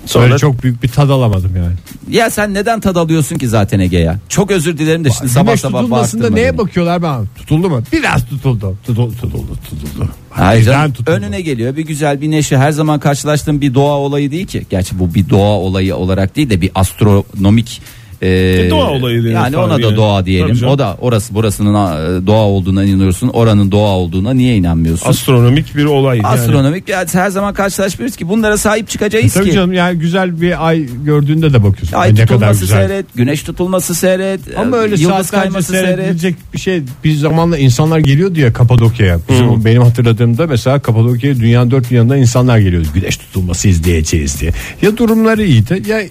Sonra 0.06 0.26
Sonra 0.28 0.38
çok 0.38 0.64
büyük 0.64 0.84
bir 0.84 0.88
tad 0.88 1.10
alamadım 1.10 1.52
yani. 1.56 1.74
Ya 2.18 2.30
sen 2.30 2.54
neden 2.54 2.80
tad 2.80 2.96
alıyorsun 2.96 3.36
ki 3.38 3.48
zaten 3.48 3.80
Ege 3.80 3.98
ya? 3.98 4.20
Çok 4.30 4.52
özür 4.52 4.78
dilerim 4.78 5.06
de 5.06 5.10
şimdi 5.12 5.30
sabah 5.30 5.46
Güneş 5.48 5.62
sabah 5.62 5.80
tutulmasında 5.82 6.22
bağırttırma 6.24 6.36
neye 6.42 6.50
beni. 6.50 6.58
bakıyorlar 6.58 7.04
ben? 7.04 7.26
Tutuldu 7.36 7.70
mu? 7.70 7.82
Biraz 7.94 8.26
tutuldu. 8.26 8.78
Tutuldu, 8.86 9.16
tutuldu, 9.22 9.48
tutuldu. 9.70 10.10
Hayır 10.30 10.62
Birden 10.62 10.72
canım, 10.74 10.94
tutuldu. 10.94 11.12
önüne 11.16 11.42
geliyor 11.42 11.76
bir 11.78 11.86
güzel 11.86 12.22
bir 12.22 12.32
neşe 12.32 12.58
her 12.58 12.72
zaman 12.72 13.00
karşılaştığım 13.00 13.62
bir 13.62 13.74
doğa 13.74 13.98
olayı 13.98 14.32
değil 14.32 14.48
ki. 14.48 14.66
Gerçi 14.70 15.00
bu 15.00 15.14
bir 15.14 15.30
doğa 15.30 15.52
olayı 15.58 15.96
olarak 15.96 16.36
değil 16.36 16.50
de 16.50 16.62
bir 16.62 16.72
astronomik 16.76 17.82
e, 18.21 18.67
doğa 18.69 18.89
olayı 18.89 19.21
diyelim 19.21 19.41
Yani 19.41 19.51
tabii 19.51 19.63
ona 19.63 19.77
da 19.77 19.81
yani. 19.81 19.95
doğa 19.95 20.19
Tabii 20.19 20.25
diyelim. 20.25 20.67
O 20.67 20.79
da 20.79 20.97
orası 21.01 21.36
burasının 21.36 21.73
e, 21.73 22.27
doğa 22.27 22.41
olduğuna 22.43 22.84
inanıyorsun. 22.84 23.27
Oranın 23.27 23.71
doğa 23.71 23.89
olduğuna 23.89 24.34
niye 24.34 24.55
inanmıyorsun? 24.55 25.10
astronomik 25.10 25.75
bir 25.75 25.86
olay. 25.86 26.17
yani. 26.17 26.27
Astronomik 26.27 26.89
yani 26.89 27.07
her 27.12 27.29
zaman 27.29 27.53
karşılaşmıyoruz 27.53 28.15
ki 28.15 28.29
bunlara 28.29 28.57
sahip 28.57 28.89
çıkacağız 28.89 29.34
Tabii 29.34 29.45
ki. 29.49 29.51
canım 29.55 29.73
yani 29.73 29.99
güzel 29.99 30.41
bir 30.41 30.67
ay 30.67 30.86
gördüğünde 31.05 31.53
de 31.53 31.63
bakıyorsun. 31.63 31.97
Ay 31.97 32.10
ne 32.10 32.13
kadar 32.15 32.27
tutulması 32.27 32.60
güzel. 32.62 32.88
seyret, 32.88 33.05
güneş 33.15 33.43
tutulması 33.43 33.95
seyret, 33.95 34.39
Ama 34.57 34.77
e, 34.77 34.79
öyle 34.79 34.95
yıldız 34.95 35.31
kayması 35.31 35.71
seyredilecek 35.71 36.36
bir 36.53 36.60
şey. 36.60 36.81
Bir 37.03 37.13
zamanla 37.13 37.57
insanlar 37.57 37.99
geliyordu 37.99 38.39
ya 38.39 38.53
Kapadokya'ya. 38.53 39.19
Bizim, 39.29 39.65
benim 39.65 39.81
hatırladığımda 39.81 40.47
mesela 40.47 40.79
Kapadokya'ya 40.79 41.39
dünyanın 41.39 41.71
dört 41.71 41.91
bir 41.91 41.95
yanından 41.95 42.17
insanlar 42.17 42.57
geliyordu. 42.57 42.88
Güneş 42.93 43.17
tutulması 43.17 43.67
izleyeceğiz 43.67 44.41
diye. 44.41 44.51
Ya 44.81 44.97
durumları 44.97 45.43
iyiydi 45.45 45.84
ya 45.89 46.01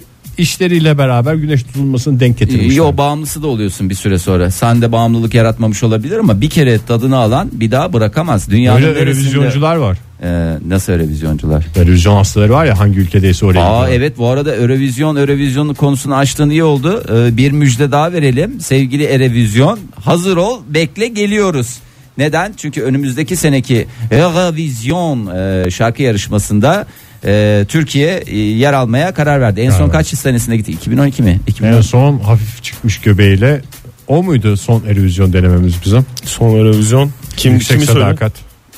işleriyle 0.41 0.97
beraber 0.97 1.33
güneş 1.33 1.63
tutulmasını 1.63 2.19
denk 2.19 2.37
getirmişler. 2.37 2.75
Yo 2.75 2.97
bağımlısı 2.97 3.43
da 3.43 3.47
oluyorsun 3.47 3.89
bir 3.89 3.95
süre 3.95 4.19
sonra. 4.19 4.51
Sen 4.51 4.81
de 4.81 4.91
bağımlılık 4.91 5.33
yaratmamış 5.33 5.83
olabilir 5.83 6.17
ama 6.17 6.41
bir 6.41 6.49
kere 6.49 6.79
tadını 6.87 7.17
alan 7.17 7.49
bir 7.53 7.71
daha 7.71 7.93
bırakamaz. 7.93 8.49
Dünyanın 8.49 8.77
Öyle 8.77 8.87
neresinde- 8.87 9.05
revizyoncular 9.05 9.75
var. 9.75 9.97
Ee, 10.23 10.53
nasıl 10.67 10.93
revizyoncular? 10.93 11.65
Revizyon 11.77 12.15
hastaları 12.15 12.53
var 12.53 12.65
ya 12.65 12.79
hangi 12.79 12.99
ülkedeyse 12.99 13.45
oraya 13.45 13.59
Aa 13.59 13.63
gidiyorlar. 13.67 13.89
evet 13.91 14.17
bu 14.17 14.27
arada 14.27 14.55
Eurovision 14.55 15.15
Eurovision 15.15 15.73
konusunu 15.73 16.15
açtığın 16.15 16.49
iyi 16.49 16.63
oldu. 16.63 17.03
Ee, 17.13 17.37
bir 17.37 17.51
müjde 17.51 17.91
daha 17.91 18.11
verelim. 18.13 18.59
Sevgili 18.61 19.03
Erevizyon 19.03 19.79
hazır 20.03 20.37
ol 20.37 20.59
bekle 20.69 21.07
geliyoruz. 21.07 21.77
Neden? 22.17 22.53
Çünkü 22.57 22.81
önümüzdeki 22.81 23.35
seneki 23.35 23.87
Eurovision 24.11 25.27
e, 25.35 25.71
şarkı 25.71 26.03
yarışmasında 26.03 26.85
e, 27.25 27.65
Türkiye 27.67 28.23
e, 28.27 28.37
yer 28.37 28.73
almaya 28.73 29.13
karar 29.13 29.41
verdi. 29.41 29.61
En 29.61 29.69
son 29.69 29.83
Evet. 29.83 29.91
kaç 29.91 30.07
senesinde 30.07 30.57
gitti? 30.57 30.71
2012 30.71 31.23
mi? 31.23 31.39
2012. 31.47 31.77
En 31.77 31.81
son 31.81 32.19
hafif 32.19 32.63
çıkmış 32.63 32.99
göbeğiyle 33.01 33.61
o 34.07 34.23
muydu 34.23 34.57
son 34.57 34.83
Erevizyon 34.85 35.33
denememiz 35.33 35.75
bizim? 35.85 36.05
Son 36.23 36.57
Eurovision. 36.57 37.11
Kim 37.37 37.53
Yüksek 37.53 37.77
kimi 37.77 37.85
söyle? 37.85 37.99
sadakat. 37.99 38.33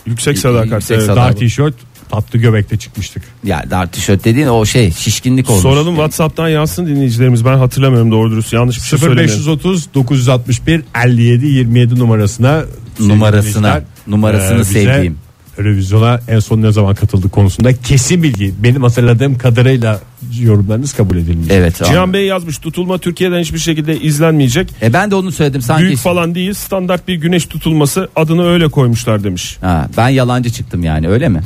Yüksek 0.06 0.38
sadakat. 0.38 0.72
Yüksek 0.72 0.98
evet. 0.98 1.06
sadakat. 1.06 1.32
Dar 1.34 1.38
tişört 1.40 1.76
tatlı 2.12 2.40
göbekte 2.40 2.78
çıkmıştık. 2.78 3.24
Ya 3.44 3.64
dar 3.72 3.92
tişört 3.92 4.26
dediğin 4.26 4.48
o 4.48 4.66
şey 4.66 4.92
şişkinlik 4.92 5.50
olmuş. 5.50 5.62
Soralım 5.62 5.96
WhatsApp'tan 5.96 6.50
yazsın 6.50 6.88
dinleyicilerimiz. 6.88 7.46
Ben 7.46 7.58
hatırlamıyorum 7.58 8.12
doğru 8.12 8.32
dürüst. 8.32 8.54
Yanlış 8.54 8.78
bir 8.78 8.82
şey 8.82 9.00
söylemeyelim. 9.00 9.36
0530 9.36 9.94
961 9.94 10.84
57 11.06 11.46
27 11.46 12.00
numarasına 12.00 12.64
Numarasına, 13.00 13.42
dinleyiciler, 13.42 13.84
numarasını 14.08 14.58
e, 14.58 14.60
bize 14.60 14.74
sevdiğim. 14.74 15.18
Eurovizyona 15.58 16.20
en 16.28 16.40
son 16.40 16.62
ne 16.62 16.72
zaman 16.72 16.96
katıldı 16.96 17.30
konusunda 17.30 17.74
kesin 17.74 18.24
bilgi 18.24 18.54
benim 18.64 18.84
hatırladığım 18.84 19.38
kadarıyla 19.38 20.00
yorumlarınız 20.40 20.94
kabul 20.94 21.18
edilmiş. 21.18 21.48
Evet. 21.52 21.78
Cihan 21.78 21.94
anladım. 21.94 22.14
Bey 22.14 22.26
yazmış 22.26 22.58
tutulma 22.58 22.98
Türkiye'den 22.98 23.40
hiçbir 23.40 23.60
şekilde 23.60 24.00
izlenmeyecek. 24.00 24.70
E 24.82 24.94
ben 24.94 25.12
de 25.12 25.16
onu 25.16 25.32
söyledim 25.32 25.62
sanki. 25.62 25.84
Büyük 25.84 25.98
falan 26.00 26.36
değil 26.36 26.54
standart 26.54 27.08
bir 27.08 27.16
güneş 27.16 27.46
tutulması 27.46 28.10
adını 28.16 28.46
öyle 28.46 28.68
koymuşlar 28.68 29.24
demiş. 29.24 29.58
Ha, 29.62 29.90
ben 29.98 30.10
yalancı 30.10 30.50
çıktım 30.50 30.84
yani 30.84 31.10
öyle 31.10 31.30
mi? 31.30 31.42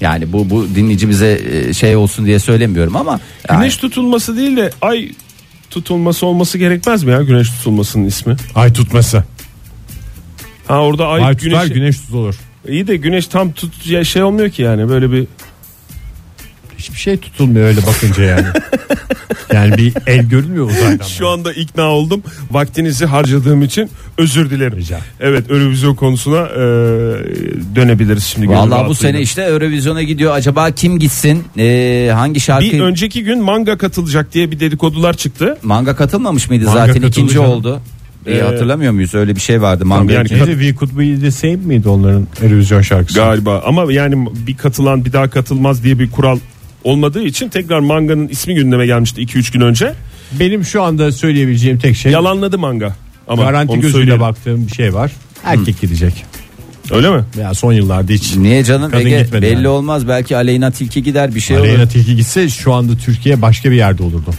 Yani 0.00 0.32
bu 0.32 0.50
bu 0.50 0.66
dinleyici 0.74 1.08
bize 1.08 1.40
e, 1.52 1.74
şey 1.74 1.96
olsun 1.96 2.26
diye 2.26 2.38
söylemiyorum 2.38 2.96
ama 2.96 3.20
Güneş 3.50 3.76
tutulması 3.76 4.36
değil 4.36 4.56
de 4.56 4.70
ay 4.82 5.10
tutulması 5.70 6.26
olması 6.26 6.58
gerekmez 6.58 7.04
mi 7.04 7.10
ya 7.10 7.22
güneş 7.22 7.50
tutulmasının 7.50 8.04
ismi? 8.04 8.36
Ay 8.54 8.72
tutması. 8.72 9.24
Ha 10.66 10.80
orada 10.80 11.06
ay, 11.08 11.24
Ay 11.24 11.36
tutar 11.36 11.64
güneş, 11.64 11.74
güneş 11.74 12.00
tutulur. 12.00 12.34
İyi 12.68 12.86
de 12.86 12.96
güneş 12.96 13.26
tam 13.26 13.52
tut 13.52 13.86
ya 13.86 14.04
şey 14.04 14.22
olmuyor 14.22 14.50
ki 14.50 14.62
yani 14.62 14.88
böyle 14.88 15.12
bir 15.12 15.26
Hiçbir 16.78 16.98
şey 16.98 17.16
tutulmuyor 17.16 17.66
öyle 17.66 17.80
bakınca 17.86 18.22
yani. 18.24 18.46
yani 19.52 19.76
bir 19.76 19.94
el 20.06 20.24
görünmüyor 20.28 20.70
uzaydan. 20.70 21.06
Şu 21.06 21.28
anda 21.28 21.52
ikna 21.52 21.82
oldum. 21.82 22.22
Vaktinizi 22.50 23.06
harcadığım 23.06 23.62
için 23.62 23.90
özür 24.18 24.50
dilerim. 24.50 24.76
Rica. 24.76 25.00
Evet 25.20 25.50
Eurovision 25.50 25.94
konusuna 25.94 26.46
e, 26.46 26.58
dönebiliriz 27.74 28.24
şimdi. 28.24 28.48
Vallahi 28.48 28.88
bu 28.88 28.94
sene 28.94 29.20
işte 29.20 29.42
Eurovision'a 29.42 30.02
gidiyor. 30.02 30.32
Acaba 30.32 30.70
kim 30.70 30.98
gitsin? 30.98 31.44
E, 31.58 32.10
hangi 32.14 32.40
şarkı? 32.40 32.64
bir 32.66 32.80
önceki 32.80 33.24
gün 33.24 33.42
manga 33.42 33.78
katılacak 33.78 34.34
diye 34.34 34.50
bir 34.50 34.60
dedikodular 34.60 35.16
çıktı. 35.16 35.58
Manga 35.62 35.96
katılmamış 35.96 36.48
mıydı 36.48 36.64
Manga 36.64 36.86
zaten 36.86 37.02
ikinci 37.02 37.38
oldu. 37.38 37.80
E, 38.26 38.32
Ee, 38.34 38.40
hatırlamıyor 38.42 38.92
muyuz? 38.92 39.14
Öyle 39.14 39.36
bir 39.36 39.40
şey 39.40 39.62
vardı 39.62 39.86
manga. 39.86 40.12
yani. 40.14 40.28
Neydi 40.32 40.50
We 40.50 40.74
Could 40.74 40.98
Be 40.98 41.20
The 41.20 41.30
Same 41.30 41.56
miydi 41.56 41.88
onların 41.88 42.26
Eurovision 42.42 42.80
şarkısı? 42.82 43.18
Galiba 43.18 43.62
ama 43.66 43.92
yani 43.92 44.28
bir 44.46 44.56
katılan 44.56 45.04
bir 45.04 45.12
daha 45.12 45.30
katılmaz 45.30 45.84
diye 45.84 45.98
bir 45.98 46.10
kural 46.10 46.38
olmadığı 46.84 47.22
için 47.22 47.48
tekrar 47.48 47.80
manganın 47.80 48.28
ismi 48.28 48.54
gündeme 48.54 48.86
gelmişti 48.86 49.20
2-3 49.22 49.52
gün 49.52 49.60
önce. 49.60 49.94
Benim 50.40 50.64
şu 50.64 50.82
anda 50.82 51.12
söyleyebileceğim 51.12 51.78
tek 51.78 51.96
şey 51.96 52.12
Yalanladı 52.12 52.58
manga. 52.58 52.96
Ama 53.28 53.42
garanti 53.44 53.72
onu 53.72 53.80
gözüyle 53.80 53.96
söyleyelim. 53.98 54.20
baktığım 54.20 54.66
bir 54.66 54.72
şey 54.72 54.94
var. 54.94 55.12
Erkek 55.44 55.80
gidecek. 55.80 56.24
Öyle 56.90 57.10
mi? 57.10 57.24
Ya 57.40 57.54
son 57.54 57.72
yıllarda 57.72 58.12
hiç 58.12 58.36
Niye 58.36 58.64
canım? 58.64 58.90
Kadın 58.90 59.06
Ege, 59.06 59.20
gitmedi 59.22 59.42
belli 59.42 59.54
yani. 59.54 59.68
olmaz. 59.68 60.08
Belki 60.08 60.36
Aleyna 60.36 60.70
Tilki 60.70 61.02
gider 61.02 61.34
bir 61.34 61.40
şey 61.40 61.56
olur. 61.56 61.64
Aleyna 61.66 61.88
Tilki 61.88 62.16
gitse 62.16 62.48
şu 62.48 62.74
anda 62.74 62.96
Türkiye 62.96 63.42
başka 63.42 63.70
bir 63.70 63.76
yerde 63.76 64.02
olurdu. 64.02 64.30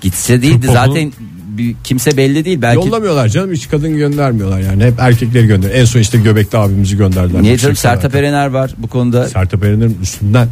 Gitse 0.00 0.42
değildi 0.42 0.66
zaten 0.72 1.12
bir, 1.58 1.74
kimse 1.84 2.16
belli 2.16 2.44
değil 2.44 2.62
belki. 2.62 2.76
Yollamıyorlar 2.76 3.28
canım 3.28 3.52
hiç 3.52 3.68
kadın 3.68 3.96
göndermiyorlar 3.96 4.60
yani. 4.60 4.84
Hep 4.84 4.94
erkekleri 4.98 5.46
gönder. 5.46 5.70
En 5.70 5.84
son 5.84 6.00
işte 6.00 6.18
göbekli 6.18 6.58
abimizi 6.58 6.96
gönderdiler. 6.96 7.42
Niye 7.42 7.56
canım. 7.56 7.76
Sertab 7.76 8.14
Erener 8.14 8.46
var 8.46 8.70
bu 8.78 8.86
konuda. 8.88 9.28
Sertab 9.28 9.62
Erener'in 9.62 9.98
üstünden 10.02 10.48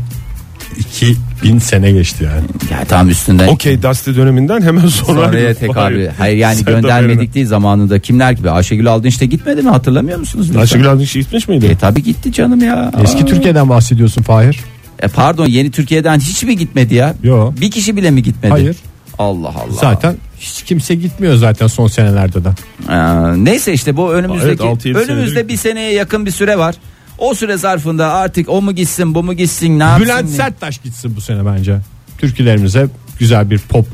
2000 0.79 1.59
sene 1.59 1.93
geçti 1.93 2.25
yani. 2.25 2.47
Ya 2.71 2.85
tam 2.85 3.09
üstünden. 3.09 3.49
Okey 3.49 3.83
Dusty 3.83 4.11
döneminden 4.11 4.63
hemen 4.63 4.87
sonra. 4.87 5.25
Sonraya 5.25 5.55
tekabül. 5.55 6.09
Hayır 6.19 6.37
yani 6.37 6.57
Sertab 6.57 6.73
göndermedik 6.73 7.19
Erener. 7.19 7.35
değil 7.35 7.47
zamanında 7.47 7.99
kimler 7.99 8.33
gibi 8.33 8.51
Ayşegül 8.51 8.87
Aldınç 8.87 9.21
da 9.21 9.25
gitmedi 9.25 9.63
mi 9.63 9.69
hatırlamıyor 9.69 10.19
musunuz? 10.19 10.47
lütfen? 10.47 10.61
Ayşegül 10.61 10.91
Aldınç 10.91 11.13
gitmiş 11.15 11.49
miydi? 11.49 11.67
E 11.67 11.77
tabi 11.77 12.03
gitti 12.03 12.33
canım 12.33 12.65
ya. 12.65 12.93
Eski 13.03 13.23
Aa. 13.23 13.27
Türkiye'den 13.27 13.69
bahsediyorsun 13.69 14.23
Fahir. 14.23 14.61
E 15.03 15.09
pardon 15.09 15.47
yeni 15.47 15.71
Türkiye'den 15.71 16.21
hiç 16.21 16.43
mi 16.45 16.57
gitmedi 16.57 16.95
ya? 16.95 17.15
Yo. 17.23 17.53
Bir 17.61 17.71
kişi 17.71 17.97
bile 17.97 18.11
mi 18.11 18.23
gitmedi? 18.23 18.53
Hayır. 18.53 18.77
Allah 19.19 19.49
Allah. 19.49 19.81
Zaten 19.81 20.17
hiç 20.41 20.63
kimse 20.63 20.95
gitmiyor 20.95 21.35
zaten 21.37 21.67
son 21.67 21.87
senelerde 21.87 22.45
de. 22.45 22.49
Ee, 22.91 22.95
neyse 23.45 23.73
işte 23.73 23.97
bu 23.97 24.13
önümüzdeki 24.13 24.65
Evet, 24.67 24.87
önümüzde 25.09 25.35
senedir- 25.41 25.49
bir 25.49 25.57
seneye 25.57 25.93
yakın 25.93 26.27
bir 26.27 26.31
süre 26.31 26.59
var. 26.59 26.75
O 27.19 27.35
süre 27.35 27.57
zarfında 27.57 28.13
artık 28.13 28.49
o 28.49 28.63
mu 28.63 28.73
gitsin 28.73 29.15
bu 29.15 29.23
mu 29.23 29.33
gitsin 29.35 29.79
ne 29.79 29.83
yapsın? 29.83 30.03
Bülent 30.05 30.31
Serttaş 30.31 30.79
gitsin 30.79 31.17
bu 31.17 31.21
sene 31.21 31.47
bence. 31.47 31.79
Türkülerimize 32.19 32.89
güzel 33.19 33.51
bir 33.51 33.59
pop 33.59 33.87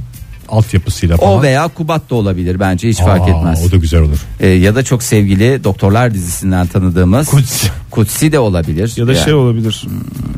altyapısıyla 0.49 1.17
falan. 1.17 1.33
O 1.33 1.43
veya 1.43 1.69
Kubat 1.69 2.11
da 2.11 2.15
olabilir 2.15 2.61
bence 2.61 2.89
hiç 2.89 2.99
fark 2.99 3.23
Aa, 3.23 3.31
etmez. 3.31 3.67
O 3.69 3.73
da 3.73 3.77
güzel 3.77 4.01
olur. 4.01 4.19
Ee, 4.41 4.49
ya 4.49 4.75
da 4.75 4.83
çok 4.83 5.03
sevgili 5.03 5.65
Doktorlar 5.65 6.15
dizisinden 6.15 6.67
tanıdığımız 6.67 7.29
Kutsi. 7.29 7.69
Kutsi 7.91 8.33
de 8.33 8.39
olabilir. 8.39 8.93
Ya 8.97 9.07
da 9.07 9.13
Yani 9.13 9.25
şey 9.25 9.35
olabilir. 9.35 9.85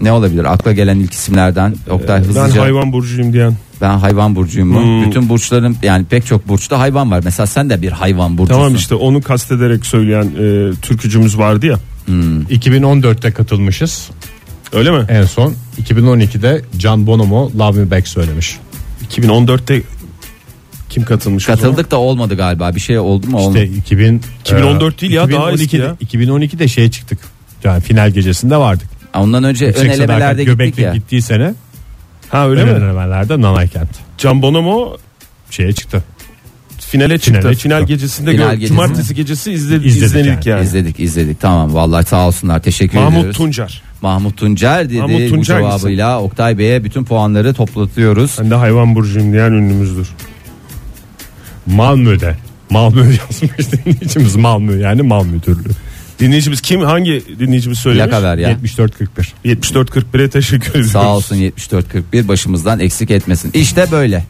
ne 0.03 0.13
olabilir? 0.13 0.45
Akla 0.53 0.73
gelen 0.73 0.99
ilk 0.99 1.13
isimlerden 1.13 1.75
Oktay 1.91 2.21
Ben 2.21 2.25
hızlıca. 2.29 2.63
hayvan 2.63 2.93
burcuyum 2.93 3.33
diyen. 3.33 3.55
Ben 3.81 3.99
hayvan 3.99 4.37
burcuyum? 4.37 4.75
Hmm. 4.77 5.07
Bütün 5.07 5.29
burçların 5.29 5.77
yani 5.83 6.05
pek 6.05 6.27
çok 6.27 6.49
burçta 6.49 6.79
hayvan 6.79 7.11
var. 7.11 7.20
Mesela 7.25 7.47
sen 7.47 7.70
de 7.70 7.83
bir 7.83 7.93
hayvan 7.93 8.39
burcusun. 8.39 8.61
Tamam 8.61 8.75
işte 8.75 8.95
onu 8.95 9.22
kastederek 9.22 9.87
söyleyen 9.87 10.25
e, 10.25 10.75
türkücümüz 10.83 11.39
vardı 11.39 11.66
ya. 11.66 11.79
2014'te 12.51 13.33
katılmışız 13.33 14.11
Öyle 14.72 14.91
mi? 14.91 15.05
en 15.09 15.25
son. 15.25 15.55
2012'de 15.83 16.62
Can 16.79 17.07
Bonomo 17.07 17.51
Love 17.59 17.79
Me 17.81 17.91
Back 17.91 18.09
söylemiş. 18.09 18.57
2014'te 19.11 19.83
kim 20.91 21.05
katılmış? 21.05 21.45
Katıldık 21.47 21.91
da 21.91 22.01
olmadı 22.01 22.35
galiba. 22.37 22.75
Bir 22.75 22.81
şey 22.81 22.99
oldu 22.99 23.27
mu? 23.27 23.37
İşte 23.39 23.49
Olmadı. 23.49 23.64
2000, 23.64 24.22
2014 24.41 25.01
değil 25.01 25.12
ya, 25.12 25.31
daha 25.33 25.53
eski 25.53 25.77
2012'de, 25.77 25.85
ya. 25.85 25.97
2012'de 26.35 26.68
şeye 26.68 26.91
çıktık. 26.91 27.18
Yani 27.64 27.83
final 27.83 28.11
gecesinde 28.11 28.57
vardık. 28.57 28.89
Ondan 29.14 29.45
önce 29.45 29.66
Yüksek 29.66 29.85
ön 29.85 29.91
elemelerde 29.91 30.43
gittik 30.43 30.59
Göbekli 30.59 30.83
ya. 30.83 30.95
gittiği 30.95 31.22
sene 31.22 31.55
Ha 32.35 32.49
öyle 32.49 32.64
mi? 32.64 32.70
elemelerde 32.70 33.41
Nanay 33.41 33.68
Kent 33.68 33.89
Can 34.18 34.43
Bonomo 34.43 34.97
şeye 35.51 35.72
çıktı. 35.72 36.03
finale 36.78 37.18
çıktı. 37.18 37.41
Finale 37.41 37.55
Final 37.57 37.78
çıktı. 37.80 37.93
gecesinde 37.95 38.30
Final 38.32 38.45
gör- 38.47 38.53
gecesi. 38.55 38.68
cumartesi 38.68 39.14
gecesi 39.14 39.53
izle, 39.53 39.76
İzledik 39.76 39.87
izledik 40.05 40.26
yani. 40.26 40.49
yani. 40.59 40.64
İzledik 40.66 41.01
izledik 41.01 41.41
tamam 41.41 41.74
vallahi 41.74 42.07
sağ 42.07 42.26
olsunlar 42.26 42.62
teşekkür 42.62 42.99
Mahmut 42.99 43.18
ediyoruz. 43.18 43.37
Tuncer. 43.37 43.82
Mahmut 44.03 44.37
Tuncer 44.37 44.89
dedi 44.91 44.99
Mahmut 45.01 45.20
bu 45.20 45.28
Tuncer 45.28 45.57
cevabıyla 45.59 46.20
Oktay 46.20 46.59
Bey'e 46.59 46.85
bütün 46.85 47.05
puanları 47.05 47.55
toplatıyoruz. 47.55 48.37
Ben 48.41 48.51
de 48.51 48.55
hayvan 48.55 48.95
burcuyum 48.95 49.32
diyen 49.32 49.53
ünlümüzdür. 49.53 50.09
Malmö'de. 51.66 52.37
Malmö 52.70 53.01
yazmış 53.05 53.72
dinleyicimiz 53.72 54.37
Malmö 54.37 54.78
yani 54.78 55.03
Malmö 55.03 55.41
türlü. 55.41 55.68
Dinleyicimiz 56.21 56.61
kim? 56.61 56.81
Hangi 56.81 57.23
dinleyicimiz 57.39 57.79
söylemiş? 57.79 58.11
Plaka 58.11 58.23
ver 58.23 58.39
ya. 58.39 58.53
74-41. 58.53 58.89
74-41'e 59.45 60.31
teşekkür 60.31 60.71
ediyoruz. 60.71 60.91
Sağ 60.91 61.17
olsun 61.17 61.37
7441 61.37 62.29
başımızdan 62.29 62.81
eksik 62.81 63.11
etmesin. 63.11 63.51
İşte 63.55 63.87
böyle. 63.93 64.25